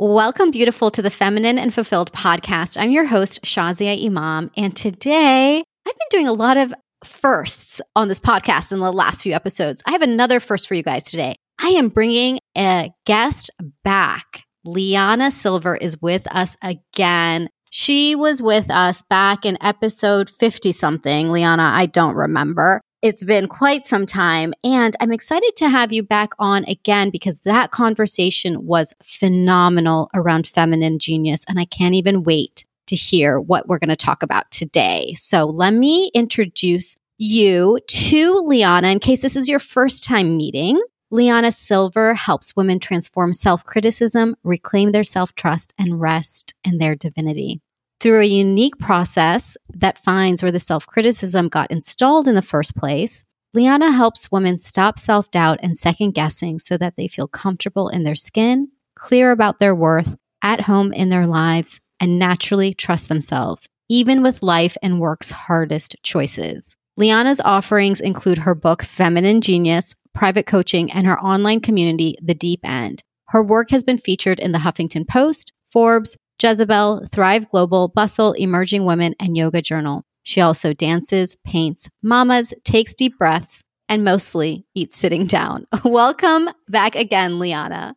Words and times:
Welcome, 0.00 0.52
beautiful, 0.52 0.92
to 0.92 1.02
the 1.02 1.10
Feminine 1.10 1.58
and 1.58 1.74
Fulfilled 1.74 2.12
podcast. 2.12 2.80
I'm 2.80 2.92
your 2.92 3.04
host, 3.04 3.42
Shazia 3.42 4.00
Imam, 4.06 4.48
and 4.56 4.76
today 4.76 5.56
I've 5.58 5.98
been 5.98 6.08
doing 6.12 6.28
a 6.28 6.32
lot 6.32 6.56
of 6.56 6.72
firsts 7.04 7.80
on 7.96 8.06
this 8.06 8.20
podcast 8.20 8.70
in 8.70 8.78
the 8.78 8.92
last 8.92 9.24
few 9.24 9.32
episodes. 9.32 9.82
I 9.88 9.90
have 9.90 10.02
another 10.02 10.38
first 10.38 10.68
for 10.68 10.74
you 10.74 10.84
guys 10.84 11.02
today. 11.02 11.34
I 11.60 11.70
am 11.70 11.88
bringing 11.88 12.38
a 12.56 12.92
guest 13.06 13.50
back. 13.82 14.44
LiYana 14.64 15.32
Silver 15.32 15.74
is 15.74 16.00
with 16.00 16.32
us 16.32 16.56
again. 16.62 17.48
She 17.70 18.14
was 18.14 18.40
with 18.40 18.70
us 18.70 19.02
back 19.10 19.44
in 19.44 19.58
episode 19.60 20.30
50 20.30 20.70
something. 20.70 21.26
LiYana, 21.26 21.72
I 21.72 21.86
don't 21.86 22.14
remember. 22.14 22.80
It's 23.00 23.22
been 23.22 23.46
quite 23.46 23.86
some 23.86 24.06
time, 24.06 24.52
and 24.64 24.96
I'm 24.98 25.12
excited 25.12 25.52
to 25.58 25.68
have 25.68 25.92
you 25.92 26.02
back 26.02 26.30
on 26.40 26.64
again 26.64 27.10
because 27.10 27.38
that 27.40 27.70
conversation 27.70 28.66
was 28.66 28.92
phenomenal 29.04 30.10
around 30.14 30.48
feminine 30.48 30.98
genius, 30.98 31.44
and 31.48 31.60
I 31.60 31.64
can't 31.64 31.94
even 31.94 32.24
wait 32.24 32.66
to 32.88 32.96
hear 32.96 33.38
what 33.38 33.68
we're 33.68 33.78
going 33.78 33.88
to 33.90 33.96
talk 33.96 34.24
about 34.24 34.50
today. 34.50 35.14
So, 35.14 35.44
let 35.44 35.74
me 35.74 36.10
introduce 36.12 36.96
you 37.18 37.78
to 37.86 38.42
LiYana 38.42 38.90
in 38.90 38.98
case 38.98 39.22
this 39.22 39.36
is 39.36 39.48
your 39.48 39.60
first 39.60 40.02
time 40.02 40.36
meeting. 40.36 40.82
LiYana 41.12 41.54
Silver 41.54 42.14
helps 42.14 42.56
women 42.56 42.80
transform 42.80 43.32
self 43.32 43.64
criticism, 43.64 44.34
reclaim 44.42 44.90
their 44.90 45.04
self 45.04 45.36
trust, 45.36 45.72
and 45.78 46.00
rest 46.00 46.52
in 46.64 46.78
their 46.78 46.96
divinity. 46.96 47.60
Through 48.00 48.20
a 48.20 48.24
unique 48.24 48.78
process 48.78 49.56
that 49.74 49.98
finds 50.04 50.40
where 50.40 50.52
the 50.52 50.60
self 50.60 50.86
criticism 50.86 51.48
got 51.48 51.70
installed 51.70 52.28
in 52.28 52.36
the 52.36 52.42
first 52.42 52.76
place, 52.76 53.24
LiYana 53.56 53.92
helps 53.92 54.30
women 54.30 54.56
stop 54.56 54.98
self 54.98 55.30
doubt 55.32 55.58
and 55.62 55.76
second 55.76 56.12
guessing 56.12 56.60
so 56.60 56.76
that 56.76 56.94
they 56.96 57.08
feel 57.08 57.26
comfortable 57.26 57.88
in 57.88 58.04
their 58.04 58.14
skin, 58.14 58.68
clear 58.94 59.32
about 59.32 59.58
their 59.58 59.74
worth, 59.74 60.16
at 60.42 60.62
home 60.62 60.92
in 60.92 61.08
their 61.08 61.26
lives, 61.26 61.80
and 61.98 62.20
naturally 62.20 62.72
trust 62.72 63.08
themselves, 63.08 63.68
even 63.88 64.22
with 64.22 64.44
life 64.44 64.76
and 64.80 65.00
work's 65.00 65.30
hardest 65.30 65.96
choices. 66.04 66.76
LiYana's 67.00 67.40
offerings 67.44 68.00
include 68.00 68.38
her 68.38 68.54
book, 68.54 68.84
Feminine 68.84 69.40
Genius, 69.40 69.94
private 70.14 70.46
coaching, 70.46 70.92
and 70.92 71.06
her 71.06 71.18
online 71.20 71.60
community, 71.60 72.16
The 72.22 72.34
Deep 72.34 72.60
End. 72.62 73.02
Her 73.28 73.42
work 73.42 73.70
has 73.70 73.82
been 73.82 73.98
featured 73.98 74.38
in 74.38 74.52
the 74.52 74.58
Huffington 74.58 75.06
Post, 75.06 75.52
Forbes, 75.72 76.16
Jezebel, 76.40 77.06
Thrive 77.10 77.50
Global, 77.50 77.88
Bustle, 77.88 78.32
Emerging 78.34 78.84
Women, 78.84 79.14
and 79.18 79.36
Yoga 79.36 79.60
Journal. 79.60 80.04
She 80.22 80.40
also 80.40 80.72
dances, 80.72 81.36
paints, 81.44 81.88
mamas, 82.02 82.54
takes 82.64 82.94
deep 82.94 83.18
breaths, 83.18 83.64
and 83.88 84.04
mostly 84.04 84.64
eats 84.74 84.96
sitting 84.96 85.26
down. 85.26 85.66
Welcome 85.84 86.48
back 86.68 86.94
again, 86.94 87.32
LiYana. 87.32 87.94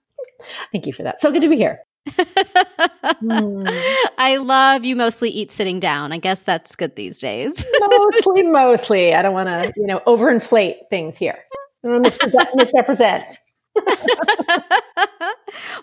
Thank 0.71 0.87
you 0.87 0.93
for 0.93 1.03
that. 1.03 1.19
So 1.19 1.31
good 1.31 1.41
to 1.43 1.49
be 1.49 1.57
here. 1.57 1.81
mm. 2.09 3.83
I 4.17 4.37
love 4.37 4.85
you 4.85 4.95
mostly 4.95 5.29
eat 5.29 5.51
sitting 5.51 5.79
down. 5.79 6.11
I 6.11 6.17
guess 6.17 6.41
that's 6.41 6.75
good 6.75 6.95
these 6.95 7.19
days. 7.19 7.63
mostly, 7.79 8.41
mostly. 8.43 9.13
I 9.13 9.21
don't 9.21 9.33
want 9.33 9.49
to, 9.49 9.71
you 9.75 9.85
know, 9.85 9.99
overinflate 10.07 10.87
things 10.89 11.15
here. 11.15 11.37
I 11.83 11.87
don't 11.89 12.01
want 12.01 12.13
to 12.13 12.49
misrepresent. 12.55 13.37
well, 13.75 13.85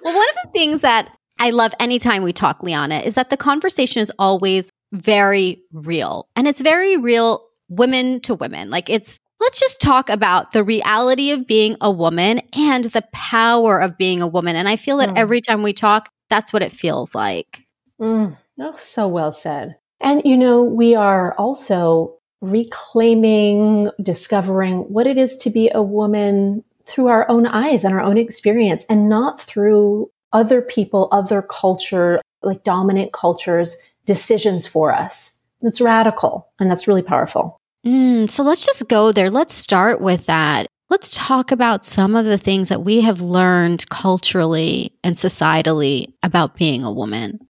one 0.02 0.28
of 0.28 0.36
the 0.42 0.50
things 0.52 0.80
that 0.80 1.17
I 1.38 1.50
love 1.50 1.72
anytime 1.78 2.22
we 2.22 2.32
talk, 2.32 2.60
LiYana, 2.60 3.04
is 3.04 3.14
that 3.14 3.30
the 3.30 3.36
conversation 3.36 4.02
is 4.02 4.12
always 4.18 4.70
very 4.92 5.62
real. 5.72 6.28
And 6.34 6.48
it's 6.48 6.60
very 6.60 6.96
real 6.96 7.44
women 7.68 8.20
to 8.22 8.34
women. 8.34 8.70
Like 8.70 8.88
it's, 8.88 9.18
let's 9.40 9.60
just 9.60 9.80
talk 9.80 10.08
about 10.08 10.52
the 10.52 10.64
reality 10.64 11.30
of 11.30 11.46
being 11.46 11.76
a 11.80 11.90
woman 11.90 12.40
and 12.56 12.84
the 12.84 13.04
power 13.12 13.78
of 13.78 13.98
being 13.98 14.20
a 14.20 14.26
woman. 14.26 14.56
And 14.56 14.68
I 14.68 14.76
feel 14.76 14.96
that 14.98 15.10
mm. 15.10 15.16
every 15.16 15.40
time 15.40 15.62
we 15.62 15.72
talk, 15.72 16.10
that's 16.30 16.52
what 16.52 16.62
it 16.62 16.72
feels 16.72 17.14
like. 17.14 17.66
Mm. 18.00 18.36
Oh, 18.60 18.74
so 18.76 19.06
well 19.06 19.32
said. 19.32 19.76
And, 20.00 20.22
you 20.24 20.36
know, 20.36 20.62
we 20.62 20.94
are 20.94 21.34
also 21.34 22.14
reclaiming, 22.40 23.90
discovering 24.02 24.78
what 24.78 25.06
it 25.06 25.18
is 25.18 25.36
to 25.38 25.50
be 25.50 25.70
a 25.74 25.82
woman 25.82 26.64
through 26.86 27.08
our 27.08 27.28
own 27.28 27.46
eyes 27.46 27.84
and 27.84 27.94
our 27.94 28.00
own 28.00 28.16
experience 28.16 28.86
and 28.88 29.08
not 29.08 29.40
through 29.40 30.10
other 30.32 30.62
people, 30.62 31.08
other 31.12 31.42
culture, 31.42 32.20
like 32.42 32.64
dominant 32.64 33.12
cultures, 33.12 33.76
decisions 34.06 34.66
for 34.66 34.92
us. 34.92 35.34
It's 35.62 35.80
radical 35.80 36.48
and 36.58 36.70
that's 36.70 36.88
really 36.88 37.02
powerful. 37.02 37.58
Mm, 37.86 38.30
so 38.30 38.42
let's 38.42 38.64
just 38.66 38.88
go 38.88 39.12
there. 39.12 39.30
Let's 39.30 39.54
start 39.54 40.00
with 40.00 40.26
that. 40.26 40.66
Let's 40.90 41.10
talk 41.14 41.52
about 41.52 41.84
some 41.84 42.16
of 42.16 42.24
the 42.24 42.38
things 42.38 42.70
that 42.70 42.82
we 42.82 43.02
have 43.02 43.20
learned 43.20 43.88
culturally 43.90 44.92
and 45.04 45.16
societally 45.16 46.14
about 46.22 46.56
being 46.56 46.82
a 46.82 46.92
woman. 46.92 47.40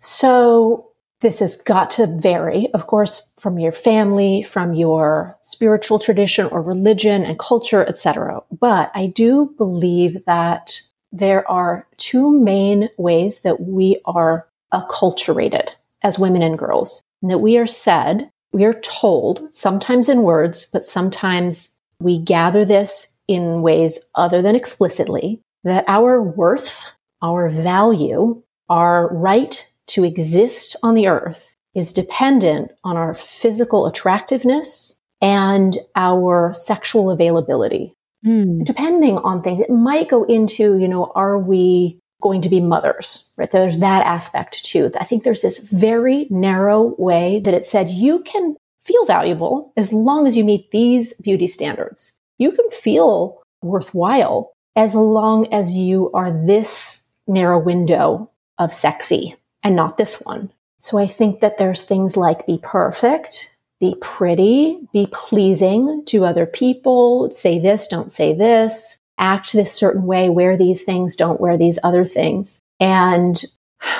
So, 0.00 0.84
this 1.20 1.40
has 1.40 1.56
got 1.56 1.90
to 1.92 2.06
vary, 2.06 2.68
of 2.74 2.86
course, 2.86 3.24
from 3.40 3.58
your 3.58 3.72
family, 3.72 4.42
from 4.44 4.74
your 4.74 5.36
spiritual 5.42 5.98
tradition 5.98 6.46
or 6.46 6.62
religion 6.62 7.24
and 7.24 7.38
culture, 7.38 7.84
etc. 7.86 8.40
But 8.52 8.92
I 8.94 9.06
do 9.06 9.52
believe 9.56 10.24
that 10.26 10.80
there 11.12 11.48
are 11.50 11.86
two 11.96 12.38
main 12.38 12.88
ways 12.98 13.40
that 13.40 13.60
we 13.60 14.00
are 14.04 14.46
acculturated 14.72 15.68
as 16.02 16.18
women 16.18 16.42
and 16.42 16.58
girls, 16.58 17.02
and 17.22 17.30
that 17.30 17.38
we 17.38 17.56
are 17.56 17.66
said, 17.66 18.30
we 18.52 18.64
are 18.64 18.80
told, 18.80 19.52
sometimes 19.52 20.08
in 20.08 20.22
words, 20.22 20.66
but 20.72 20.84
sometimes 20.84 21.70
we 22.00 22.18
gather 22.18 22.64
this 22.64 23.08
in 23.26 23.62
ways 23.62 23.98
other 24.14 24.40
than 24.40 24.54
explicitly, 24.54 25.40
that 25.64 25.84
our 25.88 26.22
worth, 26.22 26.90
our 27.22 27.48
value, 27.48 28.40
our 28.68 29.08
right 29.14 29.68
to 29.86 30.04
exist 30.04 30.76
on 30.82 30.94
the 30.94 31.08
earth 31.08 31.54
is 31.74 31.92
dependent 31.92 32.70
on 32.84 32.96
our 32.96 33.14
physical 33.14 33.86
attractiveness 33.86 34.94
and 35.20 35.78
our 35.96 36.54
sexual 36.54 37.10
availability. 37.10 37.92
Mm. 38.26 38.64
Depending 38.64 39.18
on 39.18 39.42
things, 39.42 39.60
it 39.60 39.70
might 39.70 40.08
go 40.08 40.24
into, 40.24 40.76
you 40.76 40.88
know, 40.88 41.12
are 41.14 41.38
we 41.38 42.00
going 42.20 42.42
to 42.42 42.48
be 42.48 42.60
mothers, 42.60 43.28
right? 43.36 43.50
There's 43.50 43.78
that 43.78 44.04
aspect 44.04 44.64
too. 44.64 44.90
I 44.98 45.04
think 45.04 45.22
there's 45.22 45.42
this 45.42 45.58
very 45.58 46.26
narrow 46.30 46.94
way 46.98 47.40
that 47.40 47.54
it 47.54 47.66
said 47.66 47.90
you 47.90 48.20
can 48.20 48.56
feel 48.80 49.04
valuable 49.06 49.72
as 49.76 49.92
long 49.92 50.26
as 50.26 50.36
you 50.36 50.44
meet 50.44 50.70
these 50.70 51.12
beauty 51.14 51.46
standards. 51.46 52.18
You 52.38 52.52
can 52.52 52.70
feel 52.70 53.42
worthwhile 53.62 54.52
as 54.74 54.94
long 54.94 55.52
as 55.52 55.72
you 55.72 56.10
are 56.12 56.32
this 56.32 57.04
narrow 57.26 57.58
window 57.58 58.30
of 58.58 58.72
sexy 58.72 59.36
and 59.62 59.76
not 59.76 59.96
this 59.96 60.20
one. 60.22 60.50
So 60.80 60.98
I 60.98 61.06
think 61.06 61.40
that 61.40 61.58
there's 61.58 61.84
things 61.84 62.16
like 62.16 62.46
be 62.46 62.60
perfect, 62.62 63.54
be 63.80 63.96
pretty, 64.00 64.78
be 64.92 65.08
pleasing 65.12 66.02
to 66.06 66.24
other 66.24 66.46
people, 66.46 67.30
say 67.30 67.58
this, 67.58 67.86
don't 67.86 68.10
say 68.10 68.34
this, 68.34 68.98
act 69.18 69.52
this 69.52 69.72
certain 69.72 70.04
way, 70.04 70.28
wear 70.28 70.56
these 70.56 70.82
things, 70.82 71.16
don't 71.16 71.40
wear 71.40 71.56
these 71.56 71.78
other 71.82 72.04
things. 72.04 72.60
And 72.80 73.42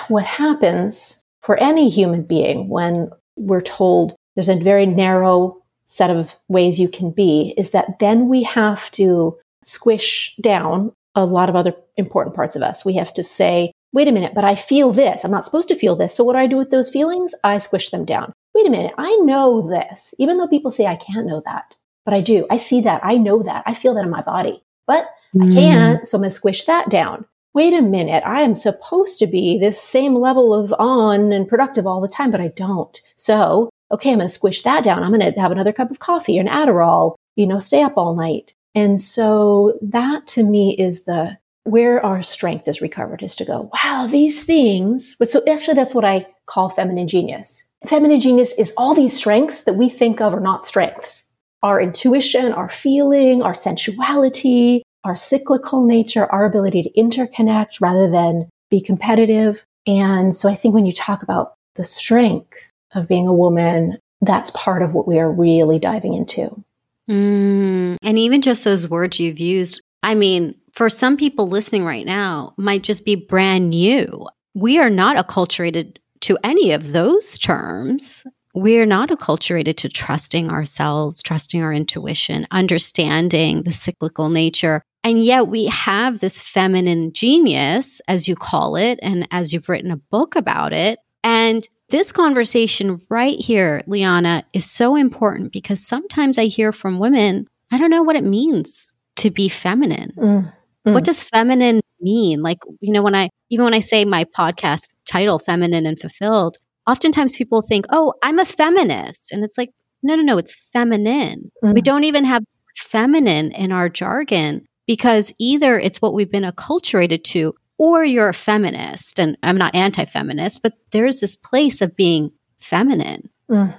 what 0.09 0.25
happens 0.25 1.23
for 1.43 1.57
any 1.59 1.89
human 1.89 2.23
being 2.23 2.69
when 2.69 3.11
we're 3.37 3.61
told 3.61 4.15
there's 4.35 4.49
a 4.49 4.57
very 4.57 4.87
narrow 4.87 5.63
set 5.85 6.11
of 6.11 6.35
ways 6.49 6.79
you 6.79 6.89
can 6.89 7.11
be 7.11 7.55
is 7.57 7.71
that 7.71 7.99
then 7.99 8.29
we 8.29 8.43
have 8.43 8.91
to 8.93 9.37
squish 9.63 10.35
down 10.41 10.93
a 11.15 11.25
lot 11.25 11.49
of 11.49 11.57
other 11.57 11.75
important 11.97 12.37
parts 12.37 12.55
of 12.55 12.63
us. 12.63 12.85
We 12.85 12.95
have 12.95 13.13
to 13.15 13.23
say, 13.23 13.73
wait 13.93 14.07
a 14.07 14.13
minute, 14.13 14.35
but 14.35 14.45
I 14.45 14.55
feel 14.55 14.93
this. 14.93 15.25
I'm 15.25 15.31
not 15.31 15.45
supposed 15.45 15.69
to 15.69 15.75
feel 15.75 15.97
this. 15.97 16.15
So 16.15 16.23
what 16.23 16.35
do 16.35 16.41
I 16.41 16.47
do 16.47 16.57
with 16.57 16.71
those 16.71 16.91
feelings? 16.91 17.35
I 17.43 17.59
squish 17.59 17.91
them 17.91 18.05
down 18.05 18.33
wait 18.55 18.67
a 18.67 18.71
minute, 18.71 18.95
I 18.99 19.15
know 19.23 19.69
this, 19.69 20.15
even 20.19 20.39
though 20.39 20.49
people 20.49 20.71
say 20.71 20.87
I 20.87 20.97
can't 20.97 21.27
know 21.27 21.43
that, 21.45 21.75
but 22.05 22.15
I 22.15 22.21
do. 22.21 22.47
I 22.51 22.57
see 22.57 22.81
that. 22.83 23.05
I 23.05 23.17
know 23.17 23.43
that. 23.43 23.63
I 23.67 23.75
feel 23.75 23.95
that 23.95 24.05
in 24.05 24.11
my 24.11 24.23
body, 24.23 24.63
but 24.87 25.07
mm. 25.35 25.51
I 25.51 25.55
can't. 25.55 26.07
So 26.07 26.17
I'm 26.17 26.23
going 26.23 26.31
to 26.31 26.35
squish 26.35 26.65
that 26.65 26.89
down. 26.91 27.25
Wait 27.55 27.73
a 27.73 27.83
minute, 27.83 28.23
I 28.27 28.43
am 28.43 28.55
supposed 28.55 29.19
to 29.19 29.27
be 29.27 29.59
this 29.59 29.81
same 29.81 30.15
level 30.15 30.55
of 30.55 30.73
on 30.79 31.33
and 31.33 31.49
productive 31.49 31.87
all 31.87 32.01
the 32.01 32.09
time, 32.09 32.31
but 32.31 32.41
I 32.41 32.49
don't. 32.49 33.01
So, 33.17 33.71
okay, 33.91 34.11
I'm 34.11 34.19
going 34.19 34.29
to 34.29 34.35
squish 34.35 34.63
that 34.63 34.85
down. 34.85 35.03
I'm 35.03 35.13
going 35.13 35.33
to 35.33 35.41
have 35.41 35.51
another 35.51 35.73
cup 35.73 35.91
of 35.91 35.99
coffee 35.99 36.39
or 36.39 36.43
an 36.43 36.47
Adderall, 36.47 37.15
you 37.37 37.47
know, 37.47 37.59
stay 37.59 37.83
up 37.83 37.95
all 37.97 38.15
night. 38.15 38.55
And 38.75 39.01
so 39.01 39.79
that 39.83 40.27
to 40.29 40.45
me 40.45 40.77
is 40.79 41.05
the 41.05 41.37
where 41.65 42.05
our 42.05 42.23
strength 42.23 42.69
is 42.69 42.81
recovered 42.81 43.23
is 43.23 43.37
to 43.37 43.45
go, 43.45 43.71
wow, 43.73 44.07
these 44.07 44.45
things. 44.45 45.17
But 45.19 45.31
so 45.31 45.43
actually, 45.49 45.75
that's 45.75 45.95
what 45.95 46.05
I 46.05 46.27
call 46.47 46.71
feminine 46.71 47.09
genius 47.09 47.63
feminine 47.87 48.21
genius 48.21 48.53
is 48.59 48.73
all 48.77 48.95
these 48.95 49.17
strengths 49.17 49.63
that 49.63 49.75
we 49.75 49.89
think 49.89 50.21
of 50.21 50.35
are 50.35 50.41
not 50.41 50.67
strengths 50.67 51.25
our 51.65 51.81
intuition, 51.81 52.53
our 52.53 52.71
feeling, 52.71 53.43
our 53.43 53.53
sensuality, 53.53 54.83
our 55.03 55.17
cyclical 55.17 55.85
nature, 55.85 56.31
our 56.31 56.45
ability 56.45 56.85
to 56.85 56.93
interconnect 56.93 57.81
rather 57.81 58.09
than 58.09 58.49
be 58.71 58.81
competitive. 58.81 59.65
And 59.85 60.35
so 60.35 60.49
I 60.49 60.55
think 60.55 60.73
when 60.73 60.87
you 60.87 60.93
talk 60.93 61.23
about 61.23 61.55
the 61.75 61.85
strength 61.85 62.57
of 62.95 63.09
being 63.09 63.27
a 63.27 63.33
woman, 63.33 63.99
that's 64.21 64.51
part 64.51 64.83
of 64.83 64.95
what 64.95 65.09
we 65.09 65.19
are 65.19 65.31
really 65.31 65.79
diving 65.79 66.15
into. 66.15 66.63
Mm, 67.11 67.97
and 68.03 68.19
even 68.19 68.43
just 68.43 68.65
those 68.65 68.89
words 68.89 69.19
you've 69.19 69.39
used, 69.41 69.81
I 70.03 70.15
mean, 70.15 70.55
for 70.75 70.89
some 70.89 71.17
people 71.17 71.49
listening 71.49 71.85
right 71.85 72.07
now, 72.07 72.55
might 72.57 72.83
just 72.83 73.05
be 73.05 73.17
brand 73.17 73.71
new. 73.71 74.27
We 74.55 74.79
are 74.79 74.91
not 74.91 75.17
acculturated 75.17 75.97
to 76.21 76.39
any 76.43 76.73
of 76.73 76.93
those 76.93 77.39
terms. 77.39 78.25
We're 78.55 78.87
not 78.87 79.11
acculturated 79.11 79.77
to 79.77 79.89
trusting 79.89 80.51
ourselves, 80.51 81.23
trusting 81.23 81.63
our 81.63 81.73
intuition, 81.73 82.47
understanding 82.51 83.63
the 83.63 83.73
cyclical 83.73 84.31
nature. 84.31 84.83
And 85.05 85.23
yet 85.23 85.49
we 85.49 85.67
have 85.67 86.19
this 86.19 86.43
feminine 86.43 87.13
genius, 87.13 88.01
as 88.09 88.27
you 88.27 88.35
call 88.35 88.77
it, 88.77 88.99
and 89.01 89.29
as 89.31 89.53
you've 89.53 89.69
written 89.69 89.91
a 89.91 89.97
book 89.97 90.35
about 90.35 90.73
it. 90.73 90.99
And 91.23 91.67
this 91.89 92.13
conversation 92.13 93.01
right 93.09 93.39
here, 93.39 93.83
LiYana, 93.87 94.43
is 94.53 94.71
so 94.71 94.97
important 94.97 95.53
because 95.53 95.87
sometimes 95.87 96.37
I 96.37 96.47
hear 96.47 96.73
from 96.73 96.99
women, 96.99 97.47
I 97.71 97.79
don't 97.79 97.91
know 97.91 98.03
what 98.03 98.17
it 98.17 98.25
means 98.25 98.93
to 99.17 99.31
be 99.31 99.49
feminine. 99.49 100.13
Mm, 100.17 100.53
mm. 100.87 100.93
What 100.93 101.05
does 101.05 101.23
feminine 101.23 101.81
mean? 102.01 102.43
Like, 102.43 102.59
you 102.81 102.93
know, 102.93 103.03
when 103.03 103.15
I, 103.15 103.31
even 103.51 103.65
when 103.65 103.75
I 103.75 103.79
say 103.79 104.05
my 104.05 104.25
podcast 104.25 104.89
title, 105.09 105.39
Feminine 105.39 105.87
and 105.87 106.01
Fulfilled, 106.01 106.59
oftentimes 106.87 107.37
people 107.37 107.63
think, 107.63 107.87
oh, 107.91 108.15
I'm 108.23 108.39
a 108.39 108.45
feminist. 108.45 109.33
And 109.33 109.45
it's 109.45 109.59
like, 109.59 109.71
no, 110.03 110.15
no, 110.15 110.23
no, 110.23 110.39
it's 110.39 110.55
feminine. 110.55 111.51
Mm. 111.63 111.75
We 111.75 111.81
don't 111.81 112.05
even 112.05 112.25
have 112.25 112.45
feminine 112.77 113.53
in 113.53 113.73
our 113.73 113.89
jargon 113.89 114.67
because 114.87 115.33
either 115.39 115.79
it's 115.79 116.01
what 116.01 116.15
we've 116.15 116.31
been 116.31 116.45
acculturated 116.45 117.25
to 117.25 117.55
or 117.79 118.05
you're 118.05 118.29
a 118.29 118.35
feminist. 118.35 119.19
And 119.19 119.37
I'm 119.43 119.59
not 119.59 119.75
anti 119.75 120.05
feminist, 120.05 120.63
but 120.63 120.75
there's 120.91 121.21
this 121.21 121.37
place 121.37 121.81
of 121.81 121.97
being 121.97 122.31
feminine. 122.59 123.29
Mm. 123.51 123.75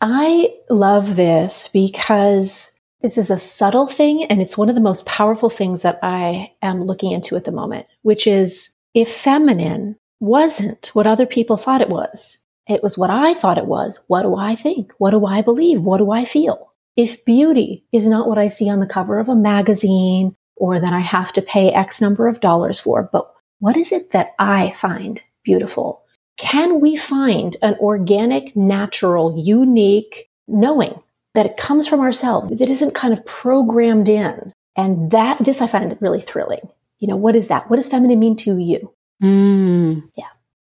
I 0.00 0.54
love 0.70 1.16
this 1.16 1.68
because 1.68 2.72
this 3.00 3.18
is 3.18 3.30
a 3.30 3.38
subtle 3.38 3.88
thing 3.88 4.24
and 4.24 4.40
it's 4.40 4.58
one 4.58 4.68
of 4.68 4.74
the 4.74 4.80
most 4.80 5.06
powerful 5.06 5.50
things 5.50 5.82
that 5.82 5.98
I 6.02 6.52
am 6.62 6.84
looking 6.84 7.12
into 7.12 7.36
at 7.36 7.44
the 7.44 7.52
moment, 7.52 7.86
which 8.02 8.26
is 8.26 8.70
if 8.94 9.12
feminine 9.12 9.96
wasn't 10.20 10.90
what 10.94 11.06
other 11.06 11.26
people 11.26 11.56
thought 11.56 11.80
it 11.80 11.88
was, 11.88 12.38
it 12.68 12.82
was 12.82 12.98
what 12.98 13.10
I 13.10 13.34
thought 13.34 13.58
it 13.58 13.66
was. 13.66 13.98
What 14.08 14.22
do 14.22 14.36
I 14.36 14.54
think? 14.54 14.92
What 14.98 15.12
do 15.12 15.24
I 15.24 15.42
believe? 15.42 15.80
What 15.80 15.98
do 15.98 16.10
I 16.10 16.24
feel? 16.24 16.72
If 16.96 17.24
beauty 17.24 17.84
is 17.92 18.08
not 18.08 18.28
what 18.28 18.38
I 18.38 18.48
see 18.48 18.68
on 18.68 18.80
the 18.80 18.86
cover 18.86 19.18
of 19.18 19.28
a 19.28 19.34
magazine 19.34 20.34
or 20.56 20.80
that 20.80 20.92
I 20.92 21.00
have 21.00 21.32
to 21.34 21.42
pay 21.42 21.72
X 21.72 22.00
number 22.00 22.26
of 22.26 22.40
dollars 22.40 22.78
for. 22.78 23.08
But 23.10 23.32
what 23.60 23.76
is 23.76 23.92
it 23.92 24.12
that 24.12 24.34
I 24.38 24.70
find 24.72 25.22
beautiful? 25.44 26.02
Can 26.36 26.80
we 26.80 26.96
find 26.96 27.56
an 27.62 27.74
organic, 27.80 28.54
natural, 28.56 29.34
unique 29.36 30.28
knowing 30.46 31.00
that 31.34 31.46
it 31.46 31.56
comes 31.56 31.86
from 31.86 32.00
ourselves, 32.00 32.50
that 32.50 32.70
isn't 32.70 32.94
kind 32.94 33.12
of 33.12 33.24
programmed 33.26 34.08
in? 34.08 34.52
And 34.76 35.10
that, 35.10 35.42
this 35.42 35.60
I 35.60 35.66
find 35.66 35.96
really 36.00 36.20
thrilling. 36.20 36.68
You 36.98 37.08
know, 37.08 37.16
what 37.16 37.36
is 37.36 37.48
that? 37.48 37.68
What 37.70 37.76
does 37.76 37.88
feminine 37.88 38.18
mean 38.18 38.36
to 38.36 38.58
you? 38.58 38.92
Mm. 39.22 40.08
Yeah. 40.14 40.24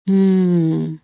Mm. 0.08 1.00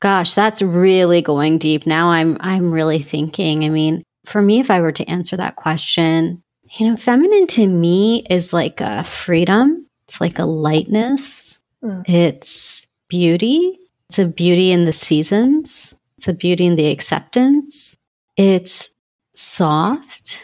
Gosh, 0.00 0.34
that's 0.34 0.62
really 0.62 1.22
going 1.22 1.58
deep. 1.58 1.86
Now 1.86 2.08
I'm 2.08 2.36
I'm 2.40 2.70
really 2.72 3.00
thinking. 3.00 3.64
I 3.64 3.68
mean, 3.68 4.04
for 4.24 4.40
me 4.40 4.60
if 4.60 4.70
I 4.70 4.80
were 4.80 4.92
to 4.92 5.08
answer 5.10 5.36
that 5.36 5.56
question, 5.56 6.42
you 6.70 6.88
know, 6.88 6.96
feminine 6.96 7.46
to 7.48 7.66
me 7.66 8.24
is 8.30 8.52
like 8.52 8.80
a 8.80 9.04
freedom. 9.04 9.86
It's 10.06 10.20
like 10.20 10.38
a 10.38 10.44
lightness. 10.44 11.60
Mm. 11.82 12.08
It's 12.08 12.86
beauty. 13.08 13.78
It's 14.08 14.18
a 14.18 14.26
beauty 14.26 14.72
in 14.72 14.84
the 14.84 14.92
seasons. 14.92 15.94
It's 16.16 16.28
a 16.28 16.32
beauty 16.32 16.66
in 16.66 16.76
the 16.76 16.90
acceptance. 16.90 17.96
It's 18.36 18.90
soft 19.34 20.42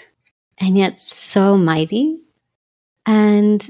and 0.58 0.76
yet 0.76 0.98
so 0.98 1.56
mighty. 1.56 2.18
And 3.06 3.68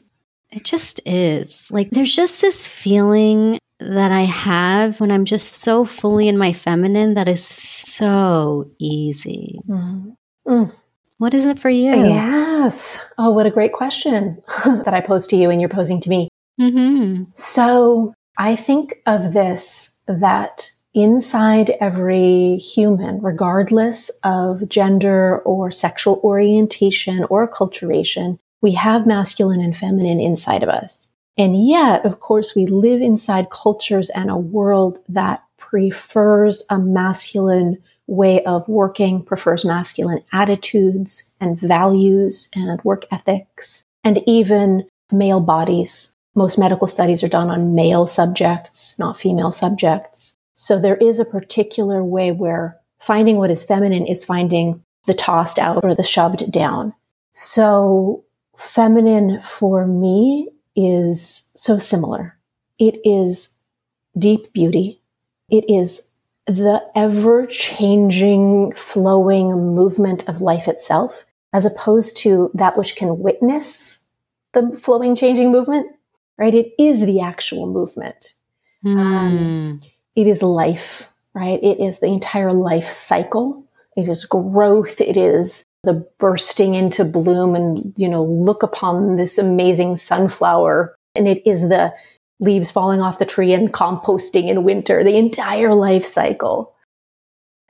it 0.54 0.64
just 0.64 1.00
is. 1.04 1.70
Like 1.70 1.90
there's 1.90 2.14
just 2.14 2.40
this 2.40 2.68
feeling 2.68 3.58
that 3.80 4.12
I 4.12 4.22
have 4.22 5.00
when 5.00 5.10
I'm 5.10 5.24
just 5.24 5.54
so 5.60 5.84
fully 5.84 6.28
in 6.28 6.38
my 6.38 6.52
feminine 6.52 7.14
that 7.14 7.28
is 7.28 7.44
so 7.44 8.70
easy. 8.78 9.58
Mm. 9.68 10.16
Mm. 10.46 10.72
What 11.18 11.34
is 11.34 11.44
it 11.44 11.58
for 11.58 11.70
you? 11.70 11.94
Yes. 11.94 12.98
Oh, 13.18 13.30
what 13.30 13.46
a 13.46 13.50
great 13.50 13.72
question 13.72 14.42
that 14.64 14.94
I 14.94 15.00
posed 15.00 15.30
to 15.30 15.36
you 15.36 15.50
and 15.50 15.60
you're 15.60 15.68
posing 15.68 16.00
to 16.02 16.10
me. 16.10 16.28
Mm-hmm. 16.60 17.24
So 17.34 18.14
I 18.38 18.56
think 18.56 18.96
of 19.06 19.32
this 19.32 19.90
that 20.06 20.70
inside 20.94 21.70
every 21.80 22.56
human, 22.58 23.20
regardless 23.20 24.10
of 24.22 24.68
gender 24.68 25.38
or 25.40 25.72
sexual 25.72 26.20
orientation 26.22 27.24
or 27.24 27.48
acculturation, 27.48 28.38
we 28.64 28.72
have 28.72 29.06
masculine 29.06 29.60
and 29.60 29.76
feminine 29.76 30.18
inside 30.18 30.62
of 30.62 30.70
us. 30.70 31.06
And 31.36 31.68
yet, 31.68 32.06
of 32.06 32.20
course, 32.20 32.56
we 32.56 32.64
live 32.64 33.02
inside 33.02 33.50
cultures 33.50 34.08
and 34.08 34.30
a 34.30 34.38
world 34.38 35.00
that 35.10 35.44
prefers 35.58 36.64
a 36.70 36.78
masculine 36.78 37.76
way 38.06 38.42
of 38.44 38.66
working, 38.66 39.22
prefers 39.22 39.66
masculine 39.66 40.22
attitudes 40.32 41.30
and 41.42 41.60
values 41.60 42.48
and 42.54 42.82
work 42.84 43.04
ethics, 43.12 43.84
and 44.02 44.20
even 44.26 44.88
male 45.12 45.40
bodies. 45.40 46.16
Most 46.34 46.56
medical 46.56 46.86
studies 46.86 47.22
are 47.22 47.28
done 47.28 47.50
on 47.50 47.74
male 47.74 48.06
subjects, 48.06 48.98
not 48.98 49.20
female 49.20 49.52
subjects. 49.52 50.38
So 50.54 50.80
there 50.80 50.96
is 50.96 51.20
a 51.20 51.26
particular 51.26 52.02
way 52.02 52.32
where 52.32 52.80
finding 52.98 53.36
what 53.36 53.50
is 53.50 53.62
feminine 53.62 54.06
is 54.06 54.24
finding 54.24 54.82
the 55.06 55.12
tossed 55.12 55.58
out 55.58 55.84
or 55.84 55.94
the 55.94 56.02
shoved 56.02 56.50
down. 56.50 56.94
So 57.34 58.23
feminine 58.56 59.40
for 59.42 59.86
me 59.86 60.48
is 60.76 61.48
so 61.54 61.78
similar. 61.78 62.36
It 62.78 63.00
is 63.04 63.50
deep 64.18 64.52
beauty. 64.52 65.00
It 65.50 65.64
is 65.68 66.08
the 66.46 66.82
ever 66.94 67.46
changing, 67.46 68.72
flowing 68.76 69.74
movement 69.74 70.28
of 70.28 70.40
life 70.40 70.68
itself, 70.68 71.24
as 71.52 71.64
opposed 71.64 72.16
to 72.18 72.50
that 72.54 72.76
which 72.76 72.96
can 72.96 73.18
witness 73.18 74.00
the 74.52 74.76
flowing, 74.80 75.16
changing 75.16 75.50
movement, 75.50 75.88
right? 76.38 76.54
It 76.54 76.72
is 76.78 77.00
the 77.00 77.20
actual 77.20 77.66
movement. 77.66 78.34
Mm. 78.84 78.98
Um, 78.98 79.80
it 80.16 80.26
is 80.26 80.42
life, 80.42 81.08
right? 81.34 81.62
It 81.62 81.80
is 81.80 81.98
the 81.98 82.06
entire 82.06 82.52
life 82.52 82.90
cycle. 82.90 83.64
It 83.96 84.08
is 84.08 84.24
growth. 84.24 85.00
It 85.00 85.16
is 85.16 85.64
the 85.84 86.06
bursting 86.18 86.74
into 86.74 87.04
bloom 87.04 87.54
and, 87.54 87.92
you 87.96 88.08
know, 88.08 88.24
look 88.24 88.62
upon 88.62 89.16
this 89.16 89.38
amazing 89.38 89.96
sunflower. 89.96 90.96
And 91.14 91.28
it 91.28 91.46
is 91.46 91.62
the 91.62 91.92
leaves 92.40 92.70
falling 92.70 93.00
off 93.00 93.18
the 93.18 93.26
tree 93.26 93.52
and 93.52 93.72
composting 93.72 94.48
in 94.48 94.64
winter, 94.64 95.04
the 95.04 95.16
entire 95.16 95.74
life 95.74 96.04
cycle. 96.04 96.74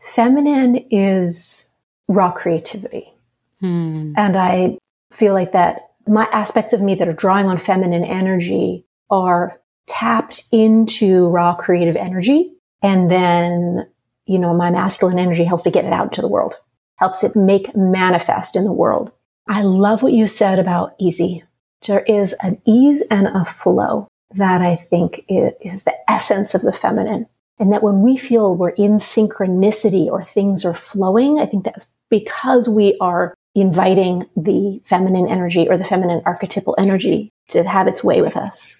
Feminine 0.00 0.76
is 0.90 1.68
raw 2.09 2.33
creativity. 2.33 3.12
Hmm. 3.61 4.12
And 4.16 4.37
I 4.37 4.78
feel 5.12 5.33
like 5.33 5.52
that 5.52 5.90
my 6.06 6.28
aspects 6.33 6.75
of 6.75 6.83
me 6.83 6.94
that 6.97 7.09
are 7.09 7.14
drawing 7.14 7.47
on 7.47 7.59
feminine 7.59 8.04
energy 8.04 8.85
are 9.11 9.61
tapped 9.87 10.44
into 10.52 11.28
raw 11.28 11.54
creative 11.54 11.97
energy. 11.97 12.52
And 12.83 13.11
then, 13.11 13.88
you 14.26 14.38
know, 14.38 14.54
my 14.54 14.71
masculine 14.71 15.18
energy 15.18 15.44
helps 15.44 15.64
me 15.64 15.71
get 15.71 15.85
it 15.85 15.92
out 15.92 16.06
into 16.06 16.21
the 16.21 16.28
world 16.28 16.56
helps 16.96 17.24
it 17.24 17.36
make 17.36 17.76
manifest 17.76 18.56
in 18.56 18.64
the 18.64 18.72
world. 18.72 19.10
I 19.48 19.62
love 19.62 20.02
what 20.02 20.12
you 20.12 20.26
said 20.26 20.58
about 20.58 20.94
easy. 20.98 21.44
There 21.86 22.00
is 22.00 22.34
an 22.40 22.60
ease 22.66 23.02
and 23.10 23.26
a 23.26 23.44
flow 23.44 24.08
that 24.34 24.62
I 24.62 24.76
think 24.76 25.24
is 25.28 25.84
the 25.84 25.94
essence 26.08 26.54
of 26.54 26.62
the 26.62 26.72
feminine. 26.72 27.26
And 27.58 27.72
that 27.72 27.82
when 27.82 28.02
we 28.02 28.16
feel 28.16 28.56
we're 28.56 28.70
in 28.70 28.96
synchronicity 28.96 30.06
or 30.06 30.24
things 30.24 30.64
are 30.64 30.74
flowing, 30.74 31.38
I 31.38 31.46
think 31.46 31.64
that's 31.64 31.86
because 32.10 32.68
we 32.68 32.96
are 33.00 33.34
inviting 33.54 34.26
the 34.36 34.80
feminine 34.84 35.28
energy 35.28 35.68
or 35.68 35.76
the 35.76 35.84
feminine 35.84 36.22
archetypal 36.24 36.74
energy 36.78 37.30
to 37.48 37.62
have 37.62 37.86
its 37.86 38.02
way 38.02 38.22
with 38.22 38.36
us. 38.36 38.76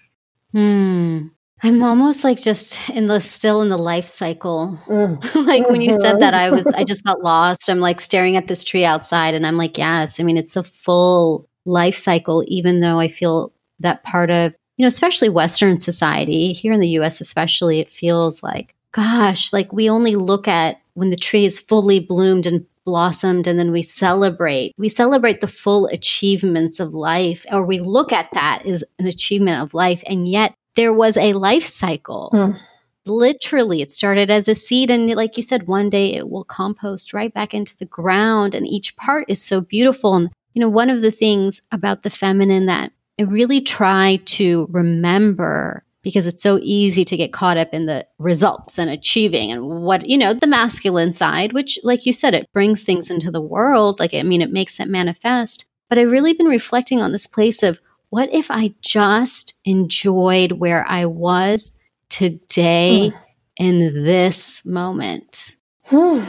Hmm. 0.51 1.27
I'm 1.65 1.81
almost 1.81 2.23
like 2.23 2.39
just 2.39 2.91
in 2.91 3.07
the 3.07 3.19
still 3.19 3.63
in 3.63 3.69
the 3.69 3.77
life 3.77 4.05
cycle. 4.05 4.79
Mm. 4.85 5.35
like 5.47 5.67
when 5.67 5.81
you 5.81 5.93
said 5.93 6.19
that, 6.19 6.35
I 6.35 6.51
was 6.51 6.67
I 6.67 6.83
just 6.83 7.03
got 7.03 7.23
lost. 7.23 7.69
I'm 7.69 7.79
like 7.79 7.99
staring 7.99 8.37
at 8.37 8.45
this 8.45 8.63
tree 8.63 8.85
outside, 8.85 9.33
and 9.33 9.47
I'm 9.47 9.57
like, 9.57 9.75
yes. 9.75 10.19
I 10.19 10.23
mean, 10.23 10.37
it's 10.37 10.53
the 10.53 10.63
full 10.63 11.49
life 11.65 11.95
cycle. 11.95 12.43
Even 12.45 12.81
though 12.81 12.99
I 12.99 13.07
feel 13.07 13.51
that 13.79 14.03
part 14.03 14.29
of 14.29 14.53
you 14.77 14.83
know, 14.83 14.87
especially 14.87 15.29
Western 15.29 15.79
society 15.79 16.53
here 16.53 16.71
in 16.71 16.81
the 16.81 16.89
U.S., 16.89 17.19
especially, 17.19 17.79
it 17.79 17.89
feels 17.89 18.43
like, 18.43 18.75
gosh, 18.91 19.51
like 19.51 19.73
we 19.73 19.89
only 19.89 20.13
look 20.13 20.47
at 20.47 20.79
when 20.93 21.09
the 21.09 21.17
tree 21.17 21.45
is 21.45 21.59
fully 21.59 21.99
bloomed 21.99 22.45
and 22.45 22.63
blossomed 22.85 23.47
and 23.47 23.57
then 23.57 23.71
we 23.71 23.81
celebrate 23.81 24.71
we 24.77 24.87
celebrate 24.87 25.41
the 25.41 25.47
full 25.47 25.87
achievements 25.87 26.79
of 26.79 26.93
life 26.93 27.43
or 27.51 27.63
we 27.63 27.79
look 27.79 28.13
at 28.13 28.29
that 28.33 28.63
as 28.67 28.83
an 28.99 29.07
achievement 29.07 29.59
of 29.59 29.73
life 29.73 30.03
and 30.05 30.27
yet 30.27 30.53
there 30.75 30.93
was 30.93 31.17
a 31.17 31.33
life 31.33 31.65
cycle. 31.65 32.29
Mm. 32.33 32.59
Literally, 33.07 33.81
it 33.81 33.91
started 33.91 34.31
as 34.31 34.47
a 34.47 34.55
seed. 34.55 34.89
And 34.89 35.09
like 35.11 35.37
you 35.37 35.43
said, 35.43 35.67
one 35.67 35.89
day 35.89 36.13
it 36.13 36.29
will 36.29 36.43
compost 36.43 37.13
right 37.13 37.33
back 37.33 37.53
into 37.53 37.77
the 37.77 37.85
ground. 37.85 38.55
And 38.55 38.67
each 38.67 38.95
part 38.95 39.25
is 39.27 39.41
so 39.41 39.61
beautiful. 39.61 40.15
And 40.15 40.29
you 40.53 40.61
know, 40.61 40.69
one 40.69 40.89
of 40.89 41.01
the 41.01 41.11
things 41.11 41.61
about 41.71 42.03
the 42.03 42.09
feminine 42.09 42.65
that 42.65 42.91
I 43.19 43.23
really 43.23 43.61
try 43.61 44.19
to 44.25 44.67
remember 44.71 45.83
because 46.01 46.27
it's 46.27 46.43
so 46.43 46.59
easy 46.61 47.03
to 47.03 47.17
get 47.17 47.33
caught 47.33 47.57
up 47.57 47.73
in 47.73 47.87
the 47.87 48.05
results 48.19 48.77
and 48.77 48.91
achieving 48.91 49.51
and 49.51 49.65
what, 49.83 50.07
you 50.07 50.17
know, 50.17 50.33
the 50.33 50.45
masculine 50.45 51.11
side, 51.11 51.51
which, 51.51 51.79
like 51.83 52.05
you 52.05 52.13
said, 52.13 52.35
it 52.35 52.51
brings 52.53 52.83
things 52.83 53.09
into 53.09 53.31
the 53.31 53.41
world. 53.41 53.99
Like, 53.99 54.13
I 54.13 54.21
mean, 54.21 54.41
it 54.41 54.51
makes 54.51 54.79
it 54.79 54.87
manifest. 54.87 55.65
But 55.89 55.97
I've 55.97 56.11
really 56.11 56.33
been 56.33 56.45
reflecting 56.45 57.01
on 57.01 57.11
this 57.11 57.25
place 57.25 57.63
of 57.63 57.79
what 58.15 58.33
if 58.33 58.49
I 58.49 58.73
just 58.79 59.55
enjoyed 59.65 60.53
where 60.53 60.85
I 60.87 61.05
was 61.05 61.75
today 62.07 63.11
mm. 63.13 63.19
in 63.57 64.05
this 64.05 64.63
moment? 64.63 65.57
Hmm. 65.87 66.23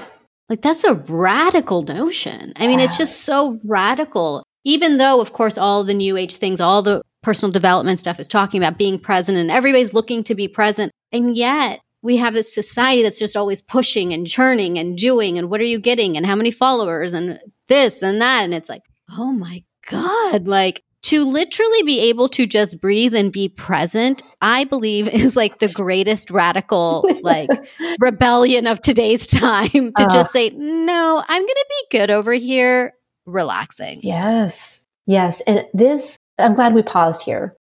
Like, 0.49 0.63
that's 0.63 0.83
a 0.83 0.95
radical 0.95 1.83
notion. 1.83 2.53
I 2.57 2.67
mean, 2.67 2.81
it's 2.81 2.99
just 2.99 3.21
so 3.21 3.61
radical. 3.65 4.43
Even 4.65 4.99
though, 4.99 5.21
of 5.21 5.33
course, 5.33 5.57
all 5.57 5.85
the 5.85 5.95
new 5.95 6.17
age 6.17 6.35
things, 6.39 6.61
all 6.61 6.83
the 6.83 7.03
personal 7.23 7.53
development 7.53 8.01
stuff 8.01 8.19
is 8.19 8.27
talking 8.27 8.61
about 8.61 8.79
being 8.79 8.99
present 8.99 9.39
and 9.39 9.49
everybody's 9.49 9.95
looking 9.95 10.25
to 10.25 10.35
be 10.35 10.49
present. 10.49 10.91
And 11.13 11.37
yet 11.37 11.79
we 12.03 12.17
have 12.17 12.35
this 12.35 12.53
society 12.53 13.05
that's 13.05 13.21
just 13.21 13.37
always 13.37 13.63
pushing 13.63 14.13
and 14.13 14.27
churning 14.27 14.77
and 14.77 14.99
doing 14.99 15.39
and 15.39 15.49
what 15.49 15.61
are 15.61 15.65
you 15.65 15.79
getting 15.79 16.17
and 16.17 16.27
how 16.27 16.35
many 16.35 16.51
followers 16.51 17.15
and 17.15 17.39
this 17.69 18.03
and 18.03 18.21
that. 18.21 18.43
And 18.43 18.55
it's 18.55 18.69
like, 18.69 18.83
oh 19.17 19.31
my 19.31 19.63
God, 19.89 20.49
like 20.49 20.83
to 21.07 21.25
literally 21.25 21.85
be 21.85 22.01
able 22.01 22.29
to 22.31 22.47
just 22.47 22.81
breathe 22.81 23.15
and 23.15 23.33
be 23.33 23.49
present, 23.49 24.25
I 24.41 24.65
believe 24.65 25.09
is 25.09 25.37
like 25.37 25.61
the 25.61 25.69
greatest 25.69 26.33
radical 26.33 27.09
like 27.23 27.49
rebellion 28.01 28.67
of 28.67 28.81
today's 28.81 29.25
time 29.29 29.93
to 29.97 30.03
uh, 30.03 30.11
just 30.11 30.33
say, 30.33 30.51
no, 30.51 31.23
I'm 31.29 31.43
going 31.43 31.49
to 31.49 31.67
be 31.69 31.99
good 31.99 32.11
over 32.11 32.33
here, 32.33 32.93
relaxing. 33.25 34.01
Yes. 34.03 34.85
Yes. 35.07 35.41
And 35.43 35.65
this 35.73 36.19
I'm 36.39 36.55
glad 36.55 36.75
we 36.75 36.83
paused 36.83 37.23
here. 37.23 37.55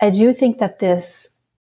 I 0.00 0.10
do 0.10 0.32
think 0.32 0.58
that 0.58 0.78
this 0.78 1.28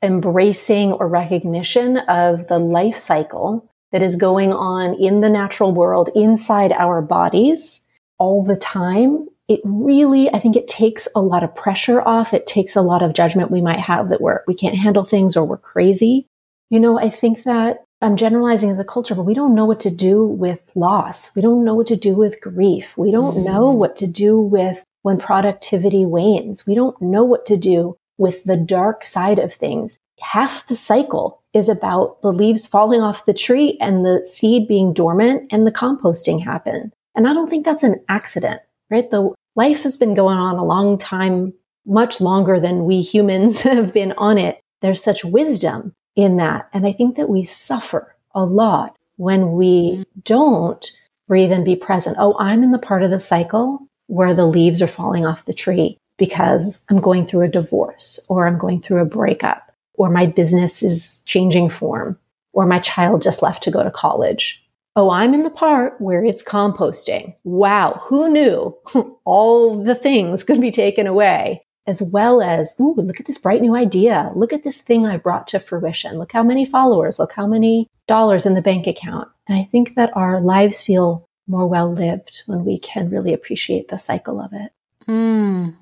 embracing 0.03 0.93
or 0.93 1.09
recognition 1.09 1.99
of 1.99 2.49
the 2.49 2.59
life 2.59 2.99
cycle 2.99 3.67
that 3.93 4.03
is 4.03 4.17
going 4.17 4.53
on 4.53 4.95
in 5.01 5.23
the 5.23 5.31
natural 5.31 5.73
world 5.73 6.11
inside 6.15 6.73
our 6.73 7.01
bodies 7.01 7.81
all 8.19 8.45
the 8.45 8.57
time 8.57 9.27
it 9.49 9.61
really 9.65 10.31
i 10.33 10.39
think 10.39 10.57
it 10.57 10.69
takes 10.69 11.09
a 11.15 11.21
lot 11.21 11.43
of 11.43 11.55
pressure 11.55 12.01
off 12.03 12.35
it 12.35 12.47
takes 12.47 12.77
a 12.77 12.83
lot 12.83 13.03
of 13.03 13.15
judgment 13.15 13.51
we 13.51 13.61
might 13.61 13.81
have 13.81 14.09
that 14.09 14.21
we're 14.21 14.43
we 14.47 14.55
can't 14.55 14.77
handle 14.77 15.05
things 15.05 15.37
or 15.37 15.45
we're 15.45 15.57
crazy 15.57 16.27
you 16.71 16.81
know 16.81 16.99
i 16.99 17.11
think 17.11 17.43
that 17.45 17.85
i'm 18.01 18.17
generalizing 18.17 18.71
as 18.71 18.79
a 18.79 18.85
culture 18.85 19.15
but 19.15 19.25
we 19.25 19.35
don't 19.35 19.55
know 19.55 19.67
what 19.67 19.81
to 19.81 19.91
do 19.91 20.25
with 20.25 20.61
loss 20.75 21.35
we 21.37 21.43
don't 21.43 21.65
know 21.65 21.75
what 21.75 21.87
to 21.87 21.97
do 21.97 22.15
with 22.15 22.41
grief 22.41 22.97
we 22.97 23.11
don't 23.11 23.39
mm. 23.39 23.45
know 23.45 23.71
what 23.71 23.97
to 23.97 24.07
do 24.07 24.39
with 24.41 24.85
when 25.05 25.19
productivity 25.19 26.07
wanes. 26.07 26.67
We 26.67 26.75
don't 26.75 27.01
know 27.01 27.25
what 27.25 27.45
to 27.47 27.59
do 27.59 27.97
with 28.17 28.43
the 28.45 28.57
dark 28.57 29.07
side 29.07 29.39
of 29.39 29.53
things. 29.53 29.99
Half 30.19 30.67
the 30.67 30.77
cycle 30.77 31.43
is 31.53 31.69
about 31.69 32.23
the 32.23 32.33
leaves 32.33 32.67
falling 32.67 33.03
off 33.03 33.27
the 33.27 33.35
tree 33.35 33.77
and 33.83 34.05
the 34.05 34.25
seed 34.25 34.67
being 34.67 34.95
dormant 34.95 35.53
and 35.53 35.67
the 35.67 35.73
composting 35.73 36.43
happen. 36.43 36.91
And 37.15 37.29
I 37.29 37.35
don't 37.35 37.51
think 37.51 37.67
that's 37.67 37.83
an 37.83 38.01
accident, 38.09 38.63
right? 38.91 39.11
The 39.11 39.33
life 39.57 39.83
has 39.83 39.97
been 39.97 40.15
going 40.15 40.39
on 40.39 40.57
a 40.57 40.65
long 40.65 40.99
time, 40.99 41.53
much 41.87 42.21
longer 42.21 42.59
than 42.61 42.85
we 42.85 43.01
humans 43.01 43.61
have 43.63 43.93
been 43.93 44.13
on 44.19 44.39
it. 44.39 44.61
There's 44.81 45.03
such 45.03 45.25
wisdom 45.25 45.95
in 46.17 46.37
that. 46.37 46.69
And 46.73 46.87
I 46.87 46.93
think 46.93 47.17
that 47.17 47.29
we 47.29 47.45
suffer 47.45 48.15
a 48.35 48.45
lot 48.45 48.97
when 49.17 49.53
we 49.53 50.05
don't 50.25 50.91
breathe 51.29 51.53
and 51.53 51.65
be 51.65 51.77
present. 51.77 52.17
Oh, 52.19 52.37
I'm 52.39 52.63
in 52.63 52.73
the 52.73 52.79
part 52.79 53.03
of 53.03 53.11
the 53.11 53.21
cycle 53.21 53.81
where 54.07 54.35
the 54.35 54.47
leaves 54.47 54.83
are 54.83 54.87
falling 54.87 55.25
off 55.25 55.47
the 55.47 55.55
tree 55.55 55.97
because 56.19 56.85
I'm 56.91 57.01
going 57.01 57.27
through 57.27 57.43
a 57.43 57.49
divorce 57.49 58.21
or 58.29 58.47
I'm 58.47 58.59
going 58.59 58.81
through 58.81 59.01
a 59.01 59.07
breakup 59.07 59.73
or 59.95 60.11
my 60.11 60.27
business 60.27 60.83
is 60.83 61.21
changing 61.25 61.71
form 61.71 62.19
or 62.53 62.67
my 62.67 62.79
child 62.79 63.23
just 63.23 63.43
left 63.43 63.63
to 63.65 63.71
go 63.71 63.83
to 63.83 63.91
college. 63.91 64.63
Oh, 64.97 65.11
I'm 65.11 65.35
in 65.35 65.43
the 65.43 65.51
part 65.51 66.01
where 66.01 66.25
it's 66.25 66.43
composting. 66.43 67.35
Wow, 67.43 68.01
who 68.05 68.29
knew 68.29 68.77
all 69.25 69.83
the 69.83 69.95
things 69.95 70.45
could 70.45 70.61
be 70.61 70.71
taken 70.71 71.07
away? 71.07 71.67
As 71.87 72.01
well 72.01 72.41
as, 72.41 72.75
ooh, 72.81 72.95
look 72.97 73.21
at 73.21 73.27
this 73.27 73.37
bright 73.37 73.61
new 73.61 73.75
idea. 73.75 74.31
Look 74.35 74.53
at 74.53 74.63
this 74.63 74.79
thing 74.79 75.05
I 75.05 75.19
brought 75.19 75.49
to 75.49 75.59
fruition. 75.59 76.19
Look 76.19 76.33
how 76.33 76.43
many 76.43 76.65
followers. 76.65 77.19
Look 77.19 77.33
how 77.33 77.47
many 77.47 77.91
dollars 78.07 78.47
in 78.47 78.55
the 78.55 78.63
bank 78.63 78.87
account. 78.87 79.29
And 79.49 79.59
I 79.59 79.65
think 79.65 79.95
that 79.97 80.17
our 80.17 80.41
lives 80.41 80.81
feel 80.81 81.29
more 81.47 81.67
well 81.67 81.93
lived 81.93 82.43
when 82.47 82.65
we 82.65 82.79
can 82.79 83.11
really 83.11 83.35
appreciate 83.35 83.89
the 83.89 83.99
cycle 83.99 84.41
of 84.41 84.53
it. 84.53 84.73
Mm. 85.07 85.75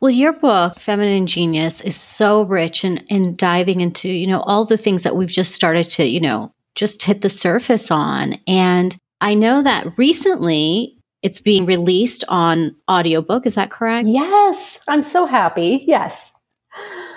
Well, 0.00 0.10
your 0.10 0.34
book, 0.34 0.78
Feminine 0.78 1.26
Genius, 1.26 1.80
is 1.80 1.96
so 1.96 2.42
rich 2.42 2.84
in, 2.84 2.98
in 3.08 3.34
diving 3.36 3.80
into, 3.80 4.10
you 4.10 4.26
know, 4.26 4.40
all 4.42 4.66
the 4.66 4.76
things 4.76 5.04
that 5.04 5.16
we've 5.16 5.28
just 5.28 5.54
started 5.54 5.84
to, 5.92 6.04
you 6.04 6.20
know, 6.20 6.52
just 6.76 7.02
hit 7.02 7.22
the 7.22 7.30
surface 7.30 7.90
on. 7.90 8.38
And 8.46 8.96
I 9.20 9.34
know 9.34 9.62
that 9.62 9.98
recently 9.98 10.98
it's 11.22 11.40
being 11.40 11.66
released 11.66 12.22
on 12.28 12.76
audiobook. 12.88 13.46
Is 13.46 13.56
that 13.56 13.70
correct? 13.70 14.06
Yes. 14.06 14.78
I'm 14.86 15.02
so 15.02 15.26
happy. 15.26 15.82
Yes. 15.86 16.30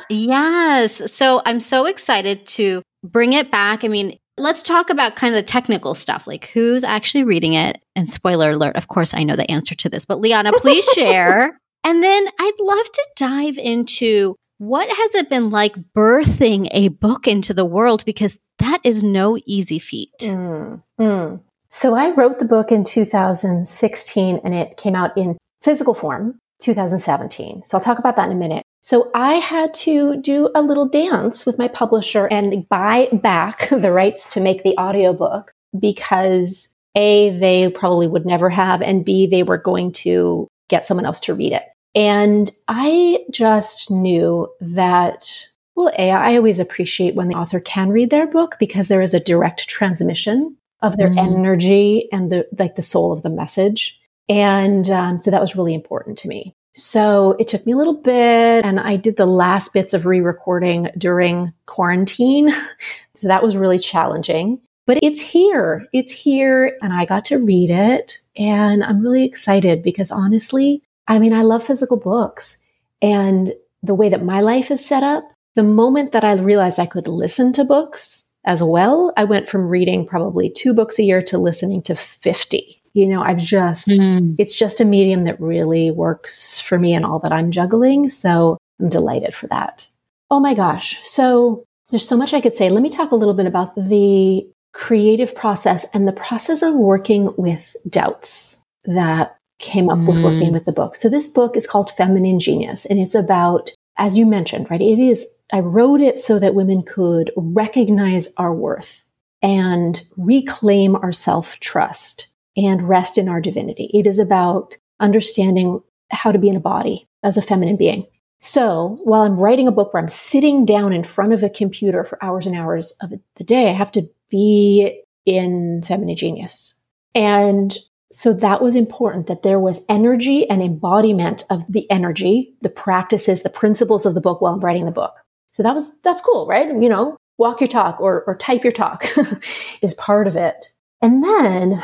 Yes. 0.09 1.11
So 1.11 1.41
I'm 1.45 1.59
so 1.59 1.85
excited 1.85 2.47
to 2.47 2.81
bring 3.03 3.33
it 3.33 3.51
back. 3.51 3.83
I 3.83 3.87
mean, 3.87 4.17
let's 4.37 4.63
talk 4.63 4.89
about 4.89 5.15
kind 5.15 5.33
of 5.33 5.37
the 5.37 5.45
technical 5.45 5.93
stuff, 5.93 6.25
like 6.25 6.47
who's 6.47 6.83
actually 6.83 7.23
reading 7.23 7.53
it. 7.53 7.81
And 7.95 8.09
spoiler 8.09 8.51
alert, 8.51 8.75
of 8.77 8.87
course, 8.87 9.13
I 9.13 9.23
know 9.23 9.35
the 9.35 9.49
answer 9.51 9.75
to 9.75 9.89
this, 9.89 10.05
but 10.05 10.19
LiYana, 10.19 10.53
please 10.53 10.85
share. 10.95 11.59
and 11.83 12.01
then 12.01 12.27
I'd 12.39 12.53
love 12.59 12.91
to 12.91 13.07
dive 13.17 13.57
into 13.57 14.35
what 14.59 14.87
has 14.87 15.15
it 15.15 15.29
been 15.29 15.49
like 15.49 15.75
birthing 15.93 16.67
a 16.71 16.89
book 16.89 17.27
into 17.27 17.53
the 17.53 17.65
world 17.65 18.05
because 18.05 18.37
that 18.59 18.79
is 18.83 19.03
no 19.03 19.37
easy 19.45 19.79
feat. 19.79 20.13
Mm, 20.19 20.83
mm. 20.99 21.39
So 21.69 21.95
I 21.95 22.11
wrote 22.11 22.39
the 22.39 22.45
book 22.45 22.71
in 22.71 22.83
2016 22.83 24.41
and 24.43 24.53
it 24.53 24.77
came 24.77 24.95
out 24.95 25.17
in 25.17 25.37
physical 25.61 25.93
form 25.93 26.37
2017. 26.61 27.63
So 27.65 27.77
I'll 27.77 27.83
talk 27.83 27.99
about 27.99 28.15
that 28.17 28.25
in 28.25 28.33
a 28.33 28.39
minute. 28.39 28.63
So 28.81 29.09
I 29.13 29.35
had 29.35 29.73
to 29.75 30.21
do 30.21 30.49
a 30.53 30.61
little 30.61 30.87
dance 30.87 31.45
with 31.45 31.57
my 31.57 31.69
publisher 31.69 32.27
and 32.27 32.67
buy 32.67 33.07
back 33.13 33.69
the 33.71 33.91
rights 33.91 34.27
to 34.29 34.41
make 34.41 34.63
the 34.63 34.77
audiobook 34.77 35.51
because 35.79 36.69
A, 36.95 37.37
they 37.39 37.69
probably 37.69 38.07
would 38.07 38.25
never 38.25 38.49
have, 38.49 38.81
and 38.81 39.05
B, 39.05 39.25
they 39.25 39.43
were 39.43 39.57
going 39.57 39.91
to 39.93 40.47
get 40.67 40.85
someone 40.85 41.05
else 41.05 41.19
to 41.21 41.33
read 41.33 41.53
it. 41.53 41.63
And 41.95 42.49
I 42.67 43.25
just 43.31 43.89
knew 43.89 44.47
that, 44.61 45.27
well, 45.75 45.91
A, 45.97 46.11
I 46.11 46.35
always 46.35 46.59
appreciate 46.59 47.15
when 47.15 47.27
the 47.27 47.35
author 47.35 47.59
can 47.59 47.89
read 47.89 48.09
their 48.09 48.27
book 48.27 48.57
because 48.59 48.87
there 48.87 49.01
is 49.01 49.13
a 49.13 49.19
direct 49.19 49.67
transmission 49.67 50.55
of 50.81 50.97
their 50.97 51.09
mm. 51.09 51.19
energy 51.19 52.07
and 52.11 52.31
the 52.31 52.47
like 52.57 52.75
the 52.75 52.81
soul 52.81 53.11
of 53.11 53.23
the 53.23 53.29
message. 53.29 53.99
And 54.29 54.89
um, 54.89 55.19
so 55.19 55.31
that 55.31 55.41
was 55.41 55.55
really 55.55 55.73
important 55.73 56.17
to 56.19 56.27
me. 56.27 56.55
So 56.73 57.35
it 57.39 57.47
took 57.47 57.65
me 57.65 57.73
a 57.73 57.77
little 57.77 57.95
bit 57.95 58.63
and 58.63 58.79
I 58.79 58.95
did 58.95 59.17
the 59.17 59.25
last 59.25 59.73
bits 59.73 59.93
of 59.93 60.05
re-recording 60.05 60.89
during 60.97 61.51
quarantine. 61.65 62.51
so 63.15 63.27
that 63.27 63.43
was 63.43 63.57
really 63.57 63.79
challenging, 63.79 64.61
but 64.85 64.99
it's 65.01 65.19
here. 65.19 65.87
It's 65.93 66.11
here 66.11 66.77
and 66.81 66.93
I 66.93 67.05
got 67.05 67.25
to 67.25 67.37
read 67.37 67.71
it 67.71 68.21
and 68.37 68.83
I'm 68.83 69.01
really 69.01 69.25
excited 69.25 69.81
because 69.81 70.11
honestly, 70.11 70.83
I 71.09 71.19
mean, 71.19 71.33
I 71.33 71.41
love 71.41 71.65
physical 71.65 71.97
books 71.97 72.57
and 73.01 73.51
the 73.83 73.95
way 73.95 74.09
that 74.09 74.23
my 74.23 74.41
life 74.41 74.71
is 74.71 74.85
set 74.85 75.03
up, 75.03 75.23
the 75.55 75.63
moment 75.63 76.11
that 76.11 76.23
I 76.23 76.33
realized 76.33 76.79
I 76.79 76.85
could 76.85 77.07
listen 77.07 77.51
to 77.53 77.65
books 77.65 78.23
as 78.45 78.63
well, 78.63 79.11
I 79.17 79.25
went 79.25 79.49
from 79.49 79.67
reading 79.67 80.05
probably 80.05 80.49
two 80.49 80.73
books 80.73 80.99
a 80.99 81.03
year 81.03 81.21
to 81.23 81.37
listening 81.37 81.81
to 81.83 81.95
50 81.95 82.75
you 82.93 83.07
know 83.07 83.21
i've 83.21 83.37
just 83.37 83.87
mm. 83.87 84.35
it's 84.39 84.55
just 84.55 84.81
a 84.81 84.85
medium 84.85 85.23
that 85.25 85.39
really 85.39 85.91
works 85.91 86.59
for 86.59 86.79
me 86.79 86.95
and 86.95 87.05
all 87.05 87.19
that 87.19 87.31
i'm 87.31 87.51
juggling. 87.51 88.09
So 88.09 88.57
i'm 88.79 88.89
delighted 88.89 89.35
for 89.35 89.47
that. 89.47 89.87
Oh 90.31 90.39
my 90.39 90.53
gosh. 90.53 90.99
So 91.03 91.63
there's 91.89 92.07
so 92.07 92.17
much 92.17 92.33
i 92.33 92.41
could 92.41 92.55
say. 92.55 92.69
Let 92.69 92.83
me 92.83 92.89
talk 92.89 93.11
a 93.11 93.15
little 93.15 93.33
bit 93.33 93.45
about 93.45 93.75
the 93.75 94.47
creative 94.73 95.35
process 95.35 95.85
and 95.93 96.07
the 96.07 96.13
process 96.13 96.61
of 96.61 96.73
working 96.73 97.33
with 97.37 97.75
doubts 97.87 98.61
that 98.85 99.35
came 99.59 99.89
up 99.89 99.99
mm. 99.99 100.07
with 100.07 100.23
working 100.23 100.49
mm. 100.49 100.53
with 100.53 100.65
the 100.65 100.71
book 100.71 100.95
so 100.95 101.09
this 101.09 101.27
book 101.27 101.55
is 101.55 101.67
called 101.67 101.91
feminine 101.91 102.39
genius 102.39 102.85
and 102.85 102.99
it's 102.99 103.15
about 103.15 103.71
as 103.97 104.17
you 104.17 104.25
mentioned 104.25 104.69
right 104.69 104.81
it 104.81 104.99
is 104.99 105.27
i 105.53 105.59
wrote 105.59 106.01
it 106.01 106.17
so 106.17 106.39
that 106.39 106.55
women 106.55 106.81
could 106.81 107.31
recognize 107.35 108.29
our 108.37 108.53
worth 108.53 109.05
and 109.41 110.03
reclaim 110.17 110.95
our 110.95 111.11
self 111.11 111.59
trust 111.59 112.27
and 112.57 112.87
rest 112.87 113.17
in 113.17 113.29
our 113.29 113.41
divinity. 113.41 113.89
It 113.93 114.05
is 114.05 114.19
about 114.19 114.77
understanding 114.99 115.81
how 116.11 116.31
to 116.31 116.39
be 116.39 116.49
in 116.49 116.55
a 116.55 116.61
body 116.61 117.07
as 117.23 117.37
a 117.37 117.41
feminine 117.41 117.77
being. 117.77 118.05
So 118.41 118.99
while 119.03 119.21
I'm 119.21 119.37
writing 119.37 119.67
a 119.67 119.71
book 119.71 119.93
where 119.93 120.01
I'm 120.01 120.09
sitting 120.09 120.65
down 120.65 120.93
in 120.93 121.03
front 121.03 121.33
of 121.33 121.43
a 121.43 121.49
computer 121.49 122.03
for 122.03 122.23
hours 122.23 122.45
and 122.45 122.55
hours 122.55 122.91
of 123.01 123.11
the 123.35 123.43
day, 123.43 123.69
I 123.69 123.73
have 123.73 123.91
to 123.93 124.09
be 124.29 125.01
in 125.25 125.83
feminine 125.85 126.15
genius. 126.15 126.73
And 127.13 127.77
So 128.11 128.33
that 128.33 128.61
was 128.61 128.75
important 128.75 129.27
that 129.27 129.43
there 129.43 129.59
was 129.59 129.85
energy 129.87 130.49
and 130.49 130.61
embodiment 130.63 131.43
of 131.49 131.63
the 131.69 131.89
energy, 131.91 132.55
the 132.61 132.69
practices, 132.69 133.43
the 133.43 133.49
principles 133.49 134.05
of 134.05 134.15
the 134.15 134.21
book 134.21 134.41
while 134.41 134.53
I'm 134.53 134.59
writing 134.59 134.85
the 134.85 134.91
book. 134.91 135.15
So 135.51 135.63
that 135.63 135.75
was, 135.75 135.91
that's 136.03 136.21
cool, 136.21 136.47
right? 136.47 136.67
You 136.67 136.89
know, 136.89 137.17
walk 137.37 137.61
your 137.61 137.67
talk 137.67 138.01
or, 138.01 138.23
or 138.25 138.35
type 138.35 138.63
your 138.63 138.73
talk 138.73 139.05
is 139.81 139.93
part 139.93 140.27
of 140.27 140.35
it. 140.35 140.73
And 141.01 141.23
then 141.23 141.83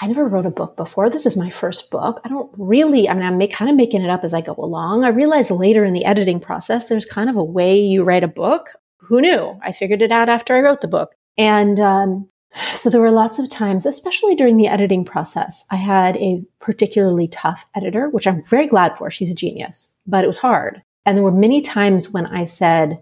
I 0.00 0.06
never 0.06 0.26
wrote 0.26 0.46
a 0.46 0.50
book 0.50 0.76
before. 0.76 1.10
This 1.10 1.26
is 1.26 1.36
my 1.36 1.50
first 1.50 1.90
book. 1.90 2.20
I 2.24 2.28
don't 2.28 2.50
really, 2.56 3.08
I 3.08 3.14
mean, 3.14 3.22
I'm 3.22 3.38
make, 3.38 3.52
kind 3.52 3.70
of 3.70 3.76
making 3.76 4.02
it 4.02 4.10
up 4.10 4.24
as 4.24 4.34
I 4.34 4.40
go 4.40 4.54
along. 4.56 5.04
I 5.04 5.08
realized 5.08 5.50
later 5.50 5.84
in 5.84 5.92
the 5.92 6.04
editing 6.04 6.40
process, 6.40 6.86
there's 6.86 7.04
kind 7.04 7.28
of 7.28 7.36
a 7.36 7.44
way 7.44 7.78
you 7.78 8.02
write 8.02 8.24
a 8.24 8.28
book. 8.28 8.70
Who 9.00 9.20
knew? 9.20 9.58
I 9.62 9.72
figured 9.72 10.02
it 10.02 10.12
out 10.12 10.28
after 10.28 10.56
I 10.56 10.60
wrote 10.60 10.80
the 10.80 10.88
book. 10.88 11.14
And 11.36 11.78
um, 11.78 12.28
so 12.74 12.90
there 12.90 13.00
were 13.00 13.10
lots 13.10 13.38
of 13.38 13.48
times, 13.48 13.86
especially 13.86 14.34
during 14.34 14.56
the 14.56 14.68
editing 14.68 15.04
process, 15.04 15.64
I 15.70 15.76
had 15.76 16.16
a 16.16 16.44
particularly 16.60 17.28
tough 17.28 17.64
editor, 17.74 18.08
which 18.10 18.26
I'm 18.26 18.44
very 18.46 18.66
glad 18.66 18.96
for. 18.96 19.10
She's 19.10 19.32
a 19.32 19.36
genius, 19.36 19.92
but 20.06 20.24
it 20.24 20.26
was 20.26 20.38
hard. 20.38 20.82
And 21.04 21.16
there 21.16 21.24
were 21.24 21.32
many 21.32 21.60
times 21.60 22.10
when 22.10 22.26
I 22.26 22.44
said, 22.44 23.00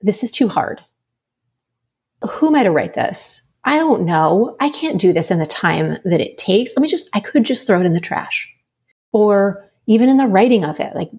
This 0.00 0.22
is 0.22 0.30
too 0.30 0.48
hard. 0.48 0.80
Who 2.22 2.46
am 2.46 2.54
I 2.54 2.62
to 2.62 2.70
write 2.70 2.94
this? 2.94 3.42
I 3.64 3.78
don't 3.78 4.04
know. 4.04 4.56
I 4.60 4.70
can't 4.70 5.00
do 5.00 5.12
this 5.12 5.30
in 5.30 5.38
the 5.38 5.46
time 5.46 5.98
that 6.04 6.20
it 6.20 6.38
takes. 6.38 6.72
Let 6.76 6.82
me 6.82 6.88
just, 6.88 7.10
I 7.12 7.20
could 7.20 7.44
just 7.44 7.66
throw 7.66 7.80
it 7.80 7.86
in 7.86 7.94
the 7.94 8.00
trash. 8.00 8.48
Or 9.12 9.68
even 9.86 10.08
in 10.08 10.16
the 10.16 10.26
writing 10.26 10.64
of 10.64 10.78
it, 10.78 10.94
like, 10.94 11.10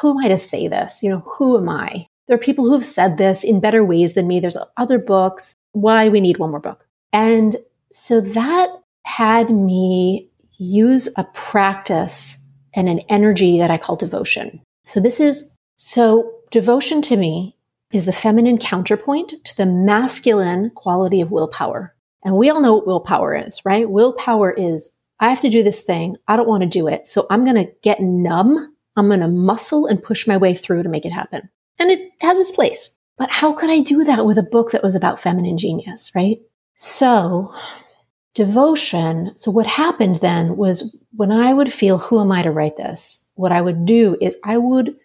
who 0.00 0.10
am 0.10 0.18
I 0.18 0.28
to 0.28 0.38
say 0.38 0.68
this? 0.68 1.02
You 1.02 1.10
know, 1.10 1.24
who 1.26 1.56
am 1.56 1.68
I? 1.68 2.06
There 2.26 2.34
are 2.34 2.38
people 2.38 2.66
who 2.66 2.74
have 2.74 2.84
said 2.84 3.16
this 3.16 3.42
in 3.42 3.60
better 3.60 3.82
ways 3.84 4.12
than 4.12 4.28
me. 4.28 4.38
There's 4.38 4.58
other 4.76 4.98
books. 4.98 5.56
Why 5.72 6.08
we 6.08 6.20
need 6.20 6.38
one 6.38 6.50
more 6.50 6.60
book? 6.60 6.86
And 7.12 7.56
so 7.92 8.20
that 8.20 8.70
had 9.04 9.50
me 9.50 10.28
use 10.58 11.08
a 11.16 11.24
practice 11.24 12.38
and 12.74 12.88
an 12.88 13.00
energy 13.08 13.58
that 13.58 13.70
I 13.70 13.78
call 13.78 13.96
devotion. 13.96 14.60
So 14.84 15.00
this 15.00 15.20
is, 15.20 15.54
so 15.76 16.32
devotion 16.50 17.02
to 17.02 17.16
me 17.16 17.56
is 17.92 18.04
the 18.04 18.12
feminine 18.12 18.58
counterpoint 18.58 19.34
to 19.44 19.56
the 19.56 19.66
masculine 19.66 20.70
quality 20.70 21.20
of 21.20 21.30
willpower. 21.30 21.94
And 22.24 22.36
we 22.36 22.50
all 22.50 22.60
know 22.60 22.74
what 22.74 22.86
willpower 22.86 23.34
is, 23.34 23.64
right? 23.64 23.88
Willpower 23.88 24.50
is, 24.50 24.94
I 25.20 25.30
have 25.30 25.40
to 25.40 25.50
do 25.50 25.62
this 25.62 25.80
thing. 25.80 26.16
I 26.26 26.36
don't 26.36 26.48
want 26.48 26.62
to 26.62 26.68
do 26.68 26.88
it. 26.88 27.08
So 27.08 27.26
I'm 27.30 27.44
going 27.44 27.56
to 27.56 27.72
get 27.82 28.00
numb. 28.00 28.74
I'm 28.96 29.08
going 29.08 29.20
to 29.20 29.28
muscle 29.28 29.86
and 29.86 30.02
push 30.02 30.26
my 30.26 30.36
way 30.36 30.54
through 30.54 30.82
to 30.82 30.88
make 30.88 31.06
it 31.06 31.12
happen. 31.12 31.48
And 31.78 31.90
it 31.90 32.10
has 32.20 32.38
its 32.38 32.50
place. 32.50 32.90
But 33.18 33.30
how 33.30 33.52
could 33.52 33.68
I 33.68 33.80
do 33.80 34.04
that 34.04 34.24
with 34.24 34.38
a 34.38 34.42
book 34.42 34.70
that 34.70 34.82
was 34.82 34.94
about 34.94 35.20
feminine 35.20 35.58
genius, 35.58 36.12
right? 36.14 36.40
So 36.76 37.52
devotion. 38.34 39.32
So 39.36 39.50
what 39.50 39.66
happened 39.66 40.16
then 40.16 40.56
was 40.56 40.96
when 41.16 41.32
I 41.32 41.52
would 41.52 41.72
feel, 41.72 41.98
who 41.98 42.20
am 42.20 42.30
I 42.30 42.42
to 42.42 42.52
write 42.52 42.76
this? 42.76 43.18
What 43.34 43.50
I 43.50 43.60
would 43.60 43.84
do 43.84 44.16
is 44.20 44.36
I 44.44 44.58
would 44.58 44.96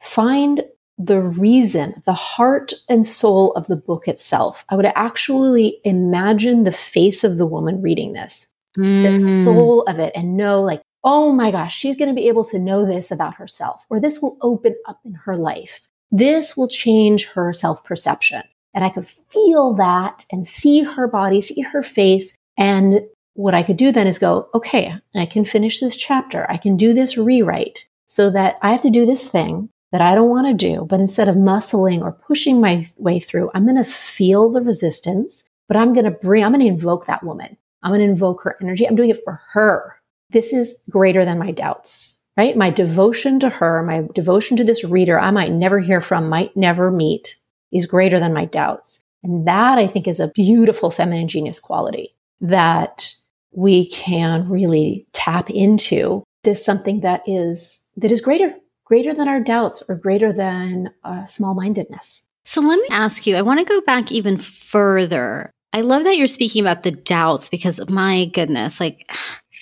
find 0.00 0.64
the 0.96 1.20
reason, 1.20 2.02
the 2.06 2.14
heart 2.14 2.72
and 2.88 3.06
soul 3.06 3.52
of 3.52 3.66
the 3.66 3.76
book 3.76 4.08
itself. 4.08 4.64
I 4.68 4.76
would 4.76 4.86
actually 4.86 5.80
imagine 5.84 6.64
the 6.64 6.72
face 6.72 7.22
of 7.22 7.36
the 7.36 7.46
woman 7.46 7.82
reading 7.82 8.14
this, 8.14 8.46
mm. 8.76 9.02
the 9.02 9.44
soul 9.44 9.82
of 9.82 9.98
it, 9.98 10.12
and 10.16 10.36
know, 10.36 10.62
like, 10.62 10.82
oh 11.04 11.30
my 11.30 11.50
gosh, 11.50 11.76
she's 11.76 11.96
going 11.96 12.08
to 12.08 12.20
be 12.20 12.28
able 12.28 12.44
to 12.46 12.58
know 12.58 12.84
this 12.84 13.10
about 13.10 13.34
herself, 13.34 13.84
or 13.90 14.00
this 14.00 14.20
will 14.20 14.38
open 14.40 14.74
up 14.88 14.98
in 15.04 15.12
her 15.14 15.36
life. 15.36 15.82
This 16.10 16.56
will 16.56 16.68
change 16.68 17.26
her 17.26 17.52
self 17.52 17.84
perception. 17.84 18.42
And 18.74 18.84
I 18.84 18.90
could 18.90 19.08
feel 19.08 19.74
that 19.74 20.24
and 20.30 20.46
see 20.48 20.82
her 20.82 21.08
body, 21.08 21.40
see 21.40 21.62
her 21.62 21.82
face. 21.82 22.34
And 22.56 23.02
what 23.34 23.54
I 23.54 23.62
could 23.62 23.76
do 23.76 23.92
then 23.92 24.06
is 24.06 24.18
go, 24.18 24.48
okay, 24.54 24.94
I 25.14 25.26
can 25.26 25.44
finish 25.44 25.80
this 25.80 25.96
chapter. 25.96 26.50
I 26.50 26.56
can 26.56 26.76
do 26.76 26.92
this 26.92 27.16
rewrite 27.16 27.88
so 28.06 28.30
that 28.30 28.56
I 28.62 28.72
have 28.72 28.82
to 28.82 28.90
do 28.90 29.06
this 29.06 29.28
thing 29.28 29.68
that 29.92 30.00
I 30.00 30.14
don't 30.14 30.28
want 30.28 30.46
to 30.46 30.54
do, 30.54 30.86
but 30.88 31.00
instead 31.00 31.28
of 31.28 31.36
muscling 31.36 32.02
or 32.02 32.12
pushing 32.12 32.60
my 32.60 32.90
way 32.96 33.20
through, 33.20 33.50
I'm 33.54 33.64
going 33.64 33.82
to 33.82 33.90
feel 33.90 34.50
the 34.50 34.60
resistance, 34.60 35.44
but 35.66 35.76
I'm 35.76 35.94
going 35.94 36.04
to 36.04 36.10
bring, 36.10 36.44
I'm 36.44 36.52
going 36.52 36.60
to 36.60 36.66
invoke 36.66 37.06
that 37.06 37.22
woman. 37.24 37.56
I'm 37.82 37.90
going 37.90 38.00
to 38.00 38.06
invoke 38.06 38.42
her 38.42 38.56
energy. 38.60 38.86
I'm 38.86 38.96
doing 38.96 39.10
it 39.10 39.22
for 39.24 39.40
her. 39.52 39.96
This 40.30 40.52
is 40.52 40.74
greater 40.90 41.24
than 41.24 41.38
my 41.38 41.52
doubts, 41.52 42.17
right? 42.38 42.56
My 42.56 42.70
devotion 42.70 43.40
to 43.40 43.50
her, 43.50 43.82
my 43.82 44.04
devotion 44.14 44.56
to 44.56 44.64
this 44.64 44.84
reader 44.84 45.18
I 45.18 45.32
might 45.32 45.52
never 45.52 45.80
hear 45.80 46.00
from, 46.00 46.28
might 46.28 46.56
never 46.56 46.90
meet, 46.90 47.36
is 47.72 47.84
greater 47.84 48.20
than 48.20 48.32
my 48.32 48.44
doubts. 48.44 49.02
And 49.24 49.46
that 49.48 49.76
I 49.76 49.88
think 49.88 50.06
is 50.06 50.20
a 50.20 50.30
beautiful 50.30 50.92
feminine 50.92 51.26
genius 51.26 51.58
quality 51.58 52.14
that 52.40 53.12
we 53.50 53.90
can 53.90 54.48
really 54.48 55.06
tap 55.12 55.50
into. 55.50 56.22
This 56.44 56.64
something 56.64 57.00
that 57.00 57.22
is 57.26 57.80
that 57.96 58.12
is 58.12 58.20
greater 58.20 58.54
greater 58.84 59.12
than 59.12 59.26
our 59.26 59.40
doubts 59.40 59.82
or 59.88 59.96
greater 59.96 60.32
than 60.32 60.90
uh, 61.02 61.26
small 61.26 61.54
mindedness. 61.54 62.22
So 62.44 62.60
let 62.60 62.78
me 62.78 62.86
ask 62.90 63.26
you, 63.26 63.36
I 63.36 63.42
want 63.42 63.58
to 63.58 63.66
go 63.66 63.80
back 63.82 64.12
even 64.12 64.38
further. 64.38 65.50
I 65.72 65.80
love 65.80 66.04
that 66.04 66.16
you're 66.16 66.28
speaking 66.28 66.62
about 66.62 66.84
the 66.84 66.92
doubts 66.92 67.48
because 67.48 67.80
my 67.90 68.26
goodness, 68.26 68.80
like 68.80 69.10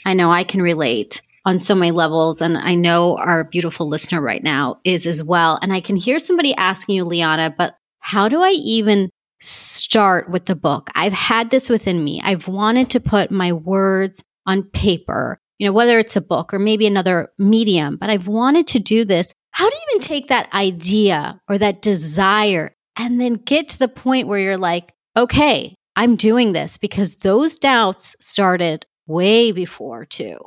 I 0.05 0.13
know 0.13 0.31
I 0.31 0.45
can 0.45 0.61
relate 0.63 1.23
on 1.47 1.59
so 1.59 1.75
many 1.75 1.93
levels. 1.93 2.43
And 2.43 2.59
I 2.59 2.75
know 2.75 3.17
our 3.17 3.45
beautiful 3.45 3.89
listener 3.89 4.21
right 4.21 4.43
now 4.43 4.81
is 4.85 5.07
as 5.07 5.23
well. 5.23 5.59
And 5.63 5.73
I 5.73 5.81
can 5.81 5.97
hear 5.97 6.19
somebody 6.19 6.55
asking 6.57 6.97
you, 6.97 7.07
LiYana, 7.07 7.57
but 7.57 7.75
how 8.01 8.29
do 8.29 8.43
I 8.43 8.51
even 8.51 9.09
start 9.41 10.29
with 10.29 10.45
the 10.45 10.57
book? 10.57 10.91
I've 10.95 11.15
had 11.15 11.49
this 11.49 11.71
within 11.71 12.05
me. 12.05 12.21
I've 12.23 12.49
wanted 12.49 12.91
to 12.91 13.01
put 13.01 13.31
my 13.31 13.55
words 13.55 14.23
on 14.45 14.65
paper 14.65 15.39
you 15.59 15.67
know, 15.67 15.73
whether 15.73 15.99
it's 15.99 16.17
a 16.17 16.21
book 16.21 16.53
or 16.53 16.59
maybe 16.59 16.87
another 16.87 17.31
medium, 17.39 17.97
but 17.97 18.11
I've 18.11 18.29
wanted 18.29 18.67
to 18.69 18.79
do 18.79 19.05
this. 19.05 19.33
How 19.53 19.69
do 19.69 19.75
you 19.75 19.83
even 19.91 20.01
take 20.01 20.29
that 20.29 20.53
idea 20.53 21.41
or 21.49 21.57
that 21.59 21.83
desire 21.83 22.75
and 22.97 23.21
then 23.21 23.35
get 23.35 23.71
to 23.71 23.79
the 23.79 23.89
point 23.89 24.29
where 24.29 24.39
you're 24.39 24.59
like, 24.59 24.93
okay, 25.17 25.75
I'm 25.97 26.17
doing 26.17 26.53
this 26.53 26.77
because 26.77 27.17
those 27.17 27.59
doubts 27.59 28.17
started 28.21 28.85
way 29.07 29.53
before 29.53 30.05
too. 30.05 30.39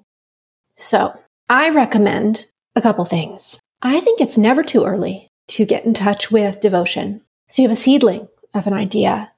So 0.80 1.14
I 1.50 1.70
recommend 1.70 2.48
a 2.76 2.82
couple 2.82 3.04
things. 3.04 3.60
I 3.82 4.00
think 4.00 4.22
it's 4.22 4.38
never 4.38 4.64
too 4.64 4.86
early 4.86 5.30
to 5.50 5.66
get 5.66 5.86
in 5.86 5.94
touch 5.94 6.32
with 6.32 6.62
devotion. 6.62 7.22
So 7.48 7.62
you 7.62 7.68
have 7.68 7.78
a 7.78 7.82
seedling 7.82 8.28
of 8.54 8.66
an 8.66 8.74
idea 8.74 9.32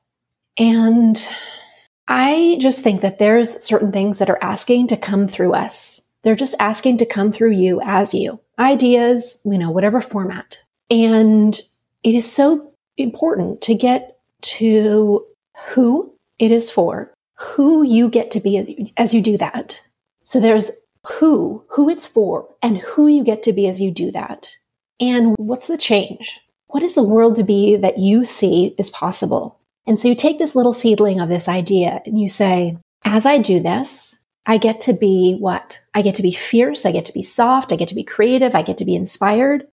and 0.57 1.27
I 2.07 2.57
just 2.59 2.81
think 2.81 3.01
that 3.01 3.19
there's 3.19 3.63
certain 3.63 3.91
things 3.91 4.19
that 4.19 4.29
are 4.29 4.39
asking 4.41 4.87
to 4.87 4.97
come 4.97 5.27
through 5.27 5.53
us. 5.53 6.01
They're 6.21 6.35
just 6.35 6.55
asking 6.59 6.97
to 6.97 7.05
come 7.05 7.31
through 7.31 7.51
you 7.51 7.81
as 7.83 8.13
you. 8.13 8.39
Ideas, 8.59 9.39
you 9.43 9.57
know, 9.57 9.71
whatever 9.71 10.01
format. 10.01 10.59
And 10.89 11.59
it 12.03 12.13
is 12.13 12.31
so 12.31 12.73
important 12.97 13.61
to 13.61 13.73
get 13.73 14.19
to 14.41 15.25
who 15.69 16.13
it 16.37 16.51
is 16.51 16.69
for, 16.69 17.13
who 17.35 17.83
you 17.83 18.09
get 18.09 18.29
to 18.31 18.39
be 18.39 18.91
as 18.97 19.13
you 19.13 19.21
do 19.21 19.37
that. 19.37 19.81
So 20.23 20.39
there's 20.39 20.69
who, 21.05 21.63
who 21.69 21.89
it's 21.89 22.07
for, 22.07 22.47
and 22.61 22.77
who 22.77 23.07
you 23.07 23.23
get 23.23 23.43
to 23.43 23.53
be 23.53 23.67
as 23.67 23.81
you 23.81 23.91
do 23.91 24.11
that. 24.11 24.55
And 24.99 25.35
what's 25.37 25.67
the 25.67 25.77
change? 25.77 26.39
What 26.67 26.83
is 26.83 26.95
the 26.95 27.03
world 27.03 27.35
to 27.35 27.43
be 27.43 27.75
that 27.75 27.97
you 27.97 28.23
see 28.23 28.75
is 28.77 28.89
possible? 28.89 29.59
And 29.87 29.99
so 29.99 30.07
you 30.07 30.15
take 30.15 30.37
this 30.37 30.55
little 30.55 30.73
seedling 30.73 31.19
of 31.19 31.29
this 31.29 31.47
idea 31.47 32.01
and 32.05 32.19
you 32.19 32.29
say, 32.29 32.77
as 33.03 33.25
I 33.25 33.39
do 33.39 33.59
this, 33.59 34.19
I 34.45 34.57
get 34.57 34.79
to 34.81 34.93
be 34.93 35.35
what? 35.39 35.79
I 35.93 36.01
get 36.01 36.15
to 36.15 36.21
be 36.21 36.31
fierce. 36.31 36.85
I 36.85 36.91
get 36.91 37.05
to 37.05 37.13
be 37.13 37.23
soft. 37.23 37.71
I 37.71 37.75
get 37.75 37.87
to 37.89 37.95
be 37.95 38.03
creative. 38.03 38.55
I 38.55 38.61
get 38.61 38.77
to 38.77 38.85
be 38.85 38.95
inspired. 38.95 39.67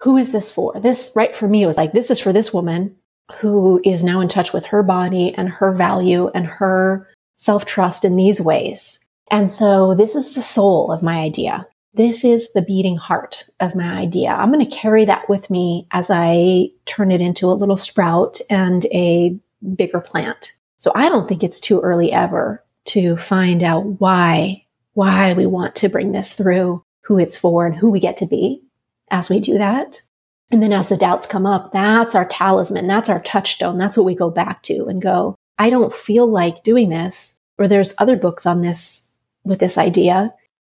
Who 0.00 0.16
is 0.16 0.32
this 0.32 0.50
for? 0.50 0.78
This, 0.78 1.10
right, 1.14 1.34
for 1.34 1.48
me, 1.48 1.62
it 1.62 1.66
was 1.66 1.76
like, 1.76 1.92
this 1.92 2.10
is 2.10 2.20
for 2.20 2.32
this 2.32 2.52
woman 2.52 2.96
who 3.36 3.80
is 3.84 4.04
now 4.04 4.20
in 4.20 4.28
touch 4.28 4.52
with 4.52 4.66
her 4.66 4.82
body 4.82 5.34
and 5.34 5.48
her 5.48 5.72
value 5.72 6.28
and 6.34 6.46
her 6.46 7.08
self 7.36 7.64
trust 7.64 8.04
in 8.04 8.16
these 8.16 8.40
ways. 8.40 9.00
And 9.30 9.50
so 9.50 9.94
this 9.94 10.14
is 10.14 10.34
the 10.34 10.42
soul 10.42 10.92
of 10.92 11.02
my 11.02 11.18
idea. 11.18 11.66
This 11.94 12.24
is 12.24 12.52
the 12.52 12.62
beating 12.62 12.96
heart 12.96 13.48
of 13.60 13.74
my 13.74 13.98
idea. 13.98 14.28
I'm 14.30 14.52
going 14.52 14.64
to 14.64 14.76
carry 14.76 15.06
that 15.06 15.28
with 15.28 15.48
me 15.48 15.86
as 15.92 16.10
I 16.10 16.68
turn 16.84 17.10
it 17.10 17.20
into 17.20 17.46
a 17.46 17.54
little 17.54 17.76
sprout 17.76 18.38
and 18.50 18.84
a 18.86 19.38
bigger 19.74 20.00
plant. 20.00 20.52
So 20.78 20.92
I 20.94 21.08
don't 21.08 21.26
think 21.26 21.42
it's 21.42 21.58
too 21.58 21.80
early 21.80 22.12
ever 22.12 22.62
to 22.86 23.16
find 23.16 23.62
out 23.62 24.00
why, 24.00 24.64
why 24.92 25.32
we 25.32 25.46
want 25.46 25.74
to 25.76 25.88
bring 25.88 26.12
this 26.12 26.34
through, 26.34 26.84
who 27.00 27.18
it's 27.18 27.36
for 27.36 27.66
and 27.66 27.74
who 27.74 27.90
we 27.90 27.98
get 27.98 28.18
to 28.18 28.26
be 28.26 28.62
as 29.10 29.30
we 29.30 29.40
do 29.40 29.58
that. 29.58 30.02
And 30.50 30.62
then 30.62 30.72
as 30.72 30.88
the 30.88 30.96
doubts 30.96 31.26
come 31.26 31.46
up, 31.46 31.72
that's 31.72 32.14
our 32.14 32.26
talisman. 32.26 32.86
That's 32.86 33.08
our 33.08 33.20
touchstone. 33.22 33.78
That's 33.78 33.96
what 33.96 34.06
we 34.06 34.14
go 34.14 34.30
back 34.30 34.62
to 34.64 34.86
and 34.86 35.02
go, 35.02 35.34
I 35.58 35.70
don't 35.70 35.94
feel 35.94 36.26
like 36.26 36.62
doing 36.62 36.90
this. 36.90 37.40
Or 37.58 37.66
there's 37.66 37.94
other 37.98 38.16
books 38.16 38.44
on 38.44 38.60
this 38.60 39.05
with 39.46 39.60
this 39.60 39.78
idea. 39.78 40.34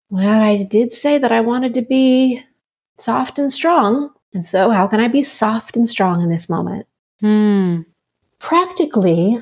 Well, 0.10 0.42
I 0.42 0.64
did 0.64 0.94
say 0.94 1.18
that 1.18 1.32
I 1.32 1.42
wanted 1.42 1.74
to 1.74 1.82
be 1.82 2.44
soft 2.98 3.40
and 3.40 3.52
strong. 3.52 4.12
And 4.34 4.46
so, 4.46 4.70
how 4.70 4.88
can 4.88 5.00
I 5.00 5.08
be 5.08 5.24
soft 5.24 5.76
and 5.76 5.90
strong 5.90 6.22
in 6.22 6.30
this 6.30 6.50
moment? 6.50 6.86
Hmm. 7.20 7.82
Practically, 8.40 9.42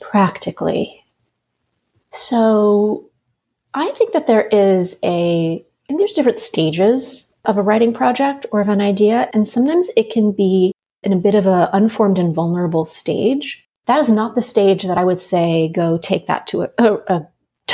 practically, 0.00 1.04
So 2.10 3.10
I 3.74 3.90
think 3.90 4.12
that 4.12 4.26
there 4.26 4.46
is 4.48 4.96
a, 5.02 5.64
and 5.88 6.00
there's 6.00 6.14
different 6.14 6.40
stages 6.40 7.32
of 7.44 7.58
a 7.58 7.62
writing 7.62 7.92
project 7.92 8.46
or 8.52 8.60
of 8.60 8.68
an 8.68 8.80
idea. 8.80 9.28
And 9.34 9.46
sometimes 9.46 9.90
it 9.96 10.10
can 10.10 10.32
be 10.32 10.72
in 11.02 11.12
a 11.12 11.16
bit 11.16 11.34
of 11.34 11.46
an 11.46 11.68
unformed 11.72 12.18
and 12.18 12.34
vulnerable 12.34 12.84
stage. 12.86 13.62
That 13.86 14.00
is 14.00 14.08
not 14.08 14.34
the 14.34 14.42
stage 14.42 14.84
that 14.84 14.98
I 14.98 15.04
would 15.04 15.20
say 15.20 15.68
go 15.68 15.98
take 15.98 16.26
that 16.26 16.46
to 16.48 16.62
a, 16.62 16.70
a, 16.78 16.94
a 17.08 17.26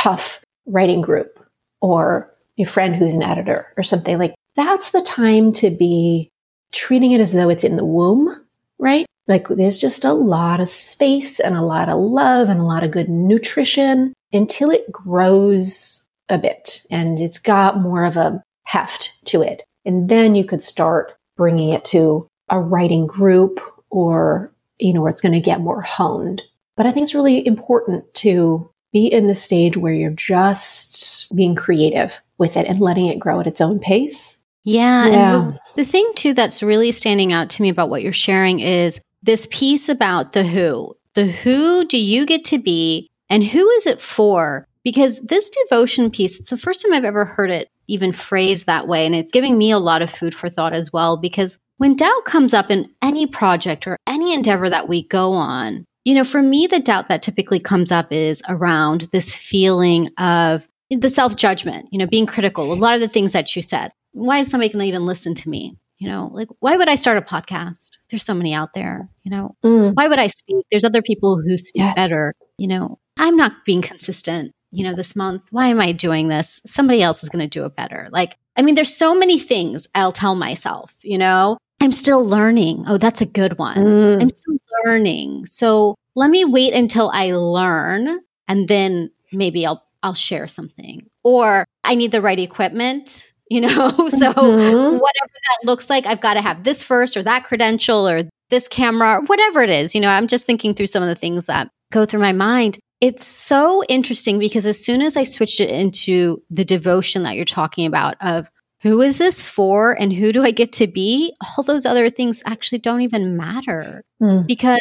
tough 0.03 0.41
writing 0.67 1.01
group 1.01 1.39
or 1.81 2.29
your 2.57 2.67
friend 2.67 2.97
who's 2.97 3.15
an 3.15 3.23
editor 3.23 3.73
or 3.77 3.85
something 3.85 4.19
like 4.19 4.35
that's 4.57 4.91
the 4.91 5.03
time 5.03 5.53
to 5.53 5.71
be 5.71 6.29
treating 6.73 7.13
it 7.13 7.21
as 7.21 7.33
though 7.33 7.49
it's 7.49 7.63
in 7.63 7.77
the 7.77 7.85
womb, 7.85 8.45
right? 8.79 9.07
Like 9.29 9.47
there's 9.49 9.79
just 9.79 10.05
a 10.05 10.13
lot 10.13 10.61
of 10.61 10.69
space 10.69 11.39
and 11.39 11.57
a 11.57 11.63
lot 11.63 11.89
of 11.89 12.01
love 12.01 12.49
and 12.49 12.59
a 12.59 12.65
lot 12.65 12.83
of 12.83 12.91
good 12.91 13.09
nutrition 13.09 14.13
until 14.33 14.71
it 14.71 14.91
grows 14.91 16.05
a 16.29 16.37
bit 16.37 16.85
and 16.91 17.21
it's 17.21 17.39
got 17.39 17.81
more 17.81 18.05
of 18.05 18.17
a 18.17 18.43
heft 18.65 19.25
to 19.27 19.43
it. 19.43 19.63
And 19.85 20.09
then 20.09 20.35
you 20.35 20.45
could 20.45 20.63
start 20.63 21.13
bringing 21.37 21.71
it 21.71 21.85
to 21.87 22.27
a 22.49 22.61
writing 22.61 23.07
group 23.07 23.61
or, 23.91 24.53
you 24.79 24.93
know, 24.93 25.03
where 25.03 25.11
it's 25.11 25.21
going 25.21 25.33
to 25.33 25.41
get 25.41 25.61
more 25.61 25.81
honed. 25.81 26.43
But 26.77 26.87
I 26.87 26.93
think 26.93 27.05
it's 27.05 27.15
really 27.15 27.47
important 27.47 28.13
to 28.15 28.69
be 28.93 29.07
in 29.07 29.27
the 29.27 29.35
stage 29.35 29.77
where 29.77 29.93
you're 29.93 30.11
just 30.11 31.35
being 31.35 31.55
creative 31.55 32.21
with 32.39 32.57
it 32.57 32.67
and 32.67 32.81
letting 32.81 33.07
it 33.07 33.19
grow 33.19 33.41
at 33.41 33.47
its 33.47 33.61
own 33.61 33.79
pace. 33.79 34.39
Yeah. 34.65 35.07
yeah. 35.09 35.35
And 35.35 35.53
the, 35.55 35.61
the 35.77 35.85
thing, 35.85 36.11
too, 36.15 36.35
that's 36.35 36.63
really 36.63 36.93
standing 36.93 37.33
out 37.33 37.51
to 37.51 37.63
me 37.63 37.69
about 37.69 37.91
what 37.91 38.03
you're 38.03 38.13
sharing 38.13 38.61
is 38.61 39.01
this 39.23 39.49
piece 39.51 39.89
about 39.89 40.33
the 40.33 40.45
who. 40.45 40.97
The 41.15 41.27
who 41.27 41.85
do 41.85 41.99
you 41.99 42.25
get 42.27 42.45
to 42.47 42.59
be 42.59 43.11
and 43.29 43.45
who 43.45 43.69
is 43.71 43.87
it 43.87 44.01
for? 44.01 44.67
Because 44.85 45.21
this 45.21 45.51
devotion 45.51 46.11
piece, 46.11 46.41
it's 46.41 46.51
the 46.51 46.57
first 46.57 46.83
time 46.83 46.93
I've 46.93 47.05
ever 47.05 47.25
heard 47.25 47.51
it 47.51 47.69
even 47.87 48.13
phrased 48.13 48.67
that 48.67 48.89
way. 48.89 49.07
And 49.07 49.15
it's 49.15 49.33
giving 49.33 49.59
me 49.59 49.71
a 49.71 49.79
lot 49.79 50.03
of 50.03 50.11
food 50.11 50.35
for 50.35 50.49
thought 50.49 50.73
as 50.73 50.93
well. 50.93 51.17
Because 51.17 51.59
when 51.77 51.97
doubt 51.97 52.25
comes 52.25 52.55
up 52.55 52.71
in 52.71 52.91
any 53.03 53.27
project 53.27 53.87
or 53.87 53.97
any 54.07 54.33
endeavor 54.33 54.71
that 54.71 54.89
we 54.89 55.07
go 55.07 55.33
on, 55.33 55.85
you 56.05 56.15
know, 56.15 56.25
for 56.25 56.43
me, 56.43 56.67
the 56.67 56.81
doubt 56.81 57.09
that 57.09 57.23
typically 57.23 57.61
comes 57.61 57.93
up 57.93 58.13
is 58.13 58.43
around 58.49 59.03
this 59.13 59.35
feeling 59.35 60.09
of 60.19 60.69
the 60.91 61.09
self 61.09 61.37
judgment, 61.37 61.89
you 61.91 61.99
know, 61.99 62.07
being 62.07 62.27
critical. 62.27 62.73
A 62.73 62.75
lot 62.75 62.95
of 62.95 63.01
the 63.01 63.09
things 63.09 63.33
that 63.33 63.55
you 63.55 63.63
said. 63.63 63.93
Why 64.13 64.39
is 64.39 64.51
somebody 64.51 64.71
going 64.71 64.83
to 64.83 64.89
even 64.89 65.07
listen 65.07 65.35
to 65.37 65.49
me? 65.49 65.77
You 65.99 66.09
know, 66.09 66.31
like, 66.33 66.49
why 66.59 66.77
would 66.77 66.89
I 66.89 66.97
start 66.97 67.17
a 67.17 67.23
podcast? 67.23 67.91
There's 68.11 68.25
so 68.25 68.35
many 68.35 68.53
out 68.53 68.75
there, 68.75 69.09
you 69.23 69.31
know. 69.31 69.57
Mm. 69.65 69.95
Why 69.95 70.09
would 70.09 70.19
I 70.19 70.27
speak? 70.27 70.67
There's 70.71 70.85
other 70.85 71.01
people 71.01 71.41
who 71.41 71.57
speak 71.57 71.81
yes. 71.81 71.95
better. 71.95 72.35
You 72.59 72.67
know, 72.67 72.99
I'm 73.17 73.37
not 73.37 73.65
being 73.65 73.83
consistent, 73.83 74.53
you 74.73 74.85
know, 74.85 74.95
this 74.95 75.15
month. 75.15 75.45
Why 75.51 75.69
am 75.69 75.81
I 75.81 75.93
doing 75.93 76.29
this? 76.29 76.61
Somebody 76.67 77.03
else 77.03 77.23
is 77.23 77.29
going 77.29 77.49
to 77.49 77.49
do 77.49 77.65
it 77.65 77.77
better. 77.77 78.09
Like, 78.11 78.37
I 78.57 78.63
mean, 78.63 78.75
there's 78.75 78.95
so 78.95 79.15
many 79.15 79.39
things 79.39 79.87
I'll 79.95 80.13
tell 80.13 80.35
myself, 80.35 80.95
you 81.03 81.19
know, 81.19 81.57
I'm 81.81 81.93
still 81.93 82.25
learning. 82.25 82.85
Oh, 82.87 82.97
that's 82.97 83.21
a 83.21 83.27
good 83.27 83.59
one. 83.59 83.77
Mm. 83.77 84.23
I'm 84.23 84.35
still 84.35 84.57
learning. 84.85 85.47
So 85.47 85.95
let 86.15 86.31
me 86.31 86.45
wait 86.45 86.75
until 86.75 87.11
I 87.13 87.33
learn 87.33 88.21
and 88.49 88.69
then 88.69 89.11
maybe 89.33 89.67
I'll 89.67 89.85
I'll 90.03 90.15
share 90.15 90.49
something. 90.49 91.07
Or 91.23 91.65
I 91.85 91.95
need 91.95 92.13
the 92.13 92.21
right 92.21 92.39
equipment, 92.39 93.33
you 93.49 93.61
know? 93.61 93.69
so 93.71 94.33
mm-hmm. 94.33 94.99
whatever 94.99 95.33
that 95.33 95.59
looks 95.65 95.89
like, 95.89 96.07
I've 96.07 96.21
got 96.21 96.35
to 96.35 96.43
have 96.43 96.65
this 96.65 96.83
first 96.83 97.17
or 97.17 97.23
that 97.23 97.45
credential 97.45 98.09
or 98.09 98.23
this 98.51 98.69
camera 98.69 99.19
or 99.19 99.23
whatever 99.23 99.63
it 99.63 99.71
is. 99.71 99.95
You 99.95 100.01
know, 100.01 100.09
I'm 100.09 100.27
just 100.27 100.45
thinking 100.45 100.75
through 100.75 100.89
some 100.89 101.03
of 101.03 101.09
the 101.09 101.15
things 101.15 101.47
that 101.47 101.71
go 101.93 102.05
through 102.05 102.21
my 102.21 102.33
mind. 102.33 102.79
It's 103.01 103.27
so 103.27 103.83
interesting 103.89 104.39
because 104.39 104.65
as 104.67 104.83
soon 104.83 105.03
as 105.03 105.17
I 105.17 105.25
switched 105.25 105.61
it 105.61 105.71
into 105.71 106.43
the 106.51 106.65
devotion 106.65 107.23
that 107.23 107.35
you're 107.35 107.45
talking 107.45 107.87
about 107.87 108.15
of 108.21 108.49
who 108.83 109.01
is 109.01 109.19
this 109.19 109.47
for 109.47 109.93
and 109.93 110.13
who 110.13 110.33
do 110.33 110.43
I 110.43 110.51
get 110.51 110.73
to 110.75 110.87
be? 110.87 111.35
All 111.41 111.65
those 111.65 111.87
other 111.87 112.11
things 112.11 112.43
actually 112.47 112.79
don't 112.79 113.03
even 113.03 113.37
matter 113.37 114.05
mm. 114.21 114.47
because 114.47 114.81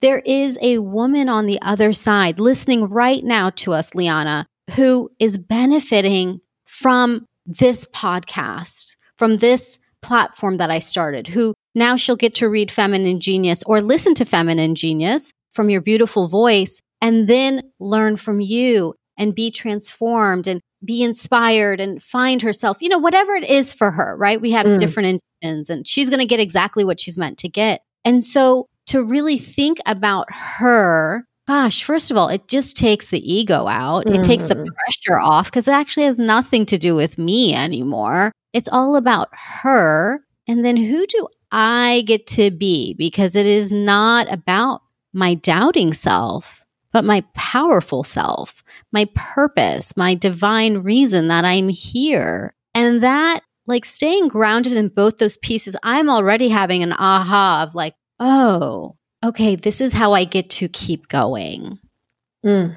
there 0.00 0.20
is 0.24 0.58
a 0.60 0.78
woman 0.78 1.28
on 1.28 1.46
the 1.46 1.60
other 1.62 1.92
side 1.92 2.38
listening 2.38 2.84
right 2.84 3.24
now 3.24 3.50
to 3.50 3.72
us, 3.72 3.90
LiYana, 3.90 4.44
who 4.76 5.10
is 5.18 5.38
benefiting 5.38 6.40
from 6.66 7.26
this 7.46 7.86
podcast, 7.86 8.96
from 9.16 9.38
this 9.38 9.78
platform 10.02 10.58
that 10.58 10.70
I 10.70 10.78
started, 10.78 11.26
who 11.26 11.54
now 11.74 11.96
she'll 11.96 12.16
get 12.16 12.34
to 12.36 12.48
read 12.48 12.70
Feminine 12.70 13.18
Genius 13.18 13.62
or 13.64 13.80
listen 13.80 14.14
to 14.14 14.24
Feminine 14.24 14.74
Genius 14.74 15.32
from 15.52 15.70
your 15.70 15.80
beautiful 15.80 16.28
voice 16.28 16.80
and 17.00 17.26
then 17.26 17.62
learn 17.80 18.16
from 18.16 18.40
you 18.40 18.94
and 19.16 19.34
be 19.34 19.50
transformed 19.50 20.46
and 20.46 20.60
be 20.84 21.02
inspired 21.02 21.80
and 21.80 22.02
find 22.02 22.42
herself, 22.42 22.78
you 22.80 22.88
know, 22.88 22.98
whatever 22.98 23.32
it 23.32 23.48
is 23.48 23.72
for 23.72 23.90
her, 23.90 24.16
right? 24.16 24.40
We 24.40 24.52
have 24.52 24.66
mm. 24.66 24.78
different 24.78 25.20
intentions 25.42 25.70
and 25.70 25.86
she's 25.86 26.08
going 26.08 26.20
to 26.20 26.26
get 26.26 26.40
exactly 26.40 26.84
what 26.84 27.00
she's 27.00 27.18
meant 27.18 27.38
to 27.38 27.48
get. 27.48 27.82
And 28.04 28.24
so 28.24 28.68
to 28.86 29.02
really 29.02 29.38
think 29.38 29.78
about 29.86 30.26
her, 30.32 31.24
gosh, 31.46 31.82
first 31.82 32.10
of 32.10 32.16
all, 32.16 32.28
it 32.28 32.46
just 32.48 32.76
takes 32.76 33.08
the 33.08 33.32
ego 33.32 33.66
out. 33.66 34.06
Mm. 34.06 34.16
It 34.16 34.24
takes 34.24 34.44
the 34.44 34.54
mm. 34.54 34.66
pressure 34.66 35.18
off 35.18 35.46
because 35.46 35.66
it 35.66 35.72
actually 35.72 36.06
has 36.06 36.18
nothing 36.18 36.64
to 36.66 36.78
do 36.78 36.94
with 36.94 37.18
me 37.18 37.54
anymore. 37.54 38.32
It's 38.52 38.68
all 38.68 38.96
about 38.96 39.28
her. 39.32 40.20
And 40.46 40.64
then 40.64 40.76
who 40.76 41.06
do 41.06 41.28
I 41.50 42.04
get 42.06 42.26
to 42.28 42.50
be? 42.50 42.94
Because 42.94 43.36
it 43.36 43.46
is 43.46 43.72
not 43.72 44.32
about 44.32 44.82
my 45.12 45.34
doubting 45.34 45.92
self 45.92 46.57
but 46.92 47.04
my 47.04 47.22
powerful 47.34 48.02
self, 48.02 48.62
my 48.92 49.06
purpose, 49.14 49.96
my 49.96 50.14
divine 50.14 50.78
reason 50.78 51.28
that 51.28 51.44
I'm 51.44 51.68
here. 51.68 52.54
And 52.74 53.02
that, 53.02 53.40
like 53.66 53.84
staying 53.84 54.28
grounded 54.28 54.72
in 54.72 54.88
both 54.88 55.18
those 55.18 55.36
pieces, 55.36 55.76
I'm 55.82 56.08
already 56.08 56.48
having 56.48 56.82
an 56.82 56.92
aha 56.92 57.64
of 57.66 57.74
like, 57.74 57.94
oh, 58.18 58.96
okay, 59.24 59.56
this 59.56 59.80
is 59.80 59.92
how 59.92 60.12
I 60.12 60.24
get 60.24 60.50
to 60.50 60.68
keep 60.68 61.08
going. 61.08 61.78
Mm. 62.44 62.76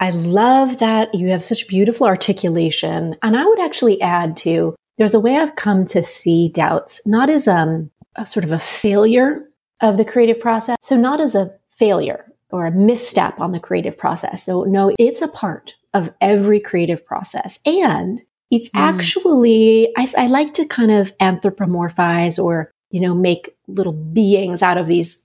I 0.00 0.10
love 0.10 0.78
that 0.78 1.14
you 1.14 1.28
have 1.28 1.42
such 1.42 1.68
beautiful 1.68 2.06
articulation. 2.06 3.14
And 3.22 3.36
I 3.36 3.46
would 3.46 3.60
actually 3.60 4.00
add 4.00 4.36
to 4.38 4.74
there's 4.98 5.14
a 5.14 5.20
way 5.20 5.36
I've 5.36 5.56
come 5.56 5.84
to 5.86 6.02
see 6.02 6.48
doubts 6.48 7.00
not 7.06 7.30
as 7.30 7.46
um, 7.46 7.90
a 8.16 8.26
sort 8.26 8.44
of 8.44 8.50
a 8.50 8.58
failure 8.58 9.48
of 9.80 9.96
the 9.96 10.04
creative 10.04 10.40
process. 10.40 10.76
So, 10.80 10.96
not 10.96 11.20
as 11.20 11.34
a 11.34 11.52
failure, 11.70 12.26
or 12.52 12.66
a 12.66 12.70
misstep 12.70 13.40
on 13.40 13.52
the 13.52 13.60
creative 13.60 13.96
process. 13.96 14.44
So, 14.44 14.64
no, 14.64 14.94
it's 14.98 15.22
a 15.22 15.28
part 15.28 15.74
of 15.94 16.12
every 16.20 16.60
creative 16.60 17.04
process. 17.04 17.58
And 17.66 18.20
it's 18.50 18.68
mm. 18.70 18.80
actually, 18.80 19.92
I, 19.96 20.06
I 20.16 20.26
like 20.26 20.52
to 20.54 20.66
kind 20.66 20.90
of 20.90 21.16
anthropomorphize 21.18 22.42
or, 22.42 22.70
you 22.90 23.00
know, 23.00 23.14
make 23.14 23.56
little 23.66 23.92
beings 23.92 24.62
out 24.62 24.78
of 24.78 24.86
these 24.86 25.18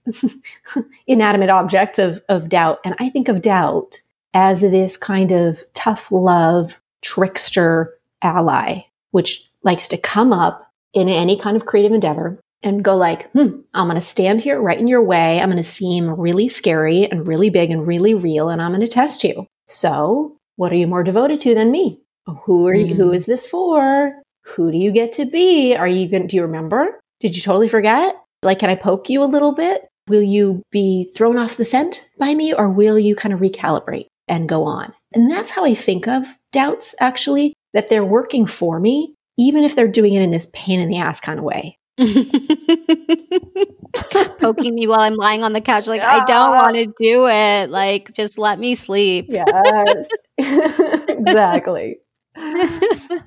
inanimate 1.08 1.50
objects 1.50 2.00
of, 2.00 2.22
of 2.30 2.50
doubt. 2.50 2.80
And 2.86 2.96
I 3.00 3.10
think 3.10 3.28
of 3.28 3.42
doubt 3.42 4.02
as 4.34 4.62
this 4.62 4.98
kind 4.98 5.32
of 5.32 5.64
tough 5.74 6.12
love 6.12 6.82
trickster 7.02 7.94
ally, 8.22 8.82
which 9.12 9.48
likes 9.64 9.88
to 9.90 9.98
come 9.98 10.32
up 10.32 10.72
in 10.94 11.10
any 11.10 11.38
kind 11.38 11.58
of 11.58 11.66
creative 11.66 11.92
endeavor 11.92 12.40
and 12.64 12.84
go 12.84 12.96
like, 12.96 13.30
hmm, 13.32 13.60
I'm 13.74 13.88
going 13.88 13.96
to 13.96 14.02
stand 14.02 14.42
here 14.42 14.60
right 14.60 14.80
in 14.80 14.88
your 14.88 15.04
way. 15.04 15.40
I'm 15.40 15.50
going 15.50 15.62
to 15.62 15.70
seem 15.70 16.20
really 16.20 16.48
scary 16.48 17.06
and 17.06 17.28
really 17.28 17.50
big 17.50 17.72
and 17.72 17.86
really 17.86 18.14
real, 18.14 18.50
and 18.50 18.62
I'm 18.62 18.72
going 18.72 18.82
to 18.82 18.88
test 18.88 19.24
you. 19.24 19.46
So, 19.68 20.38
what 20.56 20.72
are 20.72 20.76
you 20.78 20.88
more 20.88 21.04
devoted 21.04 21.40
to 21.42 21.54
than 21.54 21.72
me? 21.72 22.02
Who 22.46 22.68
are 22.68 22.74
you? 22.74 22.96
Who 22.96 23.10
hmm. 23.10 23.14
is 23.14 23.26
this 23.26 23.46
for? 23.46 24.14
Who 24.44 24.72
do 24.72 24.78
you 24.78 24.92
get 24.92 25.14
to 25.14 25.26
be? 25.26 25.76
Are 25.76 25.88
you 25.88 26.10
going? 26.10 26.24
to 26.24 26.28
Do 26.28 26.36
you 26.38 26.42
remember? 26.42 27.00
Did 27.20 27.36
you 27.36 27.42
totally 27.42 27.70
forget? 27.70 28.16
Like, 28.44 28.60
can 28.60 28.70
I 28.70 28.76
poke 28.76 29.10
you 29.10 29.24
a 29.24 29.26
little 29.26 29.54
bit? 29.54 29.88
Will 30.08 30.24
you 30.24 30.62
be 30.72 31.12
thrown 31.16 31.38
off 31.38 31.58
the 31.58 31.66
scent 31.66 32.08
by 32.18 32.34
me, 32.34 32.54
or 32.54 32.70
will 32.70 32.98
you 32.98 33.16
kind 33.16 33.34
of 33.34 33.40
recalibrate 33.40 34.08
and 34.28 34.50
go 34.50 34.64
on? 34.64 34.94
And 35.14 35.30
that's 35.30 35.52
how 35.52 35.66
I 35.66 35.76
think 35.76 36.08
of 36.08 36.26
doubts. 36.52 36.96
Actually, 37.00 37.54
that 37.74 37.90
they're 37.90 38.06
working 38.06 38.46
for 38.46 38.80
me, 38.80 39.14
even 39.38 39.64
if 39.64 39.76
they're 39.76 39.88
doing 39.88 40.14
it 40.14 40.22
in 40.22 40.32
this 40.32 40.50
pain 40.54 40.80
in 40.80 40.90
the 40.90 40.98
ass 40.98 41.20
kind 41.20 41.40
of 41.40 41.46
way. 41.46 41.78
poking 44.40 44.76
me 44.76 44.88
while 44.88 45.00
I'm 45.00 45.16
lying 45.16 45.44
on 45.44 45.54
the 45.54 45.62
couch, 45.62 45.88
like, 45.88 46.02
yeah. 46.02 46.22
I 46.22 46.26
don't 46.26 46.56
want 46.56 46.76
to 46.76 46.86
do 46.86 47.28
it. 47.28 47.72
Like, 47.72 48.14
just 48.14 48.38
let 48.38 48.60
me 48.60 48.76
sleep. 48.76 49.26
Yes, 49.30 50.08
exactly. 50.38 51.98
That's 52.36 53.24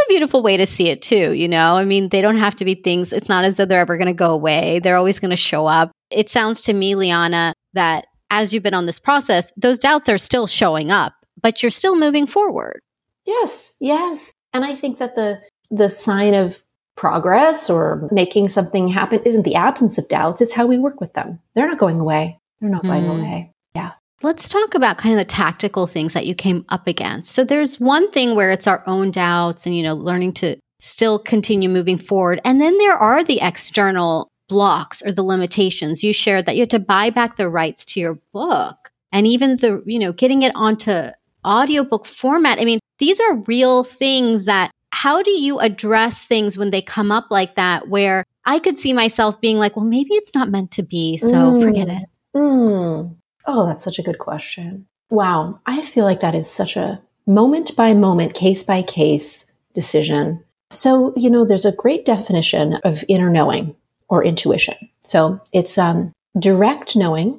a 0.00 0.06
beautiful 0.08 0.42
way 0.42 0.58
to 0.58 0.66
see 0.66 0.90
it, 0.90 1.00
too. 1.00 1.32
You 1.32 1.48
know, 1.48 1.74
I 1.74 1.84
mean, 1.84 2.10
they 2.10 2.20
don't 2.20 2.36
have 2.36 2.56
to 2.56 2.64
be 2.64 2.74
things, 2.74 3.12
it's 3.12 3.28
not 3.28 3.44
as 3.44 3.56
though 3.56 3.64
they're 3.64 3.80
ever 3.80 3.96
going 3.96 4.08
to 4.08 4.14
go 4.14 4.32
away. 4.32 4.80
They're 4.80 4.96
always 4.96 5.18
going 5.18 5.30
to 5.30 5.36
show 5.36 5.66
up. 5.66 5.92
It 6.10 6.28
sounds 6.28 6.60
to 6.62 6.74
me, 6.74 6.94
LiYana, 6.94 7.52
that 7.72 8.06
as 8.30 8.52
you've 8.52 8.62
been 8.62 8.74
on 8.74 8.86
this 8.86 8.98
process, 8.98 9.52
those 9.56 9.78
doubts 9.78 10.08
are 10.08 10.18
still 10.18 10.46
showing 10.46 10.90
up, 10.90 11.14
but 11.40 11.62
you're 11.62 11.70
still 11.70 11.96
moving 11.96 12.26
forward. 12.26 12.80
Yes, 13.24 13.74
yes. 13.80 14.32
And 14.52 14.64
I 14.64 14.74
think 14.74 14.98
that 14.98 15.16
the 15.16 15.40
the 15.70 15.90
sign 15.90 16.34
of 16.34 16.62
progress 16.96 17.68
or 17.70 18.08
making 18.10 18.48
something 18.48 18.88
happen 18.88 19.20
isn't 19.24 19.44
the 19.44 19.54
absence 19.54 19.98
of 19.98 20.08
doubts, 20.08 20.40
it's 20.40 20.52
how 20.52 20.66
we 20.66 20.78
work 20.78 21.00
with 21.00 21.12
them. 21.12 21.38
They're 21.54 21.68
not 21.68 21.78
going 21.78 22.00
away. 22.00 22.38
They're 22.60 22.70
not 22.70 22.84
mm. 22.84 22.88
going 22.88 23.06
away. 23.06 23.52
Yeah. 23.74 23.92
Let's 24.22 24.48
talk 24.48 24.74
about 24.74 24.98
kind 24.98 25.14
of 25.14 25.18
the 25.18 25.26
tactical 25.26 25.86
things 25.86 26.14
that 26.14 26.26
you 26.26 26.34
came 26.34 26.64
up 26.70 26.86
against. 26.86 27.32
So 27.32 27.44
there's 27.44 27.78
one 27.78 28.10
thing 28.10 28.34
where 28.34 28.50
it's 28.50 28.66
our 28.66 28.82
own 28.86 29.10
doubts 29.10 29.66
and, 29.66 29.76
you 29.76 29.82
know, 29.82 29.94
learning 29.94 30.32
to 30.34 30.56
still 30.80 31.18
continue 31.18 31.68
moving 31.68 31.98
forward. 31.98 32.40
And 32.44 32.60
then 32.60 32.78
there 32.78 32.96
are 32.96 33.22
the 33.22 33.40
external 33.42 34.28
blocks 34.48 35.02
or 35.02 35.12
the 35.12 35.24
limitations. 35.24 36.02
You 36.02 36.12
shared 36.12 36.46
that 36.46 36.56
you 36.56 36.62
had 36.62 36.70
to 36.70 36.78
buy 36.78 37.10
back 37.10 37.36
the 37.36 37.48
rights 37.48 37.84
to 37.86 38.00
your 38.00 38.18
book 38.32 38.90
and 39.12 39.26
even 39.26 39.56
the, 39.56 39.82
you 39.86 39.98
know, 39.98 40.12
getting 40.12 40.42
it 40.42 40.52
onto 40.54 41.10
audiobook 41.44 42.06
format. 42.06 42.60
I 42.60 42.64
mean, 42.64 42.78
these 42.98 43.20
are 43.20 43.36
real 43.46 43.84
things 43.84 44.46
that 44.46 44.70
how 44.96 45.22
do 45.22 45.30
you 45.30 45.58
address 45.58 46.24
things 46.24 46.56
when 46.56 46.70
they 46.70 46.80
come 46.80 47.12
up 47.12 47.26
like 47.28 47.54
that 47.56 47.88
where 47.88 48.24
I 48.46 48.58
could 48.58 48.78
see 48.78 48.94
myself 48.94 49.38
being 49.42 49.58
like, 49.58 49.76
well, 49.76 49.84
maybe 49.84 50.14
it's 50.14 50.34
not 50.34 50.48
meant 50.48 50.70
to 50.70 50.82
be, 50.82 51.18
so 51.18 51.28
mm. 51.28 51.62
forget 51.62 51.88
it. 51.88 52.08
Mm. 52.34 53.14
Oh, 53.44 53.66
that's 53.66 53.84
such 53.84 53.98
a 53.98 54.02
good 54.02 54.18
question. 54.18 54.86
Wow. 55.10 55.60
I 55.66 55.82
feel 55.82 56.06
like 56.06 56.20
that 56.20 56.34
is 56.34 56.50
such 56.50 56.78
a 56.78 56.98
moment 57.26 57.76
by 57.76 57.92
moment, 57.92 58.32
case 58.32 58.64
by 58.64 58.80
case 58.80 59.44
decision. 59.74 60.42
So, 60.70 61.12
you 61.14 61.28
know, 61.28 61.44
there's 61.44 61.66
a 61.66 61.76
great 61.76 62.06
definition 62.06 62.76
of 62.76 63.04
inner 63.06 63.28
knowing 63.28 63.76
or 64.08 64.24
intuition. 64.24 64.76
So 65.02 65.38
it's 65.52 65.76
um, 65.76 66.10
direct 66.38 66.96
knowing 66.96 67.38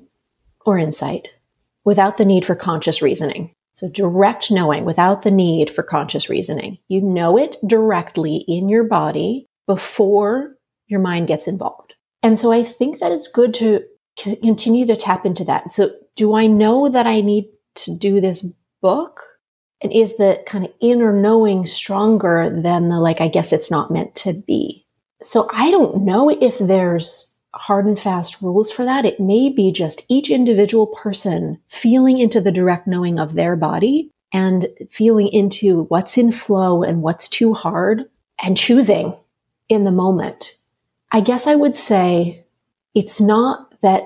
or 0.64 0.78
insight 0.78 1.34
without 1.86 2.18
the 2.18 2.26
need 2.26 2.46
for 2.46 2.54
conscious 2.54 3.02
reasoning. 3.02 3.50
So 3.78 3.88
direct 3.88 4.50
knowing 4.50 4.86
without 4.86 5.22
the 5.22 5.30
need 5.30 5.70
for 5.70 5.84
conscious 5.84 6.30
reasoning. 6.30 6.80
You 6.88 7.00
know 7.00 7.38
it 7.38 7.58
directly 7.66 8.38
in 8.48 8.70
your 8.70 8.84
body 8.84 9.46
before 9.68 10.56
your 10.88 11.00
mind 11.00 11.28
gets 11.28 11.48
involved. 11.48 11.94
And 12.24 12.40
so 12.40 12.52
I 12.52 12.64
think 12.64 13.00
that 13.00 13.12
it's 13.12 13.28
good 13.28 13.54
to 13.56 13.84
continue 14.16 14.88
to 14.88 14.96
tap 14.96 15.28
into 15.28 15.46
that. 15.46 15.74
So, 15.74 15.92
do 16.16 16.34
I 16.34 16.48
know 16.48 16.90
that 16.90 17.06
I 17.06 17.22
need 17.22 17.50
to 17.76 17.96
do 17.96 18.20
this 18.20 18.42
book? 18.82 19.22
And 19.82 19.94
is 19.94 20.18
the 20.18 20.42
kind 20.48 20.66
of 20.66 20.74
inner 20.82 21.14
knowing 21.14 21.68
stronger 21.68 22.50
than 22.50 22.90
the 22.90 23.00
like, 23.00 23.22
I 23.22 23.28
guess 23.28 23.54
it's 23.54 23.70
not 23.70 23.92
meant 23.92 24.16
to 24.16 24.34
be? 24.34 24.88
So, 25.22 25.48
I 25.54 25.70
don't 25.70 26.04
know 26.04 26.30
if 26.30 26.58
there's 26.58 27.32
hard 27.58 27.86
and 27.86 28.00
fast 28.00 28.42
rules 28.42 28.72
for 28.72 28.86
that. 28.86 29.06
It 29.06 29.20
may 29.20 29.50
be 29.50 29.72
just 29.72 30.06
each 30.08 30.30
individual 30.30 30.88
person 30.88 31.60
feeling 31.70 32.18
into 32.18 32.40
the 32.40 32.52
direct 32.52 32.88
knowing 32.88 33.20
of 33.20 33.34
their 33.34 33.56
body 33.56 34.12
and 34.34 34.68
feeling 34.90 35.28
into 35.30 35.84
what's 35.84 36.18
in 36.18 36.32
flow 36.32 36.84
and 36.84 37.02
what's 37.02 37.28
too 37.28 37.54
hard 37.54 38.06
and 38.44 38.58
choosing 38.58 39.16
in 39.70 39.84
the 39.84 39.92
moment. 39.92 40.56
I 41.12 41.22
guess 41.22 41.48
I 41.48 41.56
would 41.56 41.76
say 41.76 42.46
it's 42.94 43.22
not 43.22 43.74
that 43.82 44.04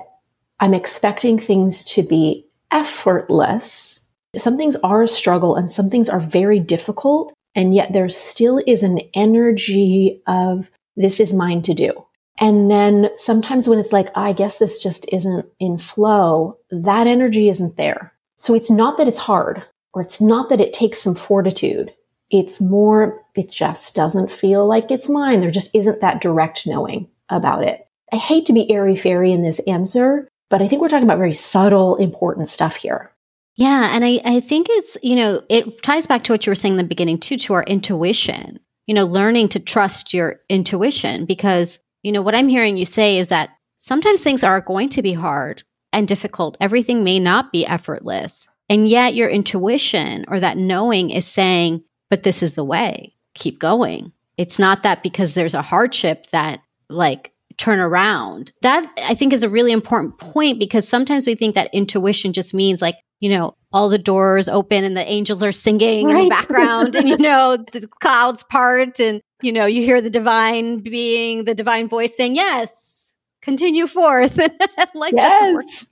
I'm 0.60 0.74
expecting 0.74 1.38
things 1.38 1.84
to 1.86 2.02
be 2.02 2.46
effortless. 2.70 4.00
Some 4.36 4.56
things 4.56 4.76
are 4.76 5.02
a 5.02 5.08
struggle 5.08 5.56
and 5.56 5.70
some 5.70 5.90
things 5.90 6.08
are 6.08 6.20
very 6.20 6.60
difficult. 6.60 7.34
And 7.54 7.74
yet 7.74 7.92
there 7.92 8.08
still 8.08 8.62
is 8.66 8.82
an 8.82 9.00
energy 9.14 10.22
of 10.26 10.70
this 10.96 11.20
is 11.20 11.32
mine 11.32 11.62
to 11.62 11.74
do. 11.74 11.92
And 12.38 12.70
then 12.70 13.10
sometimes 13.16 13.68
when 13.68 13.78
it's 13.78 13.92
like, 13.92 14.08
I 14.16 14.32
guess 14.32 14.58
this 14.58 14.78
just 14.78 15.06
isn't 15.12 15.46
in 15.60 15.78
flow, 15.78 16.58
that 16.70 17.06
energy 17.06 17.48
isn't 17.48 17.76
there. 17.76 18.12
So 18.36 18.54
it's 18.54 18.70
not 18.70 18.96
that 18.98 19.08
it's 19.08 19.18
hard 19.18 19.62
or 19.92 20.02
it's 20.02 20.20
not 20.20 20.48
that 20.48 20.60
it 20.60 20.72
takes 20.72 21.00
some 21.00 21.14
fortitude. 21.14 21.92
It's 22.30 22.60
more, 22.60 23.22
it 23.36 23.50
just 23.50 23.94
doesn't 23.94 24.32
feel 24.32 24.66
like 24.66 24.90
it's 24.90 25.08
mine. 25.08 25.40
There 25.40 25.50
just 25.50 25.74
isn't 25.74 26.00
that 26.00 26.22
direct 26.22 26.66
knowing 26.66 27.06
about 27.28 27.62
it. 27.64 27.86
I 28.10 28.16
hate 28.16 28.46
to 28.46 28.52
be 28.52 28.70
airy 28.70 28.96
fairy 28.96 29.32
in 29.32 29.42
this 29.42 29.58
answer, 29.60 30.26
but 30.48 30.62
I 30.62 30.68
think 30.68 30.80
we're 30.80 30.88
talking 30.88 31.04
about 31.04 31.18
very 31.18 31.34
subtle, 31.34 31.96
important 31.96 32.48
stuff 32.48 32.74
here. 32.76 33.10
Yeah. 33.56 33.90
And 33.94 34.04
I, 34.04 34.20
I 34.24 34.40
think 34.40 34.68
it's, 34.70 34.96
you 35.02 35.14
know, 35.14 35.42
it 35.50 35.82
ties 35.82 36.06
back 36.06 36.24
to 36.24 36.32
what 36.32 36.46
you 36.46 36.50
were 36.50 36.56
saying 36.56 36.72
in 36.72 36.78
the 36.78 36.84
beginning, 36.84 37.18
too, 37.18 37.36
to 37.38 37.52
our 37.52 37.64
intuition, 37.64 38.58
you 38.86 38.94
know, 38.94 39.04
learning 39.04 39.50
to 39.50 39.60
trust 39.60 40.14
your 40.14 40.40
intuition. 40.48 41.26
Because, 41.26 41.78
you 42.02 42.12
know, 42.12 42.22
what 42.22 42.34
I'm 42.34 42.48
hearing 42.48 42.76
you 42.76 42.86
say 42.86 43.18
is 43.18 43.28
that 43.28 43.50
sometimes 43.78 44.20
things 44.20 44.44
are 44.44 44.60
going 44.60 44.88
to 44.90 45.02
be 45.02 45.12
hard 45.12 45.62
and 45.92 46.08
difficult. 46.08 46.56
Everything 46.60 47.04
may 47.04 47.18
not 47.18 47.52
be 47.52 47.66
effortless. 47.66 48.48
And 48.68 48.88
yet 48.88 49.14
your 49.14 49.28
intuition 49.28 50.24
or 50.28 50.40
that 50.40 50.56
knowing 50.56 51.10
is 51.10 51.26
saying, 51.26 51.84
but 52.10 52.22
this 52.22 52.42
is 52.42 52.54
the 52.54 52.64
way, 52.64 53.14
keep 53.34 53.58
going. 53.58 54.12
It's 54.36 54.58
not 54.58 54.82
that 54.82 55.02
because 55.02 55.34
there's 55.34 55.54
a 55.54 55.62
hardship 55.62 56.26
that 56.30 56.60
like 56.88 57.32
turn 57.58 57.80
around. 57.80 58.52
That 58.62 58.86
I 59.04 59.14
think 59.14 59.32
is 59.32 59.42
a 59.42 59.48
really 59.48 59.72
important 59.72 60.18
point 60.18 60.58
because 60.58 60.88
sometimes 60.88 61.26
we 61.26 61.34
think 61.34 61.54
that 61.54 61.72
intuition 61.72 62.32
just 62.32 62.54
means 62.54 62.80
like, 62.80 62.96
you 63.20 63.30
know, 63.30 63.56
all 63.72 63.88
the 63.88 63.98
doors 63.98 64.48
open 64.48 64.84
and 64.84 64.96
the 64.96 65.08
angels 65.08 65.42
are 65.42 65.52
singing 65.52 66.06
right. 66.06 66.16
in 66.16 66.24
the 66.24 66.28
background 66.28 66.96
and 66.96 67.08
you 67.08 67.16
know, 67.18 67.56
the 67.72 67.86
clouds 68.00 68.42
part 68.42 68.98
and 69.00 69.22
you 69.42 69.52
know, 69.52 69.66
you 69.66 69.82
hear 69.82 70.00
the 70.00 70.10
divine 70.10 70.78
being, 70.78 71.44
the 71.44 71.54
divine 71.54 71.88
voice 71.88 72.16
saying, 72.16 72.36
"Yes, 72.36 73.14
continue 73.40 73.86
forth." 73.86 74.36
like 74.94 75.14
yes. 75.14 75.86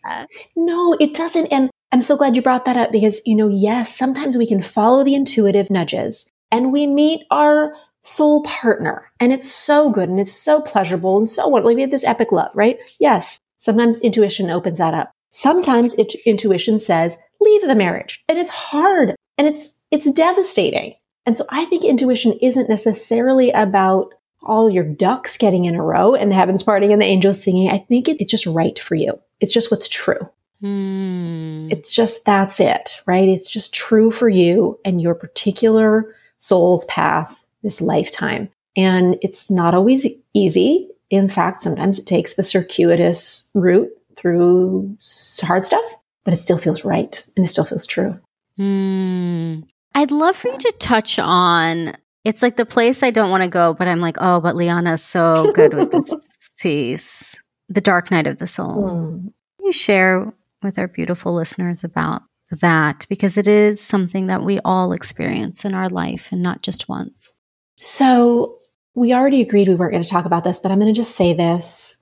No, 0.56 0.96
it 1.00 1.14
doesn't 1.14 1.46
and 1.46 1.70
I'm 1.92 2.02
so 2.02 2.16
glad 2.16 2.36
you 2.36 2.42
brought 2.42 2.66
that 2.66 2.76
up 2.76 2.92
because, 2.92 3.20
you 3.26 3.34
know, 3.34 3.48
yes, 3.48 3.96
sometimes 3.96 4.36
we 4.36 4.46
can 4.46 4.62
follow 4.62 5.02
the 5.02 5.14
intuitive 5.14 5.70
nudges 5.70 6.30
and 6.52 6.72
we 6.72 6.86
meet 6.86 7.26
our 7.30 7.74
soul 8.02 8.42
partner. 8.44 9.10
And 9.18 9.32
it's 9.32 9.50
so 9.50 9.90
good 9.90 10.08
and 10.08 10.20
it's 10.20 10.32
so 10.32 10.60
pleasurable 10.60 11.18
and 11.18 11.28
so 11.28 11.48
wonderful. 11.48 11.74
We 11.74 11.80
have 11.80 11.90
this 11.90 12.04
epic 12.04 12.30
love, 12.30 12.50
right? 12.54 12.78
Yes. 13.00 13.38
Sometimes 13.58 14.00
intuition 14.00 14.50
opens 14.50 14.78
that 14.78 14.94
up. 14.94 15.10
Sometimes 15.30 15.94
it, 15.94 16.14
intuition 16.24 16.78
says, 16.78 17.18
leave 17.40 17.62
the 17.62 17.74
marriage. 17.74 18.22
And 18.28 18.38
it's 18.38 18.50
hard 18.50 19.16
and 19.36 19.48
it's, 19.48 19.76
it's 19.90 20.10
devastating. 20.12 20.94
And 21.26 21.36
so 21.36 21.44
I 21.50 21.64
think 21.66 21.84
intuition 21.84 22.32
isn't 22.40 22.68
necessarily 22.68 23.50
about 23.50 24.14
all 24.42 24.70
your 24.70 24.84
ducks 24.84 25.36
getting 25.36 25.66
in 25.66 25.74
a 25.74 25.82
row 25.82 26.14
and 26.14 26.30
the 26.30 26.34
heavens 26.34 26.62
parting 26.62 26.92
and 26.92 27.00
the 27.00 27.06
angels 27.06 27.42
singing. 27.42 27.70
I 27.70 27.78
think 27.78 28.08
it, 28.08 28.20
it's 28.20 28.30
just 28.30 28.46
right 28.46 28.78
for 28.78 28.94
you. 28.94 29.20
It's 29.40 29.52
just 29.52 29.70
what's 29.70 29.88
true. 29.88 30.28
Mm. 30.62 31.70
It's 31.72 31.94
just 31.94 32.24
that's 32.24 32.60
it, 32.60 33.00
right? 33.06 33.28
It's 33.28 33.48
just 33.48 33.74
true 33.74 34.10
for 34.10 34.28
you 34.28 34.78
and 34.84 35.00
your 35.00 35.14
particular 35.14 36.14
soul's 36.38 36.84
path 36.86 37.44
this 37.62 37.80
lifetime. 37.80 38.48
And 38.76 39.18
it's 39.20 39.50
not 39.50 39.74
always 39.74 40.06
easy. 40.34 40.88
In 41.10 41.28
fact, 41.28 41.60
sometimes 41.60 41.98
it 41.98 42.06
takes 42.06 42.34
the 42.34 42.42
circuitous 42.42 43.48
route 43.54 43.90
through 44.16 44.96
hard 45.42 45.64
stuff, 45.64 45.84
but 46.24 46.32
it 46.32 46.38
still 46.38 46.58
feels 46.58 46.84
right 46.84 47.24
and 47.36 47.44
it 47.44 47.48
still 47.48 47.64
feels 47.64 47.86
true. 47.86 48.18
Mm. 48.58 49.66
I'd 49.94 50.10
love 50.10 50.36
for 50.36 50.48
you 50.48 50.58
to 50.58 50.74
touch 50.78 51.18
on 51.18 51.94
it's 52.24 52.42
like 52.42 52.56
the 52.56 52.66
place 52.66 53.02
I 53.02 53.10
don't 53.10 53.30
want 53.30 53.42
to 53.42 53.48
go, 53.48 53.74
but 53.74 53.88
I'm 53.88 54.00
like, 54.00 54.16
oh, 54.20 54.40
but 54.40 54.54
LiYana's 54.54 55.02
so 55.02 55.50
good 55.52 55.72
with 55.74 55.90
this 55.90 56.54
piece. 56.58 57.34
The 57.68 57.80
Dark 57.80 58.10
Night 58.10 58.26
of 58.26 58.38
the 58.38 58.46
Soul. 58.46 58.90
Mm. 58.90 59.32
you 59.60 59.72
share 59.72 60.32
with 60.62 60.78
our 60.78 60.88
beautiful 60.88 61.32
listeners 61.32 61.84
about 61.84 62.22
that? 62.60 63.06
Because 63.08 63.36
it 63.36 63.46
is 63.46 63.80
something 63.80 64.26
that 64.26 64.42
we 64.42 64.58
all 64.64 64.92
experience 64.92 65.64
in 65.64 65.74
our 65.74 65.88
life 65.88 66.28
and 66.30 66.42
not 66.42 66.62
just 66.62 66.88
once. 66.88 67.34
So 67.78 68.58
we 68.94 69.14
already 69.14 69.40
agreed 69.40 69.68
we 69.68 69.76
weren't 69.76 69.92
going 69.92 70.04
to 70.04 70.10
talk 70.10 70.26
about 70.26 70.44
this, 70.44 70.60
but 70.60 70.72
I'm 70.72 70.80
going 70.80 70.92
to 70.92 71.00
just 71.00 71.16
say 71.16 71.32
this. 71.32 71.96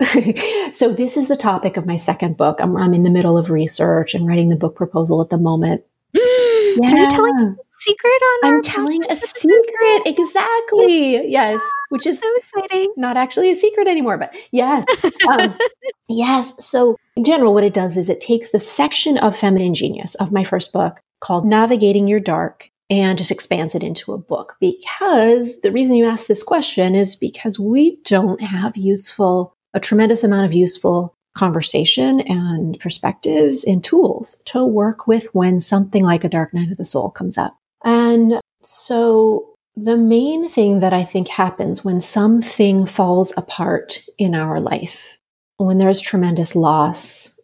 so 0.74 0.92
this 0.92 1.16
is 1.16 1.26
the 1.26 1.36
topic 1.36 1.76
of 1.76 1.84
my 1.84 1.96
second 1.96 2.36
book. 2.36 2.60
I'm, 2.60 2.76
I'm, 2.76 2.94
in 2.94 3.02
the 3.02 3.10
middle 3.10 3.36
of 3.36 3.50
research 3.50 4.14
and 4.14 4.28
writing 4.28 4.48
the 4.48 4.56
book 4.56 4.76
proposal 4.76 5.20
at 5.20 5.28
the 5.28 5.38
moment. 5.38 5.82
yeah. 6.76 6.92
Are 6.92 6.96
you 6.96 7.06
telling 7.08 7.38
a 7.38 7.56
secret 7.78 8.08
on? 8.10 8.54
I'm 8.54 8.62
telling 8.62 9.04
a 9.08 9.16
secret. 9.16 10.02
Exactly. 10.06 11.28
Yes, 11.28 11.60
which 11.90 12.06
is 12.06 12.18
so 12.18 12.28
exciting. 12.36 12.92
Not 12.96 13.16
actually 13.16 13.50
a 13.50 13.56
secret 13.56 13.86
anymore, 13.86 14.18
but 14.18 14.34
yes, 14.50 14.84
um, 15.28 15.56
yes. 16.08 16.52
So 16.64 16.96
in 17.16 17.24
general, 17.24 17.54
what 17.54 17.64
it 17.64 17.74
does 17.74 17.96
is 17.96 18.08
it 18.08 18.20
takes 18.20 18.50
the 18.50 18.60
section 18.60 19.18
of 19.18 19.36
feminine 19.36 19.74
genius 19.74 20.14
of 20.16 20.32
my 20.32 20.44
first 20.44 20.72
book 20.72 21.00
called 21.20 21.46
"Navigating 21.46 22.06
Your 22.06 22.20
Dark" 22.20 22.70
and 22.90 23.18
just 23.18 23.30
expands 23.30 23.74
it 23.74 23.82
into 23.82 24.12
a 24.12 24.18
book. 24.18 24.56
Because 24.60 25.60
the 25.60 25.72
reason 25.72 25.96
you 25.96 26.06
ask 26.06 26.26
this 26.26 26.42
question 26.42 26.94
is 26.94 27.16
because 27.16 27.58
we 27.58 27.98
don't 28.04 28.42
have 28.42 28.76
useful, 28.76 29.54
a 29.74 29.80
tremendous 29.80 30.24
amount 30.24 30.46
of 30.46 30.54
useful 30.54 31.14
conversation 31.38 32.20
and 32.20 32.78
perspectives 32.80 33.64
and 33.64 33.82
tools 33.82 34.36
to 34.46 34.64
work 34.64 35.06
with 35.06 35.26
when 35.32 35.60
something 35.60 36.02
like 36.02 36.24
a 36.24 36.28
dark 36.28 36.52
night 36.52 36.70
of 36.70 36.76
the 36.76 36.84
soul 36.84 37.10
comes 37.10 37.38
up. 37.38 37.56
And 37.84 38.40
so 38.62 39.54
the 39.76 39.96
main 39.96 40.48
thing 40.48 40.80
that 40.80 40.92
I 40.92 41.04
think 41.04 41.28
happens 41.28 41.84
when 41.84 42.00
something 42.00 42.86
falls 42.86 43.32
apart 43.36 44.02
in 44.18 44.34
our 44.34 44.60
life, 44.60 45.16
when 45.58 45.78
there's 45.78 46.00
tremendous 46.00 46.56
loss, 46.56 47.38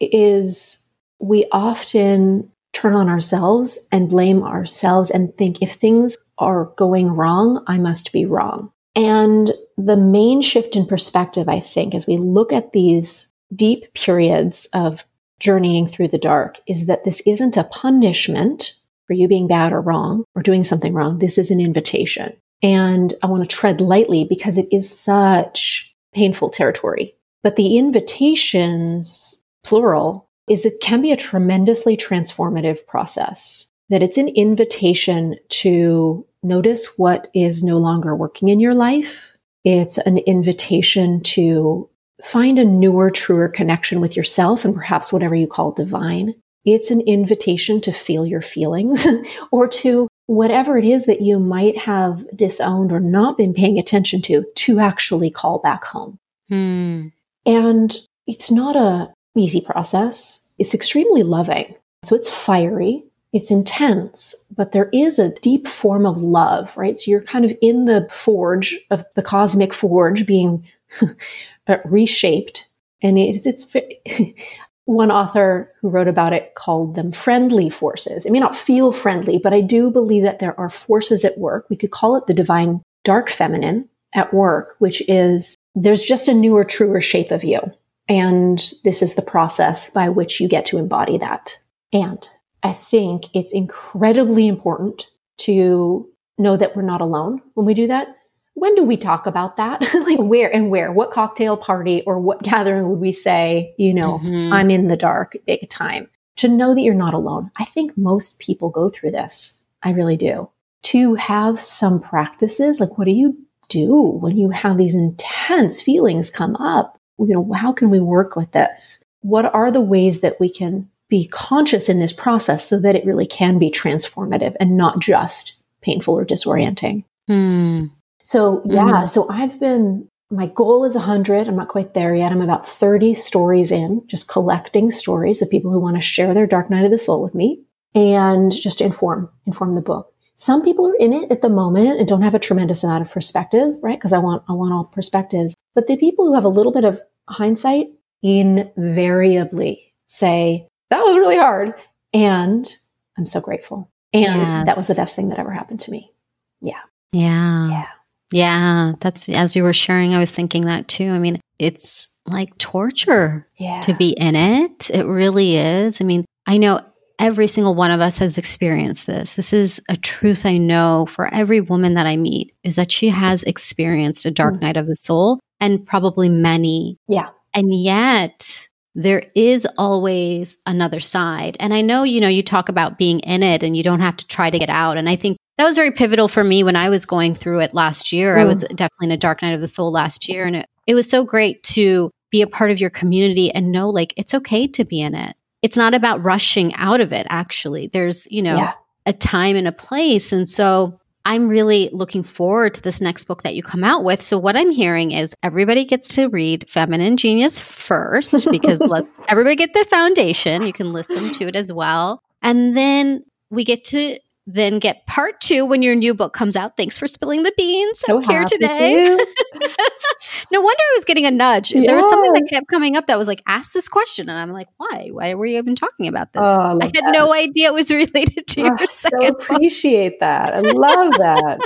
is 0.00 0.82
we 1.18 1.46
often 1.50 2.50
turn 2.72 2.94
on 2.94 3.08
ourselves 3.08 3.78
and 3.90 4.10
blame 4.10 4.42
ourselves 4.42 5.10
and 5.10 5.36
think 5.36 5.62
if 5.62 5.72
things 5.72 6.16
are 6.38 6.66
going 6.76 7.08
wrong, 7.08 7.64
I 7.66 7.78
must 7.78 8.12
be 8.12 8.26
wrong. 8.26 8.70
And 8.94 9.52
the 9.76 9.96
main 9.96 10.42
shift 10.42 10.76
in 10.76 10.86
perspective, 10.86 11.48
I 11.48 11.60
think, 11.60 11.94
as 11.94 12.06
we 12.06 12.16
look 12.16 12.52
at 12.52 12.72
these 12.72 13.28
deep 13.54 13.92
periods 13.94 14.66
of 14.72 15.04
journeying 15.38 15.86
through 15.86 16.08
the 16.08 16.18
dark 16.18 16.58
is 16.66 16.86
that 16.86 17.04
this 17.04 17.20
isn't 17.26 17.56
a 17.56 17.64
punishment 17.64 18.72
for 19.06 19.12
you 19.12 19.28
being 19.28 19.46
bad 19.46 19.72
or 19.72 19.80
wrong 19.80 20.24
or 20.34 20.42
doing 20.42 20.64
something 20.64 20.94
wrong. 20.94 21.18
This 21.18 21.38
is 21.38 21.50
an 21.50 21.60
invitation. 21.60 22.34
And 22.62 23.12
I 23.22 23.26
want 23.26 23.48
to 23.48 23.56
tread 23.56 23.80
lightly 23.80 24.24
because 24.24 24.58
it 24.58 24.66
is 24.72 24.88
such 24.88 25.94
painful 26.14 26.48
territory. 26.48 27.14
But 27.42 27.56
the 27.56 27.76
invitations, 27.76 29.40
plural, 29.62 30.28
is 30.48 30.64
it 30.64 30.80
can 30.80 31.02
be 31.02 31.12
a 31.12 31.16
tremendously 31.16 31.96
transformative 31.96 32.84
process. 32.86 33.66
That 33.88 34.02
it's 34.02 34.16
an 34.16 34.28
invitation 34.28 35.36
to 35.48 36.26
notice 36.42 36.98
what 36.98 37.28
is 37.34 37.62
no 37.62 37.76
longer 37.76 38.16
working 38.16 38.48
in 38.48 38.58
your 38.58 38.74
life. 38.74 39.35
It's 39.66 39.98
an 39.98 40.18
invitation 40.18 41.20
to 41.24 41.90
find 42.22 42.56
a 42.56 42.64
newer, 42.64 43.10
truer 43.10 43.48
connection 43.48 44.00
with 44.00 44.16
yourself 44.16 44.64
and 44.64 44.72
perhaps 44.72 45.12
whatever 45.12 45.34
you 45.34 45.48
call 45.48 45.72
divine. 45.72 46.36
It's 46.64 46.92
an 46.92 47.00
invitation 47.00 47.80
to 47.80 47.92
feel 47.92 48.24
your 48.24 48.42
feelings 48.42 49.04
or 49.50 49.66
to 49.66 50.06
whatever 50.26 50.78
it 50.78 50.84
is 50.84 51.06
that 51.06 51.20
you 51.20 51.40
might 51.40 51.76
have 51.78 52.24
disowned 52.36 52.92
or 52.92 53.00
not 53.00 53.36
been 53.36 53.52
paying 53.52 53.76
attention 53.76 54.22
to, 54.22 54.44
to 54.54 54.78
actually 54.78 55.30
call 55.30 55.58
back 55.58 55.84
home. 55.84 56.16
Hmm. 56.48 57.08
And 57.44 57.96
it's 58.28 58.52
not 58.52 58.76
a 58.76 59.12
easy 59.36 59.60
process. 59.60 60.40
It's 60.60 60.74
extremely 60.74 61.24
loving. 61.24 61.74
So 62.04 62.14
it's 62.14 62.32
fiery, 62.32 63.02
it's 63.36 63.50
intense, 63.50 64.34
but 64.56 64.72
there 64.72 64.88
is 64.94 65.18
a 65.18 65.34
deep 65.40 65.68
form 65.68 66.06
of 66.06 66.16
love, 66.16 66.74
right? 66.74 66.98
So 66.98 67.10
you're 67.10 67.20
kind 67.20 67.44
of 67.44 67.54
in 67.60 67.84
the 67.84 68.08
forge 68.10 68.74
of 68.90 69.04
the 69.14 69.20
cosmic 69.20 69.74
forge 69.74 70.24
being 70.24 70.66
reshaped. 71.84 72.66
And 73.02 73.18
it's, 73.18 73.44
it's 73.44 73.66
one 74.86 75.10
author 75.10 75.70
who 75.82 75.90
wrote 75.90 76.08
about 76.08 76.32
it 76.32 76.54
called 76.54 76.94
them 76.94 77.12
friendly 77.12 77.68
forces. 77.68 78.24
It 78.24 78.32
may 78.32 78.40
not 78.40 78.56
feel 78.56 78.90
friendly, 78.90 79.36
but 79.36 79.52
I 79.52 79.60
do 79.60 79.90
believe 79.90 80.22
that 80.22 80.38
there 80.38 80.58
are 80.58 80.70
forces 80.70 81.22
at 81.22 81.36
work. 81.36 81.66
We 81.68 81.76
could 81.76 81.90
call 81.90 82.16
it 82.16 82.26
the 82.26 82.32
divine 82.32 82.80
dark 83.04 83.28
feminine 83.28 83.86
at 84.14 84.32
work, 84.32 84.76
which 84.78 85.02
is 85.10 85.58
there's 85.74 86.02
just 86.02 86.26
a 86.26 86.32
newer, 86.32 86.64
truer 86.64 87.02
shape 87.02 87.30
of 87.30 87.44
you. 87.44 87.60
And 88.08 88.72
this 88.82 89.02
is 89.02 89.14
the 89.14 89.20
process 89.20 89.90
by 89.90 90.08
which 90.08 90.40
you 90.40 90.48
get 90.48 90.64
to 90.66 90.78
embody 90.78 91.18
that. 91.18 91.58
And 91.92 92.26
I 92.66 92.72
think 92.72 93.24
it's 93.34 93.52
incredibly 93.52 94.46
important 94.48 95.06
to 95.38 96.08
know 96.38 96.56
that 96.56 96.76
we're 96.76 96.82
not 96.82 97.00
alone 97.00 97.40
when 97.54 97.66
we 97.66 97.74
do 97.74 97.86
that 97.86 98.16
when 98.56 98.74
do 98.74 98.82
we 98.82 98.96
talk 98.96 99.26
about 99.26 99.58
that? 99.58 99.82
like 99.94 100.18
where 100.18 100.52
and 100.52 100.70
where? 100.70 100.90
What 100.90 101.10
cocktail 101.10 101.58
party 101.58 102.02
or 102.06 102.18
what 102.18 102.42
gathering 102.42 102.88
would 102.88 103.00
we 103.00 103.12
say, 103.12 103.74
you 103.76 103.92
know, 103.92 104.18
mm-hmm. 104.18 104.52
I'm 104.52 104.70
in 104.70 104.88
the 104.88 104.96
dark 104.96 105.36
big 105.46 105.68
time? 105.68 106.08
To 106.36 106.48
know 106.48 106.74
that 106.74 106.80
you're 106.80 106.94
not 106.94 107.14
alone. 107.14 107.50
I 107.56 107.64
think 107.66 107.96
most 107.96 108.38
people 108.38 108.70
go 108.70 108.88
through 108.88 109.10
this. 109.10 109.62
I 109.82 109.90
really 109.90 110.16
do. 110.16 110.48
To 110.84 111.14
have 111.14 111.60
some 111.60 112.00
practices, 112.00 112.80
like 112.80 112.96
what 112.96 113.04
do 113.04 113.10
you 113.10 113.36
do 113.68 113.94
when 113.94 114.38
you 114.38 114.48
have 114.50 114.78
these 114.78 114.94
intense 114.94 115.82
feelings 115.82 116.30
come 116.30 116.56
up? 116.56 116.98
You 117.18 117.26
know, 117.26 117.52
how 117.52 117.72
can 117.72 117.90
we 117.90 118.00
work 118.00 118.36
with 118.36 118.52
this? 118.52 119.02
What 119.20 119.54
are 119.54 119.70
the 119.70 119.80
ways 119.80 120.20
that 120.20 120.40
we 120.40 120.48
can 120.50 120.88
be 121.08 121.28
conscious 121.28 121.88
in 121.88 122.00
this 122.00 122.12
process 122.12 122.68
so 122.68 122.80
that 122.80 122.96
it 122.96 123.06
really 123.06 123.26
can 123.26 123.58
be 123.58 123.70
transformative 123.70 124.54
and 124.60 124.76
not 124.76 124.98
just 124.98 125.54
painful 125.82 126.14
or 126.14 126.24
disorienting? 126.24 127.04
Hmm. 127.28 127.86
So, 128.22 128.62
yeah, 128.64 128.82
mm-hmm. 128.82 129.06
so 129.06 129.28
I've 129.30 129.60
been, 129.60 130.08
my 130.30 130.46
goal 130.46 130.84
is 130.84 130.96
100. 130.96 131.46
I'm 131.46 131.56
not 131.56 131.68
quite 131.68 131.94
there 131.94 132.14
yet. 132.14 132.32
I'm 132.32 132.42
about 132.42 132.68
30 132.68 133.14
stories 133.14 133.70
in, 133.70 134.02
just 134.08 134.28
collecting 134.28 134.90
stories 134.90 135.42
of 135.42 135.50
people 135.50 135.70
who 135.70 135.78
want 135.78 135.96
to 135.96 136.02
share 136.02 136.34
their 136.34 136.46
dark 136.46 136.68
night 136.68 136.84
of 136.84 136.90
the 136.90 136.98
soul 136.98 137.22
with 137.22 137.34
me 137.34 137.62
and 137.94 138.52
just 138.52 138.80
inform, 138.80 139.30
inform 139.46 139.76
the 139.76 139.80
book. 139.80 140.12
Some 140.34 140.62
people 140.62 140.86
are 140.86 140.96
in 140.96 141.12
it 141.12 141.30
at 141.30 141.40
the 141.40 141.48
moment 141.48 141.98
and 141.98 142.06
don't 142.06 142.22
have 142.22 142.34
a 142.34 142.38
tremendous 142.38 142.84
amount 142.84 143.02
of 143.02 143.10
perspective, 143.10 143.74
right? 143.80 143.98
Because 143.98 144.12
I 144.12 144.18
want, 144.18 144.42
I 144.48 144.52
want 144.52 144.72
all 144.72 144.84
perspectives. 144.84 145.54
But 145.74 145.86
the 145.86 145.96
people 145.96 146.26
who 146.26 146.34
have 146.34 146.44
a 146.44 146.48
little 146.48 146.72
bit 146.72 146.84
of 146.84 147.00
hindsight 147.28 147.86
invariably 148.22 149.94
say, 150.08 150.68
that 150.90 151.02
was 151.02 151.16
really 151.16 151.36
hard. 151.36 151.74
And 152.12 152.76
I'm 153.18 153.26
so 153.26 153.40
grateful. 153.40 153.90
And 154.12 154.24
yes. 154.24 154.66
that 154.66 154.76
was 154.76 154.86
the 154.86 154.94
best 154.94 155.16
thing 155.16 155.28
that 155.28 155.38
ever 155.38 155.50
happened 155.50 155.80
to 155.80 155.90
me. 155.90 156.12
Yeah. 156.60 156.80
Yeah. 157.12 157.70
Yeah. 157.70 157.86
Yeah, 158.32 158.92
that's 159.00 159.28
as 159.28 159.54
you 159.54 159.62
were 159.62 159.72
sharing, 159.72 160.12
I 160.12 160.18
was 160.18 160.32
thinking 160.32 160.62
that 160.62 160.88
too. 160.88 161.08
I 161.08 161.18
mean, 161.18 161.40
it's 161.58 162.10
like 162.26 162.56
torture 162.58 163.46
yeah. 163.56 163.80
to 163.82 163.94
be 163.94 164.10
in 164.10 164.34
it. 164.34 164.90
It 164.90 165.06
really 165.06 165.56
is. 165.56 166.00
I 166.00 166.04
mean, 166.04 166.24
I 166.44 166.58
know 166.58 166.80
every 167.18 167.46
single 167.46 167.74
one 167.74 167.90
of 167.90 168.00
us 168.00 168.18
has 168.18 168.36
experienced 168.36 169.06
this. 169.06 169.36
This 169.36 169.52
is 169.52 169.80
a 169.88 169.96
truth 169.96 170.44
I 170.44 170.58
know 170.58 171.06
for 171.08 171.32
every 171.32 171.60
woman 171.60 171.94
that 171.94 172.06
I 172.06 172.16
meet 172.16 172.54
is 172.64 172.76
that 172.76 172.92
she 172.92 173.08
has 173.08 173.42
experienced 173.44 174.26
a 174.26 174.30
dark 174.30 174.56
mm. 174.56 174.62
night 174.62 174.76
of 174.76 174.86
the 174.86 174.96
soul 174.96 175.40
and 175.60 175.86
probably 175.86 176.28
many. 176.28 176.98
Yeah. 177.08 177.28
And 177.54 177.72
yet 177.72 178.68
there 178.96 179.30
is 179.34 179.68
always 179.76 180.56
another 180.64 181.00
side. 181.00 181.54
And 181.60 181.74
I 181.74 181.82
know, 181.82 182.02
you 182.02 182.18
know, 182.18 182.28
you 182.28 182.42
talk 182.42 182.70
about 182.70 182.96
being 182.96 183.20
in 183.20 183.42
it 183.42 183.62
and 183.62 183.76
you 183.76 183.82
don't 183.82 184.00
have 184.00 184.16
to 184.16 184.26
try 184.26 184.48
to 184.48 184.58
get 184.58 184.70
out. 184.70 184.96
And 184.96 185.06
I 185.06 185.16
think 185.16 185.36
that 185.58 185.66
was 185.66 185.76
very 185.76 185.90
pivotal 185.90 186.28
for 186.28 186.42
me 186.42 186.64
when 186.64 186.76
I 186.76 186.88
was 186.88 187.04
going 187.04 187.34
through 187.34 187.60
it 187.60 187.74
last 187.74 188.10
year. 188.10 188.36
Mm. 188.36 188.40
I 188.40 188.44
was 188.44 188.62
definitely 188.62 189.08
in 189.08 189.10
a 189.10 189.18
dark 189.18 189.42
night 189.42 189.52
of 189.52 189.60
the 189.60 189.68
soul 189.68 189.92
last 189.92 190.30
year. 190.30 190.46
And 190.46 190.56
it, 190.56 190.66
it 190.86 190.94
was 190.94 191.08
so 191.10 191.24
great 191.24 191.62
to 191.64 192.10
be 192.30 192.40
a 192.40 192.46
part 192.46 192.70
of 192.70 192.80
your 192.80 192.88
community 192.88 193.50
and 193.50 193.70
know 193.70 193.90
like 193.90 194.14
it's 194.16 194.32
okay 194.32 194.66
to 194.68 194.84
be 194.84 195.02
in 195.02 195.14
it. 195.14 195.36
It's 195.60 195.76
not 195.76 195.92
about 195.92 196.24
rushing 196.24 196.74
out 196.76 197.02
of 197.02 197.12
it, 197.12 197.26
actually. 197.28 197.88
There's, 197.88 198.26
you 198.30 198.42
know, 198.42 198.56
yeah. 198.56 198.72
a 199.04 199.12
time 199.12 199.56
and 199.56 199.68
a 199.68 199.72
place. 199.72 200.32
And 200.32 200.48
so 200.48 200.98
I'm 201.26 201.48
really 201.48 201.90
looking 201.92 202.22
forward 202.22 202.74
to 202.74 202.80
this 202.80 203.00
next 203.00 203.24
book 203.24 203.42
that 203.42 203.56
you 203.56 203.62
come 203.64 203.82
out 203.82 204.04
with. 204.04 204.22
So 204.22 204.38
what 204.38 204.56
I'm 204.56 204.70
hearing 204.70 205.10
is 205.10 205.34
everybody 205.42 205.84
gets 205.84 206.14
to 206.14 206.28
read 206.28 206.70
Feminine 206.70 207.16
Genius 207.16 207.58
first 207.58 208.48
because 208.52 208.78
let's 208.78 209.10
everybody 209.26 209.56
get 209.56 209.72
the 209.72 209.84
foundation. 209.90 210.64
You 210.64 210.72
can 210.72 210.92
listen 210.92 211.32
to 211.40 211.48
it 211.48 211.56
as 211.56 211.72
well. 211.72 212.22
And 212.42 212.76
then 212.76 213.24
we 213.50 213.64
get 213.64 213.84
to 213.86 214.20
then 214.46 214.78
get 214.78 215.06
part 215.06 215.40
two 215.40 215.66
when 215.66 215.82
your 215.82 215.96
new 215.96 216.14
book 216.14 216.32
comes 216.32 216.54
out. 216.54 216.76
Thanks 216.76 216.96
for 216.96 217.08
spilling 217.08 217.42
the 217.42 217.52
beans. 217.56 218.00
So 218.00 218.18
I'm 218.18 218.22
here 218.22 218.44
today. 218.44 218.94
no 220.52 220.60
wonder 220.60 220.80
I 220.80 220.94
was 220.96 221.04
getting 221.04 221.26
a 221.26 221.32
nudge. 221.32 221.72
Yeah. 221.72 221.82
There 221.86 221.96
was 221.96 222.08
something 222.08 222.32
that 222.32 222.46
kept 222.48 222.68
coming 222.68 222.96
up 222.96 223.08
that 223.08 223.18
was 223.18 223.26
like, 223.26 223.42
ask 223.48 223.72
this 223.72 223.88
question. 223.88 224.28
And 224.28 224.38
I'm 224.38 224.52
like, 224.52 224.68
why? 224.76 225.08
Why 225.10 225.34
were 225.34 225.46
you 225.46 225.58
even 225.58 225.74
talking 225.74 226.06
about 226.06 226.32
this? 226.32 226.42
Oh, 226.44 226.48
I, 226.48 226.78
I, 226.80 226.84
had 226.84 226.94
that. 226.94 227.12
no 227.12 227.32
idea 227.34 227.68
it 227.68 227.74
was 227.74 227.90
related 227.90 228.46
to 228.46 228.62
oh, 228.62 228.66
your 228.66 228.86
second 228.86 229.20
so 229.22 229.28
appreciate 229.28 230.20
that. 230.20 230.54
I 230.54 230.60
love 230.60 231.12
that. 231.14 231.58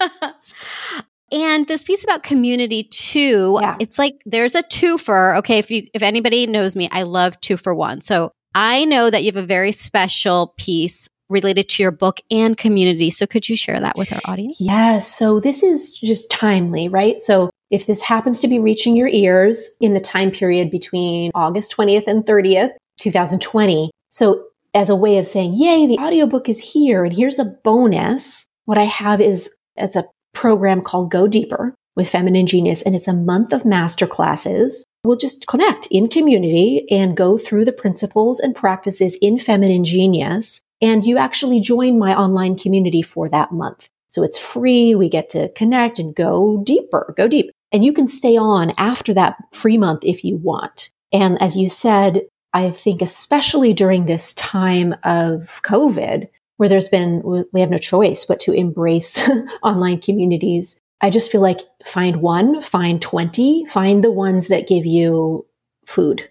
And 1.30 1.66
this 1.66 1.84
piece 1.84 2.04
about 2.04 2.22
community 2.22 2.84
too, 2.84 3.58
yeah. 3.60 3.76
it's 3.80 3.98
like 3.98 4.14
there's 4.24 4.54
a 4.54 4.62
two 4.62 4.96
for 4.96 5.36
okay. 5.36 5.58
If 5.58 5.70
you 5.70 5.82
if 5.92 6.02
anybody 6.02 6.46
knows 6.46 6.74
me, 6.74 6.88
I 6.90 7.02
love 7.02 7.38
two 7.42 7.58
for 7.58 7.74
one. 7.74 8.00
So 8.00 8.32
I 8.54 8.86
know 8.86 9.10
that 9.10 9.22
you 9.22 9.26
have 9.26 9.36
a 9.36 9.46
very 9.46 9.72
special 9.72 10.54
piece 10.56 11.06
related 11.28 11.68
to 11.68 11.82
your 11.82 11.92
book 11.92 12.20
and 12.30 12.56
community. 12.56 13.10
So 13.10 13.26
could 13.26 13.48
you 13.48 13.56
share 13.56 13.80
that 13.80 13.96
with 13.96 14.12
our 14.12 14.20
audience? 14.24 14.56
Yes. 14.60 15.14
So 15.14 15.40
this 15.40 15.62
is 15.62 15.98
just 15.98 16.30
timely, 16.30 16.88
right? 16.88 17.20
So 17.20 17.50
if 17.70 17.86
this 17.86 18.02
happens 18.02 18.40
to 18.40 18.48
be 18.48 18.58
reaching 18.58 18.96
your 18.96 19.08
ears 19.08 19.70
in 19.80 19.94
the 19.94 20.00
time 20.00 20.30
period 20.30 20.70
between 20.70 21.30
August 21.34 21.76
20th 21.76 22.06
and 22.06 22.24
30th, 22.24 22.70
2020. 22.98 23.90
So 24.08 24.44
as 24.74 24.88
a 24.88 24.96
way 24.96 25.18
of 25.18 25.26
saying, 25.26 25.54
yay, 25.54 25.86
the 25.86 25.98
audiobook 25.98 26.48
is 26.48 26.58
here 26.58 27.04
and 27.04 27.14
here's 27.14 27.38
a 27.38 27.56
bonus. 27.64 28.46
What 28.64 28.78
I 28.78 28.84
have 28.84 29.20
is 29.20 29.50
it's 29.76 29.96
a 29.96 30.06
program 30.32 30.82
called 30.82 31.10
Go 31.10 31.28
Deeper 31.28 31.74
with 31.96 32.08
Feminine 32.08 32.46
Genius 32.46 32.82
and 32.82 32.94
it's 32.94 33.08
a 33.08 33.12
month 33.12 33.52
of 33.52 33.64
master 33.64 34.06
classes. 34.06 34.84
We'll 35.04 35.16
just 35.16 35.46
connect 35.46 35.86
in 35.90 36.08
community 36.08 36.86
and 36.90 37.16
go 37.16 37.38
through 37.38 37.64
the 37.64 37.72
principles 37.72 38.40
and 38.40 38.54
practices 38.54 39.16
in 39.20 39.38
Feminine 39.38 39.84
Genius 39.84 40.60
and 40.80 41.06
you 41.06 41.18
actually 41.18 41.60
join 41.60 41.98
my 41.98 42.16
online 42.16 42.56
community 42.56 43.02
for 43.02 43.28
that 43.28 43.52
month. 43.52 43.88
So 44.10 44.22
it's 44.22 44.38
free. 44.38 44.94
We 44.94 45.08
get 45.08 45.28
to 45.30 45.50
connect 45.50 45.98
and 45.98 46.14
go 46.14 46.62
deeper, 46.64 47.14
go 47.16 47.28
deep. 47.28 47.50
And 47.72 47.84
you 47.84 47.92
can 47.92 48.08
stay 48.08 48.36
on 48.36 48.72
after 48.78 49.12
that 49.14 49.36
free 49.52 49.76
month 49.76 50.00
if 50.02 50.24
you 50.24 50.36
want. 50.38 50.90
And 51.12 51.40
as 51.42 51.56
you 51.56 51.68
said, 51.68 52.22
I 52.54 52.70
think 52.70 53.02
especially 53.02 53.74
during 53.74 54.06
this 54.06 54.32
time 54.34 54.94
of 55.04 55.60
COVID, 55.64 56.28
where 56.56 56.68
there's 56.68 56.88
been, 56.88 57.22
we 57.52 57.60
have 57.60 57.70
no 57.70 57.78
choice 57.78 58.24
but 58.24 58.40
to 58.40 58.52
embrace 58.52 59.18
online 59.62 60.00
communities. 60.00 60.80
I 61.00 61.10
just 61.10 61.30
feel 61.30 61.40
like 61.40 61.60
find 61.84 62.20
one, 62.20 62.62
find 62.62 63.00
20, 63.00 63.66
find 63.66 64.02
the 64.02 64.10
ones 64.10 64.48
that 64.48 64.66
give 64.66 64.84
you 64.84 65.46
food, 65.86 66.28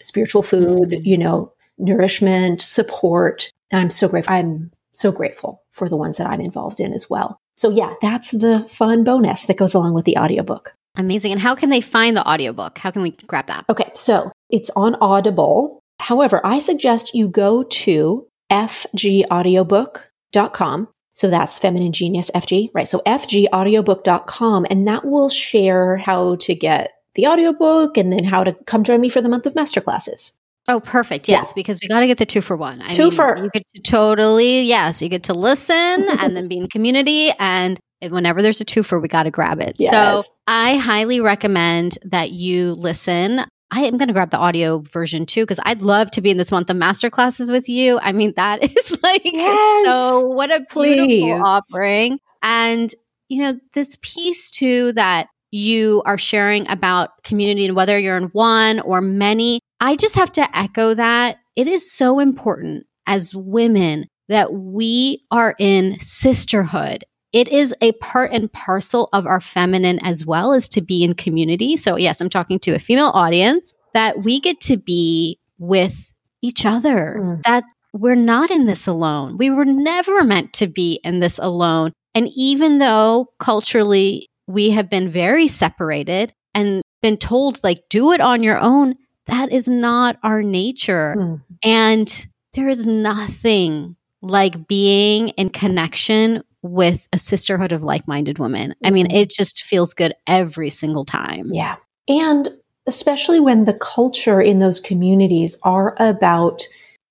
spiritual 0.00 0.42
food, 0.42 0.90
mm-hmm. 0.90 1.04
you 1.04 1.16
know, 1.16 1.52
nourishment, 1.78 2.60
support. 2.60 3.50
And 3.70 3.80
I'm 3.80 3.90
so 3.90 4.08
grateful. 4.08 4.34
I'm 4.34 4.72
so 4.92 5.12
grateful 5.12 5.62
for 5.72 5.88
the 5.88 5.96
ones 5.96 6.18
that 6.18 6.26
I'm 6.26 6.40
involved 6.40 6.80
in 6.80 6.92
as 6.92 7.08
well. 7.08 7.40
So 7.56 7.70
yeah, 7.70 7.94
that's 8.02 8.30
the 8.30 8.66
fun 8.70 9.04
bonus 9.04 9.44
that 9.44 9.56
goes 9.56 9.74
along 9.74 9.94
with 9.94 10.04
the 10.04 10.16
audiobook. 10.16 10.74
Amazing. 10.96 11.32
And 11.32 11.40
how 11.40 11.54
can 11.54 11.70
they 11.70 11.80
find 11.80 12.16
the 12.16 12.28
audiobook? 12.28 12.78
How 12.78 12.90
can 12.90 13.02
we 13.02 13.12
grab 13.12 13.46
that? 13.46 13.64
Okay, 13.68 13.90
so 13.94 14.32
it's 14.48 14.70
on 14.74 14.96
Audible. 14.96 15.80
However, 16.00 16.40
I 16.44 16.58
suggest 16.58 17.14
you 17.14 17.28
go 17.28 17.62
to 17.62 18.26
fgaudiobook.com. 18.50 20.88
So 21.12 21.28
that's 21.28 21.58
Feminine 21.58 21.92
Genius 21.92 22.30
FG, 22.34 22.70
right? 22.72 22.88
So 22.88 23.02
fgaudiobook.com, 23.06 24.66
and 24.70 24.88
that 24.88 25.04
will 25.04 25.28
share 25.28 25.98
how 25.98 26.36
to 26.36 26.54
get 26.54 26.92
the 27.14 27.26
audiobook 27.26 27.96
and 27.96 28.12
then 28.12 28.24
how 28.24 28.44
to 28.44 28.52
come 28.66 28.84
join 28.84 29.00
me 29.00 29.08
for 29.08 29.20
the 29.20 29.28
month 29.28 29.46
of 29.46 29.54
masterclasses. 29.54 30.32
Oh, 30.68 30.80
perfect. 30.80 31.28
Yes, 31.28 31.48
yeah. 31.48 31.52
because 31.56 31.78
we 31.82 31.88
got 31.88 32.00
to 32.00 32.06
get 32.06 32.18
the 32.18 32.26
two 32.26 32.40
for 32.40 32.56
one. 32.56 32.80
I 32.82 32.94
two 32.94 33.04
mean, 33.04 33.12
for. 33.12 33.36
You 33.36 33.50
get 33.50 33.66
to 33.74 33.82
totally, 33.82 34.62
yes, 34.62 35.02
you 35.02 35.08
get 35.08 35.24
to 35.24 35.34
listen 35.34 35.74
and 35.76 36.36
then 36.36 36.48
be 36.48 36.58
in 36.58 36.68
community. 36.68 37.30
And 37.38 37.78
whenever 38.00 38.40
there's 38.42 38.60
a 38.60 38.64
two 38.64 38.82
for, 38.82 39.00
we 39.00 39.08
got 39.08 39.24
to 39.24 39.30
grab 39.30 39.60
it. 39.60 39.74
Yes. 39.78 39.90
So 39.90 40.24
I 40.46 40.76
highly 40.76 41.20
recommend 41.20 41.98
that 42.04 42.30
you 42.32 42.74
listen. 42.74 43.40
I 43.72 43.82
am 43.82 43.96
going 43.98 44.08
to 44.08 44.14
grab 44.14 44.30
the 44.30 44.38
audio 44.38 44.80
version 44.80 45.26
too 45.26 45.42
because 45.42 45.60
I'd 45.64 45.82
love 45.82 46.10
to 46.12 46.20
be 46.20 46.30
in 46.30 46.36
this 46.36 46.50
month 46.50 46.70
of 46.70 46.76
masterclasses 46.76 47.50
with 47.50 47.68
you. 47.68 47.98
I 48.02 48.12
mean, 48.12 48.32
that 48.36 48.62
is 48.78 48.98
like 49.02 49.22
yes, 49.24 49.84
so 49.84 50.26
what 50.26 50.50
a 50.50 50.60
beautiful 50.60 51.06
please. 51.06 51.42
offering. 51.44 52.18
And, 52.42 52.90
you 53.28 53.42
know, 53.42 53.58
this 53.74 53.98
piece 54.02 54.50
too 54.50 54.92
that 54.92 55.28
you 55.52 56.02
are 56.04 56.18
sharing 56.18 56.68
about 56.68 57.22
community 57.22 57.64
and 57.64 57.74
whether 57.76 57.98
you're 57.98 58.16
in 58.16 58.24
one 58.26 58.80
or 58.80 59.00
many, 59.00 59.60
I 59.80 59.96
just 59.96 60.14
have 60.16 60.32
to 60.32 60.56
echo 60.56 60.94
that. 60.94 61.38
It 61.56 61.66
is 61.66 61.90
so 61.90 62.20
important 62.20 62.86
as 63.06 63.34
women 63.34 64.06
that 64.28 64.52
we 64.52 65.24
are 65.30 65.54
in 65.58 65.98
sisterhood 66.00 67.04
it 67.32 67.48
is 67.48 67.74
a 67.80 67.92
part 67.92 68.32
and 68.32 68.52
parcel 68.52 69.08
of 69.12 69.26
our 69.26 69.40
feminine 69.40 70.00
as 70.02 70.26
well 70.26 70.52
as 70.52 70.68
to 70.70 70.80
be 70.80 71.04
in 71.04 71.14
community. 71.14 71.76
So, 71.76 71.96
yes, 71.96 72.20
I'm 72.20 72.30
talking 72.30 72.58
to 72.60 72.72
a 72.72 72.78
female 72.78 73.12
audience 73.14 73.72
that 73.94 74.24
we 74.24 74.40
get 74.40 74.60
to 74.62 74.76
be 74.76 75.38
with 75.58 76.12
each 76.42 76.66
other, 76.66 77.18
mm. 77.20 77.42
that 77.44 77.64
we're 77.92 78.14
not 78.14 78.50
in 78.50 78.66
this 78.66 78.86
alone. 78.86 79.36
We 79.36 79.50
were 79.50 79.64
never 79.64 80.24
meant 80.24 80.52
to 80.54 80.66
be 80.66 81.00
in 81.04 81.20
this 81.20 81.38
alone. 81.38 81.92
And 82.14 82.28
even 82.34 82.78
though 82.78 83.28
culturally 83.38 84.28
we 84.46 84.70
have 84.70 84.90
been 84.90 85.10
very 85.10 85.46
separated 85.46 86.32
and 86.54 86.82
been 87.02 87.16
told, 87.16 87.62
like, 87.62 87.84
do 87.88 88.12
it 88.12 88.20
on 88.20 88.42
your 88.42 88.58
own, 88.58 88.96
that 89.30 89.52
is 89.52 89.68
not 89.68 90.18
our 90.22 90.42
nature. 90.42 91.16
Mm. 91.18 91.42
And 91.62 92.26
there 92.54 92.68
is 92.68 92.86
nothing 92.86 93.96
like 94.22 94.66
being 94.66 95.28
in 95.30 95.50
connection 95.50 96.42
with 96.62 97.08
a 97.12 97.18
sisterhood 97.18 97.72
of 97.72 97.82
like 97.82 98.06
minded 98.06 98.38
women. 98.38 98.74
I 98.84 98.90
mean, 98.90 99.10
it 99.10 99.30
just 99.30 99.62
feels 99.62 99.94
good 99.94 100.14
every 100.26 100.68
single 100.68 101.04
time. 101.04 101.50
Yeah. 101.52 101.76
And 102.06 102.48
especially 102.86 103.40
when 103.40 103.64
the 103.64 103.74
culture 103.74 104.40
in 104.40 104.58
those 104.58 104.80
communities 104.80 105.56
are 105.62 105.94
about 105.98 106.66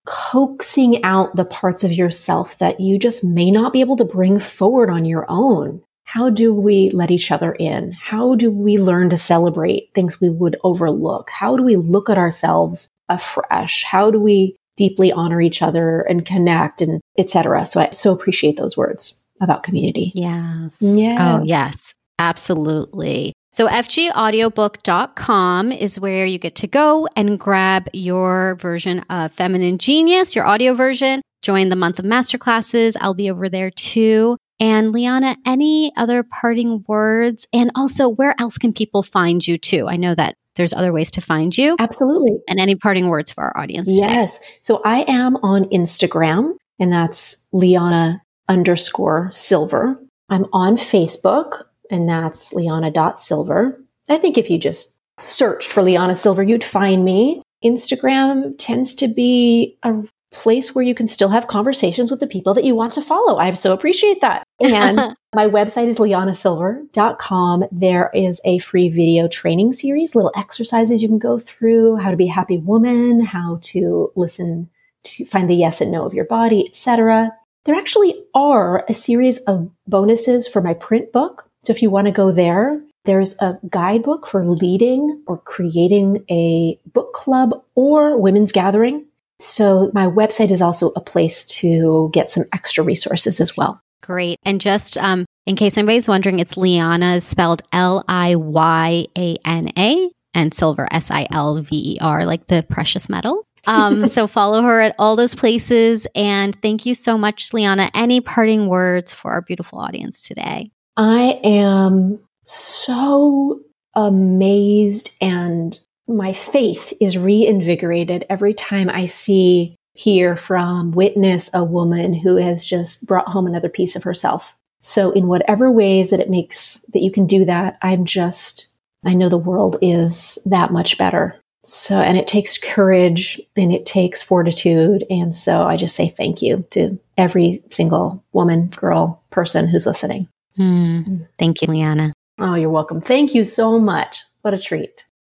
coaxing 0.06 1.04
out 1.04 1.36
the 1.36 1.46
parts 1.46 1.84
of 1.84 1.92
yourself 1.92 2.58
that 2.58 2.80
you 2.80 3.00
just 3.00 3.24
may 3.24 3.50
not 3.50 3.74
be 3.74 3.80
able 3.80 3.96
to 3.96 4.06
bring 4.06 4.40
forward 4.40 4.90
on 4.90 5.06
your 5.06 5.26
own. 5.30 5.82
How 6.12 6.32
do 6.32 6.52
we 6.54 6.90
let 6.90 7.12
each 7.12 7.32
other 7.32 7.54
in? 7.54 7.92
How 7.92 8.34
do 8.34 8.50
we 8.50 8.80
learn 8.80 9.12
to 9.12 9.18
celebrate 9.18 9.92
things 9.94 10.20
we 10.20 10.30
would 10.30 10.58
overlook? 10.64 11.30
How 11.30 11.56
do 11.56 11.62
we 11.62 11.76
look 11.76 12.10
at 12.10 12.18
ourselves 12.18 12.90
afresh? 13.10 13.84
How 13.84 14.10
do 14.10 14.20
we 14.20 14.56
deeply 14.76 15.12
honor 15.12 15.40
each 15.42 15.62
other 15.62 16.02
and 16.02 16.26
connect 16.26 16.82
and 16.82 17.00
etc. 17.18 17.66
So 17.66 17.82
I 17.82 17.90
so 17.92 18.14
appreciate 18.14 18.58
those 18.58 18.78
words 18.78 19.20
about 19.42 19.62
community. 19.62 20.12
Yes. 20.16 20.80
Oh, 20.82 20.96
yeah. 20.96 21.18
Oh, 21.20 21.44
yes. 21.44 21.94
Absolutely. 22.18 23.34
So 23.52 23.68
fgaudiobook.com 23.68 25.72
is 25.74 26.00
where 26.00 26.26
you 26.26 26.40
get 26.40 26.56
to 26.56 26.68
go 26.68 27.08
and 27.16 27.38
grab 27.38 27.88
your 27.94 28.56
version 28.56 29.02
of 29.10 29.34
Feminine 29.34 29.78
Genius, 29.78 30.36
your 30.36 30.46
audio 30.46 30.74
version. 30.74 31.22
Join 31.42 31.70
the 31.70 31.76
month 31.76 32.00
of 32.00 32.06
masterclasses. 32.06 32.96
I'll 33.02 33.14
be 33.14 33.30
over 33.30 33.50
there 33.50 33.72
too. 33.72 34.38
And 34.60 34.94
LiYana, 34.94 35.36
any 35.46 35.92
other 35.96 36.24
parting 36.24 36.84
words? 36.88 37.48
And 37.54 37.72
also, 37.76 38.10
where 38.10 38.36
else 38.40 38.58
can 38.58 38.74
people 38.74 39.04
find 39.04 39.46
you 39.48 39.58
too? 39.58 39.88
I 39.88 39.96
know 39.96 40.16
that 40.16 40.36
there's 40.56 40.74
other 40.74 40.92
ways 40.92 41.12
to 41.12 41.22
find 41.22 41.58
you. 41.58 41.76
Absolutely. 41.80 42.38
And 42.50 42.60
any 42.60 42.76
parting 42.76 43.08
words 43.08 43.32
for 43.32 43.46
our 43.46 43.58
audience? 43.58 43.90
Yes. 43.92 44.40
Today? 44.40 44.50
So 44.62 44.82
I 44.84 45.06
am 45.08 45.38
on 45.38 45.66
Instagram, 45.66 46.54
and 46.80 46.92
that's 46.92 47.38
LiYana 47.54 48.20
underscore 48.50 49.30
silver. 49.32 49.98
I'm 50.30 50.46
on 50.52 50.76
Facebook, 50.76 51.64
and 51.90 52.10
that's 52.10 52.54
liyana.silver. 52.54 53.82
I 54.10 54.18
think 54.18 54.38
if 54.38 54.50
you 54.50 54.58
just 54.58 54.96
searched 55.20 55.72
for 55.72 55.82
LiYana 55.82 56.16
Silver, 56.16 56.44
you'd 56.44 56.64
find 56.64 57.06
me. 57.06 57.42
Instagram 57.64 58.56
tends 58.58 58.96
to 58.96 59.08
be 59.08 59.78
a 59.84 59.94
place 60.32 60.76
where 60.76 60.86
you 60.86 60.94
can 60.94 61.08
still 61.08 61.30
have 61.30 61.48
conversations 61.48 62.12
with 62.12 62.20
the 62.20 62.28
people 62.28 62.54
that 62.54 62.64
you 62.64 62.76
want 62.76 62.94
to 62.94 63.02
follow. 63.02 63.38
I 63.38 63.54
so 63.56 63.74
appreciate 63.74 64.22
that. 64.22 64.44
And 64.60 64.98
my 65.36 65.48
website 65.48 65.88
is 65.88 65.98
liyanasilver.com. 65.98 67.66
There 67.72 68.12
is 68.14 68.40
a 68.46 68.60
free 68.60 68.90
video 68.90 69.28
training 69.28 69.74
series, 69.74 70.16
little 70.16 70.34
exercises 70.36 71.02
you 71.02 71.08
can 71.08 71.20
go 71.20 71.40
through, 71.40 71.98
how 71.98 72.12
to 72.12 72.18
be 72.18 72.28
a 72.28 72.34
happy 72.34 72.58
woman, 72.58 73.22
how 73.22 73.60
to 73.64 74.12
listen 74.16 74.70
to 75.04 75.26
find 75.26 75.50
the 75.50 75.56
yes 75.56 75.82
and 75.82 75.92
no 75.92 76.06
of 76.06 76.14
your 76.14 76.26
body, 76.26 76.68
etc. 76.68 77.32
There 77.66 77.76
actually 77.76 78.16
are 78.34 78.86
a 78.88 78.94
series 78.94 79.40
of 79.40 79.70
bonuses 79.88 80.48
for 80.48 80.62
my 80.62 80.74
print 80.74 81.12
book. 81.12 81.50
So 81.64 81.72
if 81.72 81.82
you 81.82 81.90
want 81.90 82.06
to 82.06 82.12
go 82.12 82.32
there, 82.32 82.82
there's 83.06 83.36
a 83.40 83.58
guidebook 83.70 84.28
for 84.28 84.46
leading 84.46 85.24
or 85.26 85.38
creating 85.38 86.26
a 86.30 86.80
book 86.94 87.14
club 87.14 87.64
or 87.76 88.18
women's 88.20 88.52
gathering. 88.52 89.06
So 89.40 89.92
my 89.94 90.06
website 90.06 90.52
is 90.52 90.62
also 90.62 90.90
a 90.96 91.02
place 91.02 91.46
to 91.46 92.10
get 92.14 92.32
some 92.32 92.46
extra 92.54 92.84
resources 92.84 93.40
as 93.40 93.56
well. 93.56 93.82
Great. 94.02 94.38
And 94.44 94.60
just 94.60 94.98
um, 94.98 95.26
in 95.46 95.56
case 95.56 95.78
anybody's 95.78 96.08
wondering, 96.08 96.40
it's 96.40 96.56
LiYana 96.56 97.22
spelled 97.22 97.62
L 97.72 98.04
I 98.08 98.36
Y 98.36 99.06
A 99.18 99.38
N 99.46 99.72
A 99.78 100.10
and 100.34 100.54
silver 100.54 100.88
S 100.92 101.12
I 101.12 101.28
L 101.32 101.62
V 101.62 101.96
E 101.96 101.98
R, 102.02 102.26
like 102.26 102.48
the 102.48 102.66
precious 102.70 103.10
metal. 103.10 103.46
Um, 103.68 104.06
so 104.10 104.28
follow 104.28 104.62
her 104.64 104.82
at 104.82 104.96
all 105.00 105.16
those 105.16 105.36
places. 105.36 106.08
And 106.16 106.60
thank 106.62 106.86
you 106.86 106.94
so 106.94 107.18
much, 107.18 107.50
LiYana. 107.52 107.90
Any 107.94 108.22
parting 108.22 108.68
words 108.68 109.14
for 109.14 109.32
our 109.32 109.42
beautiful 109.42 109.80
audience 109.80 110.24
today? 110.24 110.72
I 110.98 111.40
am 111.44 112.20
so 112.46 113.62
amazed 113.96 115.12
and 115.22 115.80
my 116.10 116.34
faith 116.34 116.92
is 117.00 117.18
reinvigorated 117.18 118.26
every 118.30 118.54
time 118.54 118.90
I 118.90 119.06
see, 119.06 119.76
hear 119.94 120.36
from, 120.36 120.92
witness 120.92 121.50
a 121.54 121.64
woman 121.64 122.14
who 122.14 122.36
has 122.38 122.66
just 122.66 123.06
brought 123.08 123.28
home 123.28 123.48
another 123.48 123.70
piece 123.70 123.96
of 123.96 124.04
herself. 124.04 124.56
So 124.82 125.12
in 125.12 125.28
whatever 125.28 125.72
ways 125.72 126.10
that 126.10 126.20
it 126.20 126.30
makes 126.30 126.80
that 126.94 127.00
you 127.00 127.12
can 127.12 127.26
do 127.26 127.46
that, 127.46 127.78
I'm 127.82 128.06
just, 128.06 128.68
I 129.06 129.14
know 129.14 129.30
the 129.30 129.38
world 129.38 129.78
is 129.82 130.38
that 130.46 130.72
much 130.72 130.98
better 130.98 131.40
so, 131.66 132.00
and 132.00 132.18
it 132.18 132.28
takes 132.28 132.58
courage 132.58 133.40
and 133.56 133.74
it 133.74 133.86
takes 133.86 134.22
fortitude. 134.22 135.06
And 135.10 135.36
so 135.36 135.64
I 135.64 135.78
just 135.78 135.96
say 135.96 136.10
thank 136.10 136.42
you 136.42 136.66
to 136.72 136.98
every 137.18 137.62
single 137.70 138.24
woman, 138.32 138.68
girl, 138.68 139.22
person 139.30 139.68
who's 139.68 139.86
listening. 139.86 140.28
Mm. 140.58 141.28
Thank 141.38 141.62
you, 141.62 141.68
LiYana. 141.68 142.14
Oh, 142.40 142.56
you're 142.56 142.70
welcome. 142.70 143.02
Thank 143.02 143.36
you 143.36 143.44
so 143.44 143.78
much. 143.78 144.24
What 144.42 144.54
a 144.54 144.60
treat. 144.60 145.06